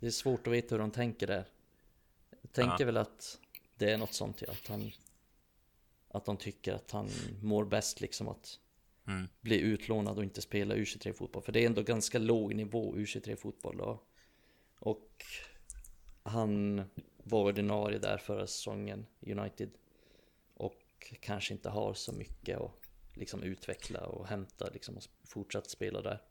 [0.00, 1.44] det är svårt att veta hur de tänker där.
[2.42, 2.86] Jag tänker ja.
[2.86, 3.38] väl att
[3.76, 4.90] det är något sånt ja, att han
[6.08, 7.08] Att de tycker att han
[7.42, 8.58] mår bäst liksom att
[9.06, 9.28] mm.
[9.40, 11.42] bli utlånad och inte spela U23 fotboll.
[11.42, 14.02] För det är ändå ganska låg nivå U23 fotboll då.
[14.78, 15.24] Och
[16.22, 16.84] han
[17.16, 19.70] var ordinarie där förra säsongen United.
[20.54, 22.72] Och kanske inte har så mycket att
[23.14, 26.22] liksom utveckla och hämta liksom och fortsatt spela där.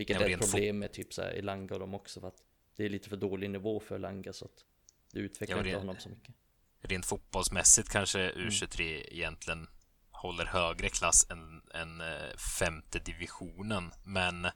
[0.00, 2.42] Vilket är ett problem med typ såhär Elanga och dem också för att
[2.76, 4.64] det är lite för dålig nivå för Elanga så att
[5.12, 6.34] det utvecklar ja, inte honom så mycket.
[6.80, 9.02] Rent fotbollsmässigt kanske U23 mm.
[9.10, 9.68] egentligen
[10.10, 13.90] håller högre klass än, än eh, femte divisionen.
[14.04, 14.52] Men eh,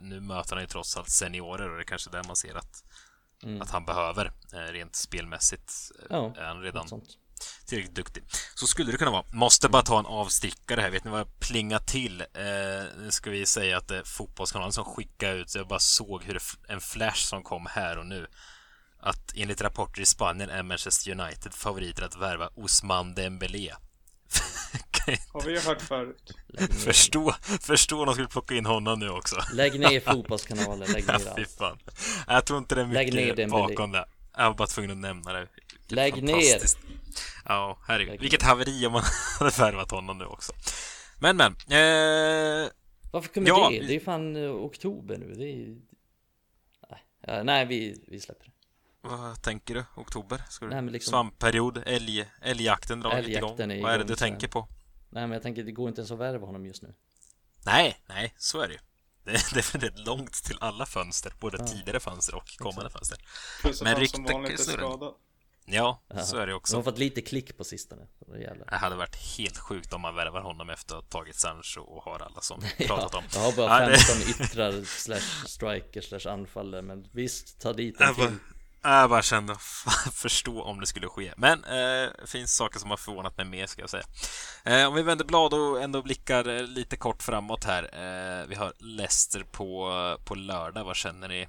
[0.00, 2.84] nu möter han ju trots allt seniorer och det är kanske där man ser att,
[3.42, 3.62] mm.
[3.62, 5.72] att han behöver eh, rent spelmässigt.
[6.10, 6.88] Ja, är han redan
[7.66, 8.22] tillräckligt duktig.
[8.54, 9.24] Så skulle det kunna vara.
[9.32, 10.90] Måste bara ta en avstickare här.
[10.90, 12.20] Vet ni vad jag plingar till?
[12.20, 12.46] Eh,
[12.98, 15.50] nu ska vi säga att det är Fotbollskanalen som skickar ut.
[15.50, 18.26] Så jag bara såg hur det, en flash som kom här och nu.
[19.02, 23.72] Att enligt rapporter i Spanien är Manchester United favoriter att värva Osman Dembélé
[25.32, 26.32] Har vi ju hört förut.
[26.84, 29.36] Förstå, förstå om de skulle plocka in honom nu också.
[29.52, 31.78] Lägg ner fotbollskanalen, lägg ner ja, fan.
[32.26, 34.04] Jag tror inte det är mycket bakom det.
[34.36, 35.48] Jag var bara tvungen att nämna det.
[35.90, 36.60] Lägg ner!
[37.44, 38.10] Ja, herregud.
[38.10, 39.02] Lägg Vilket haveri om man
[39.38, 40.52] hade värvat honom nu också.
[41.18, 41.52] Men, men.
[41.52, 42.68] Eh...
[43.12, 43.86] Varför kommer ja, det?
[43.86, 45.34] Det är fan uh, oktober nu.
[45.34, 45.76] Det är...
[47.26, 48.52] Nej, nej vi, vi släpper det.
[49.02, 49.84] Vad tänker du?
[49.96, 50.42] Oktober?
[50.48, 50.74] Ska du...
[50.74, 53.50] Nej, liksom- Svampperiod, älg, älgjakten drar lite igång.
[53.50, 54.68] Älgjakten är Vad är det igång, du tänker på?
[55.10, 56.94] Nej men jag tänker det går inte ens att värva honom just nu.
[57.66, 58.80] Nej, nej, så är det ju.
[59.24, 61.66] Det är, det är väldigt långt till alla fönster, både Ja.
[61.66, 63.18] tidigare fönster och kommande fönster.
[63.60, 64.56] Plus att Men snurrar.
[64.56, 65.14] skadad.
[65.72, 66.22] Ja, Ja.
[66.22, 66.82] så är det De har också.
[66.82, 68.02] fått lite klick på sistone.
[68.26, 68.56] Det.
[68.70, 72.02] Det hade varit helt sjukt om man värvar honom efter att ha tagit Sancho och
[72.02, 73.24] har alla som pratat om.
[73.34, 78.00] Jag har bara Ja, det- 15 yttrar slash striker slash anfallare men visst, ta dit
[78.00, 78.36] en Jag bara, till.
[78.82, 79.56] jag bara kände,
[80.12, 81.32] förstå om det skulle ske.
[81.36, 84.04] Men eh, finns saker som har förvånat mig mer, ska jag säga.
[84.64, 87.82] Eh, om vi vänder blad och ändå blickar eh, lite kort framåt här.
[87.82, 89.92] Eh, vi har Leicester på,
[90.24, 90.84] på lördag.
[90.84, 91.48] Vad känner ni?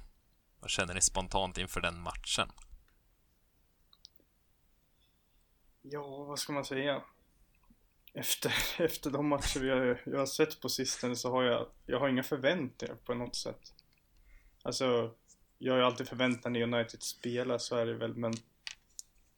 [0.60, 2.48] Vad känner ni spontant inför den matchen?
[5.82, 7.02] Ja, vad ska man säga?
[8.14, 12.00] Efter, efter de matcher vi har, jag har sett på sistone så har jag, jag
[12.00, 13.74] har inga förväntningar på något sätt.
[14.62, 15.14] Alltså,
[15.58, 18.32] jag har ju alltid förväntningar när United spelar, så är det väl, men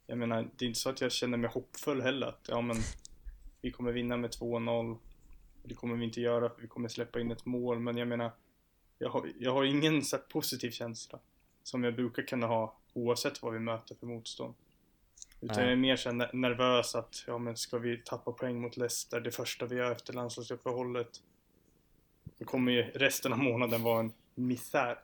[0.07, 2.27] jag menar, det är inte så att jag känner mig hoppfull heller.
[2.27, 2.77] Att, ja, men
[3.61, 4.99] vi kommer vinna med 2-0.
[5.62, 8.33] Det kommer vi inte göra för vi kommer släppa in ett mål, men jag menar,
[8.99, 11.19] jag har, jag har ingen så positiv känsla
[11.62, 14.55] som jag brukar kunna ha oavsett vad vi möter för motstånd.
[15.45, 15.65] Utan Nej.
[15.65, 19.31] jag är mer så nervös att, ja men ska vi tappa poäng mot Leicester, det
[19.31, 21.09] första vi gör efter landslagsuppehållet.
[22.39, 24.99] Då kommer ju resten av månaden vara en misär.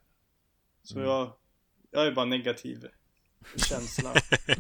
[0.83, 1.09] Så Mm.
[1.11, 1.33] jag,
[1.91, 2.89] jag är bara negativ
[3.55, 4.15] i känslan.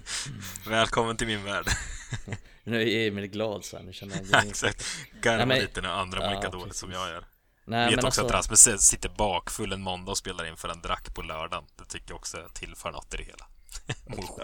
[0.69, 1.66] Välkommen till min värld.
[2.65, 4.40] Nu är Emil glad så här, nu känner jag igen.
[4.48, 4.85] Exakt.
[5.23, 6.81] Garva men- lite när andra mår Ja, lika dåligt precis.
[6.81, 7.24] som jag gör.
[7.65, 10.69] Nej Vet men också alltså, att Rasmus sitter bakfull en måndag och spelar in för
[10.69, 11.65] en drack på lördagen.
[11.77, 13.47] Det tycker jag också tillför något i det hela.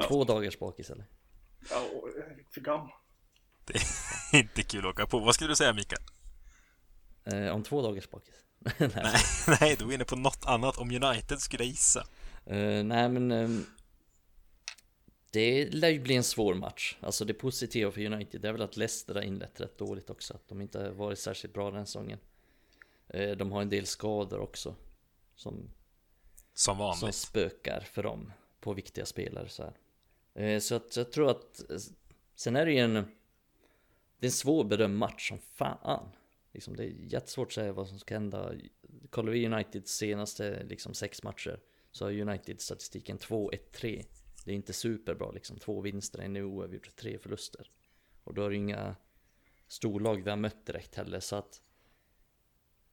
[0.08, 1.04] Två dagars bakis eller?
[1.70, 2.90] Ja, är för gammal.
[3.64, 5.18] Det är inte kul att åka på.
[5.18, 6.02] Vad skulle du säga Mikael?
[7.24, 8.34] Eh, om två dagars bakis?
[8.78, 8.90] nej.
[8.94, 9.20] Nej,
[9.60, 10.76] nej, du är inne på något annat.
[10.76, 12.00] Om United skulle jag gissa.
[12.46, 13.66] Eh, nej men ehm,
[15.30, 16.96] Det lär ju bli en svår match.
[17.00, 20.34] Alltså det positiva för United det är väl att Leicester har inlett rätt dåligt också.
[20.34, 22.18] Att de inte har varit särskilt bra den säsongen.
[23.08, 24.74] Eh, de har en del skador också.
[25.36, 25.68] Som, Som
[26.54, 27.14] som vanligt.
[27.14, 29.76] spökar för dem på viktiga spelare så här.
[30.36, 31.78] Eh, så att jag tror att eh,
[32.34, 32.94] Sen är det ju en
[34.18, 36.08] Det är en svårbedömd match som fan.
[36.52, 38.52] Liksom, Det är jättesvårt att säga vad som ska hända.
[39.10, 41.60] Kollar vi Uniteds senaste liksom, sex matcher
[41.90, 44.04] Så har United statistiken 2-1-3
[44.44, 45.58] Det är inte superbra liksom.
[45.58, 47.70] Två vinster, en oavgjort, tre förluster.
[48.24, 48.96] Och då är det inga
[49.68, 51.62] Storlag vi har mött direkt heller så att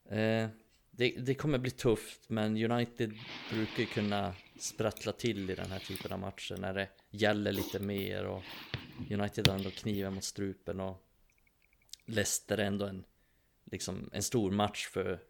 [0.04, 0.48] eh,
[0.96, 3.14] det, det kommer bli tufft men United
[3.50, 7.78] brukar ju kunna sprattla till i den här typen av matcher när det gäller lite
[7.78, 8.42] mer och
[9.10, 11.06] United har ändå kniven mot strupen och
[12.06, 13.04] Leicester är ändå en
[13.64, 15.20] liksom en stor match för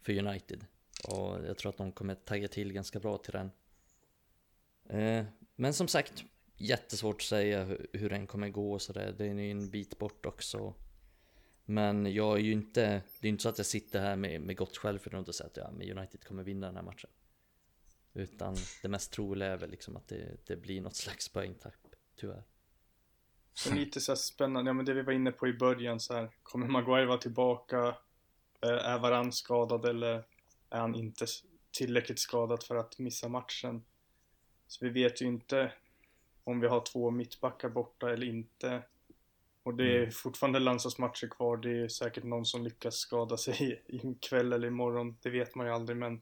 [0.00, 0.66] för United
[1.08, 3.50] och jag tror att de kommer tagga till ganska bra till den.
[4.88, 5.24] Eh,
[5.56, 6.24] men som sagt
[6.56, 9.14] jättesvårt att säga hur, hur den kommer gå och sådär.
[9.18, 10.74] Det är ju en bit bort också.
[11.72, 14.56] Men jag är ju inte, det är inte så att jag sitter här med, med
[14.56, 17.10] gott självförtroende och säger att ja, men United kommer vinna den här matchen.
[18.12, 21.86] Utan det mest troliga är väl liksom att det, det blir något slags poängtapp,
[22.16, 22.42] tyvärr.
[23.54, 26.14] Så lite så här spännande, ja men det vi var inne på i början så
[26.14, 26.30] här.
[26.42, 27.96] Kommer Maguire vara tillbaka?
[28.60, 30.24] Eh, är Varann skadad eller
[30.70, 31.26] är han inte
[31.70, 33.84] tillräckligt skadad för att missa matchen?
[34.66, 35.72] Så vi vet ju inte
[36.44, 38.82] om vi har två mittbackar borta eller inte.
[39.62, 41.56] Och det är fortfarande landslagsmatcher kvar.
[41.56, 45.16] Det är säkert någon som lyckas skada sig ikväll eller imorgon.
[45.22, 46.20] Det vet man ju aldrig men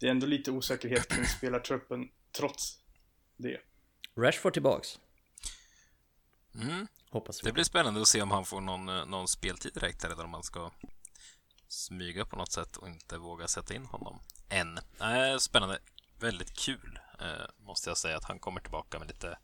[0.00, 2.78] det är ändå lite osäkerhet kring spelartruppen trots
[3.36, 3.60] det.
[4.16, 4.98] Rashford tillbaks,
[6.54, 6.86] Mm.
[7.10, 7.48] hoppas vi.
[7.48, 10.24] Det blir spännande att se om han får någon, eh, någon speltid direkt här eller
[10.24, 10.70] om man ska
[11.68, 14.78] smyga på något sätt och inte våga sätta in honom än.
[15.00, 15.78] Nej, spännande.
[16.20, 17.26] Väldigt kul, eh,
[17.56, 19.38] måste jag säga, att han kommer tillbaka med lite,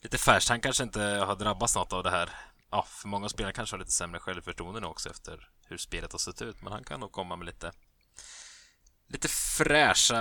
[0.00, 0.48] lite färskt.
[0.48, 2.30] Han kanske inte har drabbats något av det här.
[2.70, 6.18] Ja, för många spelare kanske har lite sämre självförtroende nu också efter hur spelet har
[6.18, 7.72] sett ut, men han kan nog komma med lite
[9.08, 10.20] lite fräscha,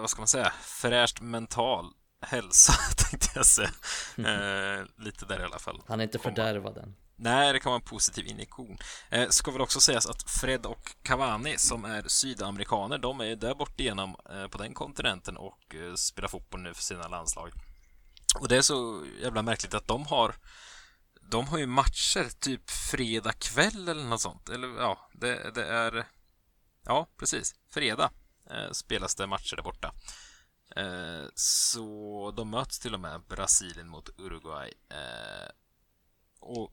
[0.00, 3.70] vad ska man säga, fräscht mental hälsa tänkte jag säga.
[4.16, 5.82] Eh, lite där i alla fall.
[5.88, 6.96] Han är inte fördärvad än.
[7.20, 8.78] Nej, det kan vara en positiv injektion.
[9.10, 13.36] Eh, ska väl också sägas att Fred och Cavani som är sydamerikaner, de är ju
[13.36, 17.52] där bort igenom eh, på den kontinenten och eh, spelar fotboll nu för sina landslag.
[18.34, 20.34] Och det är så jävla märkligt att de har
[21.30, 24.48] de har ju matcher typ fredag kväll eller något sånt.
[24.48, 26.06] Eller ja, det, det är
[26.88, 27.54] Ja, precis.
[27.70, 28.10] Fredag
[28.50, 29.94] eh, spelas det matcher där borta.
[30.76, 34.72] Eh, så de möts till och med Brasilien mot Uruguay.
[34.90, 35.50] Eh,
[36.40, 36.72] och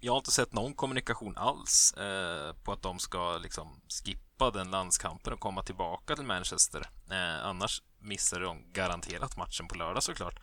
[0.00, 4.70] jag har inte sett någon kommunikation alls eh, på att de ska liksom skippa den
[4.70, 6.90] landskampen och komma tillbaka till Manchester.
[7.10, 10.38] Eh, annars missar de garanterat matchen på lördag såklart.
[10.38, 10.42] Eh,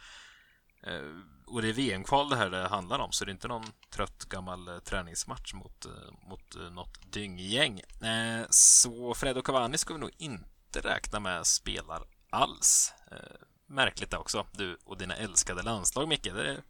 [1.45, 4.25] och det är VM-kval det här det handlar om, så det är inte någon trött
[4.25, 5.91] gammal eh, träningsmatch mot, eh,
[6.29, 7.79] mot eh, något dynggäng.
[7.79, 12.93] Eh, så Fredo Cavani ska vi nog inte räkna med spelar alls.
[13.11, 13.17] Eh,
[13.65, 16.23] märkligt det också, du och dina älskade landslag, Micke.
[16.23, 16.63] Det är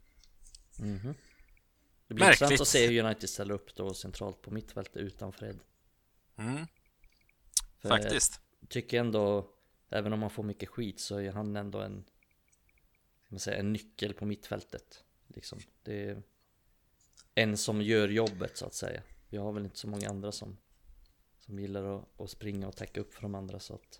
[0.80, 1.16] Mhm.
[2.08, 2.42] Det blir Märkligt.
[2.42, 5.60] intressant att se hur United ställer upp då centralt på mittfältet utan Fred.
[6.38, 6.68] mm,
[7.82, 8.42] faktiskt.
[8.60, 9.50] Jag tycker ändå,
[9.90, 12.06] även om man får mycket skit så är han ändå en,
[13.30, 15.04] man säga, en nyckel på mittfältet.
[15.28, 15.60] Liksom.
[15.84, 16.24] Det är
[17.36, 19.02] en som gör jobbet så att säga.
[19.30, 20.58] Vi har väl inte så många andra som,
[21.40, 24.00] som gillar att, att springa och täcka upp för de andra så att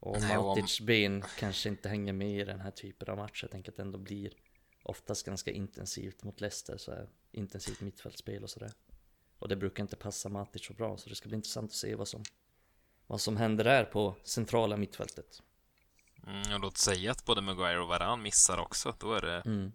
[0.00, 3.16] och Nej, och om- Matic ben kanske inte hänger med i den här typen av
[3.16, 3.44] matcher.
[3.44, 4.32] Jag tänker att det ändå blir
[4.82, 8.72] oftast ganska intensivt mot Leicester, så här, intensivt mittfältspel och sådär.
[9.38, 11.94] Och det brukar inte passa Matic så bra, så det ska bli intressant att se
[11.94, 12.22] vad som,
[13.06, 15.42] vad som händer där på centrala mittfältet.
[16.28, 18.94] Mm, och låt säga att både Maguire och Varan missar också.
[18.98, 19.72] Då är det Mm.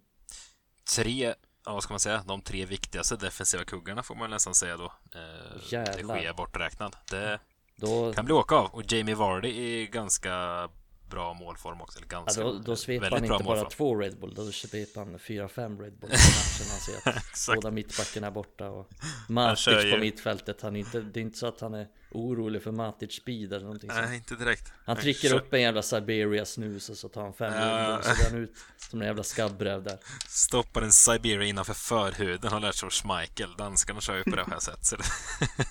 [0.96, 1.34] tre,
[1.66, 4.94] ja, vad ska man säga, de tre viktigaste defensiva kuggarna får man nästan säga då.
[5.16, 6.16] Eh, Jävlar.
[6.16, 6.96] det sker borträknad.
[7.10, 7.40] Det
[7.76, 8.66] Då, kan bli åka av.
[8.72, 10.70] Och Jamie Vardy är ganska
[11.10, 12.00] bra målform också.
[12.00, 15.00] Eller ja, ganska, då, då sveper väldigt han inte bara två Red Bull, då sveper
[15.00, 16.68] han fyra, fem Red Bull matchen.
[16.72, 17.56] Han ser att Exakt.
[17.56, 18.90] båda mittbackarna är borta och
[19.30, 20.62] Matic ju- på mittfältet.
[20.62, 23.66] Han är inte, det är inte så att han är orolig för Matic speed eller
[23.66, 23.90] någonting.
[23.94, 24.72] Nej, inte direkt.
[24.86, 27.98] Han trycker kör- upp en jävla Siberia snus och så tar han fem Ja.
[27.98, 29.98] Och så går han ut som en jävla skabbräv där.
[30.28, 32.52] Stoppar en Siberia innanför förhuden.
[32.52, 33.50] Har lärt sig av Schmeichel.
[33.58, 34.86] Danskarna kör ju på det jag sett.
[34.86, 35.04] Så det...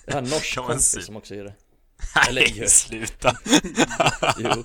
[0.05, 1.55] Jag har en norsk kompis som också gör det.
[2.29, 2.67] Eller Nej, gör.
[2.67, 3.35] sluta!
[4.37, 4.63] Jo.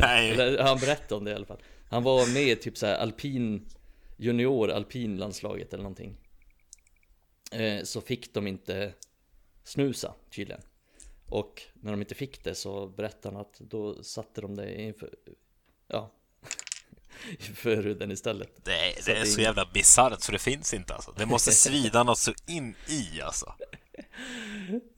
[0.00, 0.58] Nej.
[0.60, 1.62] Han berättade om det i alla fall.
[1.90, 3.66] Han var med i typ så här alpin
[4.16, 6.16] junior alpinlandslaget eller någonting.
[7.52, 8.94] Eh, så fick de inte
[9.64, 10.62] snusa tydligen.
[11.26, 15.14] Och när de inte fick det så berättade han att då satte de det inför,
[15.88, 16.12] ja,
[17.30, 18.64] i förhuden istället.
[18.64, 21.12] Det är, Så det är så jävla bisarrt så det finns inte alltså.
[21.16, 23.54] Det måste svida något så in i alltså.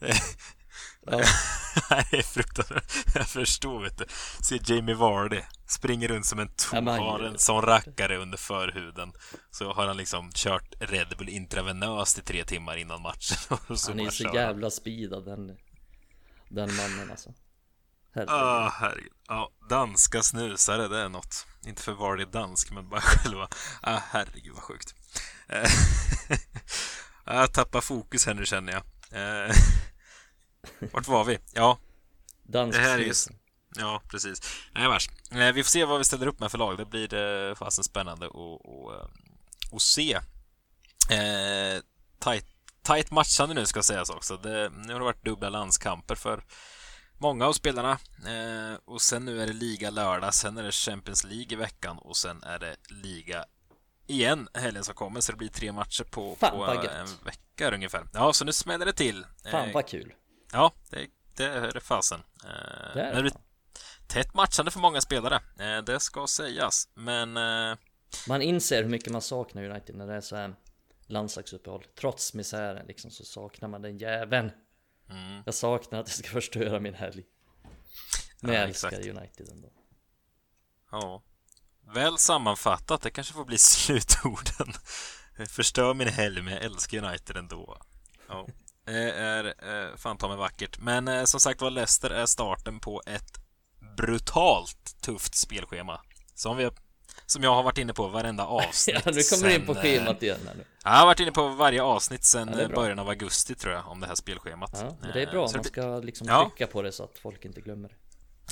[1.06, 1.18] Ja,
[1.90, 2.92] Nej, det är fruktansvärt.
[3.14, 4.04] Jag förstår vet du.
[4.40, 7.38] Se Jamie Vardy springer runt som en Ja, men han to, har gör en det.
[7.38, 9.12] sån rackare under förhuden.
[9.50, 13.36] Så har han liksom kört Red Bull intravenöst i tre timmar innan matchen.
[13.50, 15.56] Han är så kör jävla speedad den,
[16.50, 17.30] den mannen alltså.
[18.14, 18.34] Herregud.
[18.34, 19.12] Ah, herregud.
[19.28, 21.46] Ja, danska snusare, det är något.
[21.66, 23.48] Inte för var det är dansk, men bara själva.
[23.82, 24.94] Ah, herregud vad sjukt.
[25.48, 25.70] Eh,
[27.26, 28.82] Jag tappar fokus här nu känner jag.
[30.92, 31.38] Vart var vi?
[31.52, 31.78] Ja,
[32.42, 33.28] Dansk det här är ju- snus.
[33.76, 34.40] ja precis.
[34.74, 35.08] Nej, vars.
[35.30, 36.78] Eh, Vi får se vad vi ställer upp med för lag.
[36.78, 39.06] Det blir eh, fasen spännande att, eh,
[39.76, 40.12] att se.
[41.10, 41.82] Eh,
[42.18, 42.46] tight,
[42.82, 44.36] tight matchande nu ska sägas också.
[44.36, 46.44] Det, nu har det varit dubbla landskamper för
[47.18, 47.92] många av spelarna.
[48.26, 51.98] Eh, och sen nu är det liga lördag, sen är det Champions League i veckan
[51.98, 53.44] och sen är det liga
[54.06, 55.20] igen helgen som kommer.
[55.20, 58.06] Så det blir tre matcher på, Fan, på en vecka ungefär.
[58.12, 59.26] Ja, så nu smäller det till.
[59.50, 60.12] Fan vad kul.
[60.54, 61.06] Ja, det,
[61.36, 62.20] det är fasen.
[62.44, 63.30] Eh, Det är det.
[64.06, 65.34] tätt matchande för många spelare.
[65.58, 66.88] Eh, det ska sägas.
[66.94, 67.76] Men eh,
[68.28, 70.54] Man inser hur mycket man saknar United när det är så här
[71.06, 71.84] landslagsuppehåll.
[72.00, 74.50] Trots misären liksom så saknar man den jäveln.
[75.10, 77.24] mm, Jag saknar att det ska förstöra min helg.
[78.40, 79.06] Men Ja, jag älskar exakt.
[79.06, 79.72] United ändå.
[80.90, 81.22] ja.
[81.94, 84.72] Väl sammanfattat, det kanske får bli slutorden.
[85.48, 87.78] Förstör min helg, men jag älskar United ändå.
[88.28, 88.46] Ja.
[88.84, 90.78] Det är eh, fan ta mig vackert.
[90.78, 93.38] Men eh, som sagt var, Leicester är starten på ett
[93.96, 96.00] brutalt tufft spelschema.
[96.34, 96.70] Som, vi,
[97.26, 98.96] som jag har varit inne på varenda avsnitt.
[99.04, 100.64] Ja, nu kommer du in på sen, schemat igen här nu.
[100.84, 103.88] Jag har varit inne på varje avsnitt sedan Ja, eh, början av augusti tror jag,
[103.88, 104.70] om det här spelschemat.
[104.74, 106.50] Ja, det är Eh, bra, så man ska liksom Ja.
[106.50, 107.94] trycka på det så att folk inte glömmer det.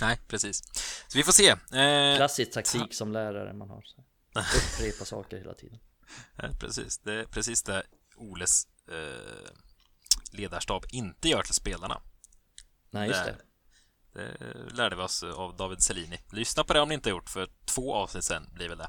[0.01, 0.63] Nej, precis.
[1.09, 1.49] Så vi får se.
[1.49, 3.83] Eh, Klassisk taktik som lärare man har.
[3.83, 4.05] Så.
[4.41, 5.79] Upprepa saker hela tiden.
[6.43, 6.99] eh, precis.
[6.99, 7.83] Det är precis det
[8.17, 9.51] Oles eh,
[10.33, 12.01] ledarstab inte gör till spelarna.
[12.91, 13.33] Nej, just Där.
[13.33, 13.39] det.
[14.15, 16.19] Det lärde vi oss av David Selini.
[16.33, 18.89] Lyssna på det om ni inte gjort, för två avsnitt sen blir väl det.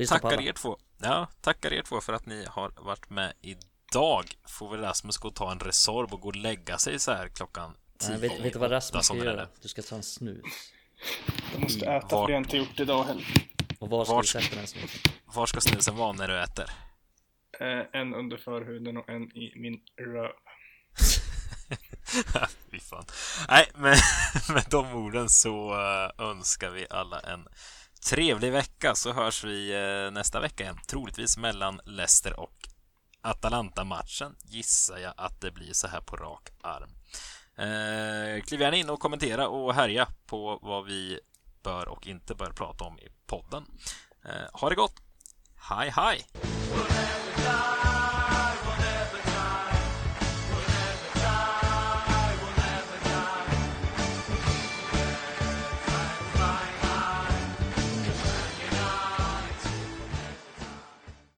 [0.00, 0.78] Eh, tackar er två.
[0.98, 4.24] Ja, tackar er två för att ni har varit med idag.
[4.48, 7.28] Får väl Rasmus gå och ta en Resorb och gå och lägga sig så här
[7.28, 8.10] klockan tio.
[8.10, 9.48] Nej, vet, vet du vad Rasmus ska det göra?
[9.62, 10.44] Du ska ta en snus.
[11.52, 13.26] Jag måste äta Var- för jag har inte gjort det idag heller.
[13.78, 15.12] Och var ska Var du ska- sätta den snusen?
[15.24, 16.70] Var ska snusen vara när du äter?
[17.60, 20.32] Eh, en under förhuden och en i min röv.
[22.70, 23.04] Fy fan.
[23.48, 23.96] Nej, men
[24.54, 27.48] med de orden så eh, önskar vi alla en
[28.10, 30.78] trevlig vecka så hörs vi eh, nästa vecka igen.
[30.88, 32.68] Troligtvis mellan Leicester och
[33.20, 36.90] Atalanta-matchen gissar jag att det blir så här på rak arm.
[37.56, 41.20] Eh, kliv gärna in och kommentera och härja på vad vi
[41.62, 43.64] bör och inte bör prata om i podden.
[44.24, 44.94] Eh, ha det gott!
[45.56, 46.26] Hej, hej!
[47.44, 47.83] God.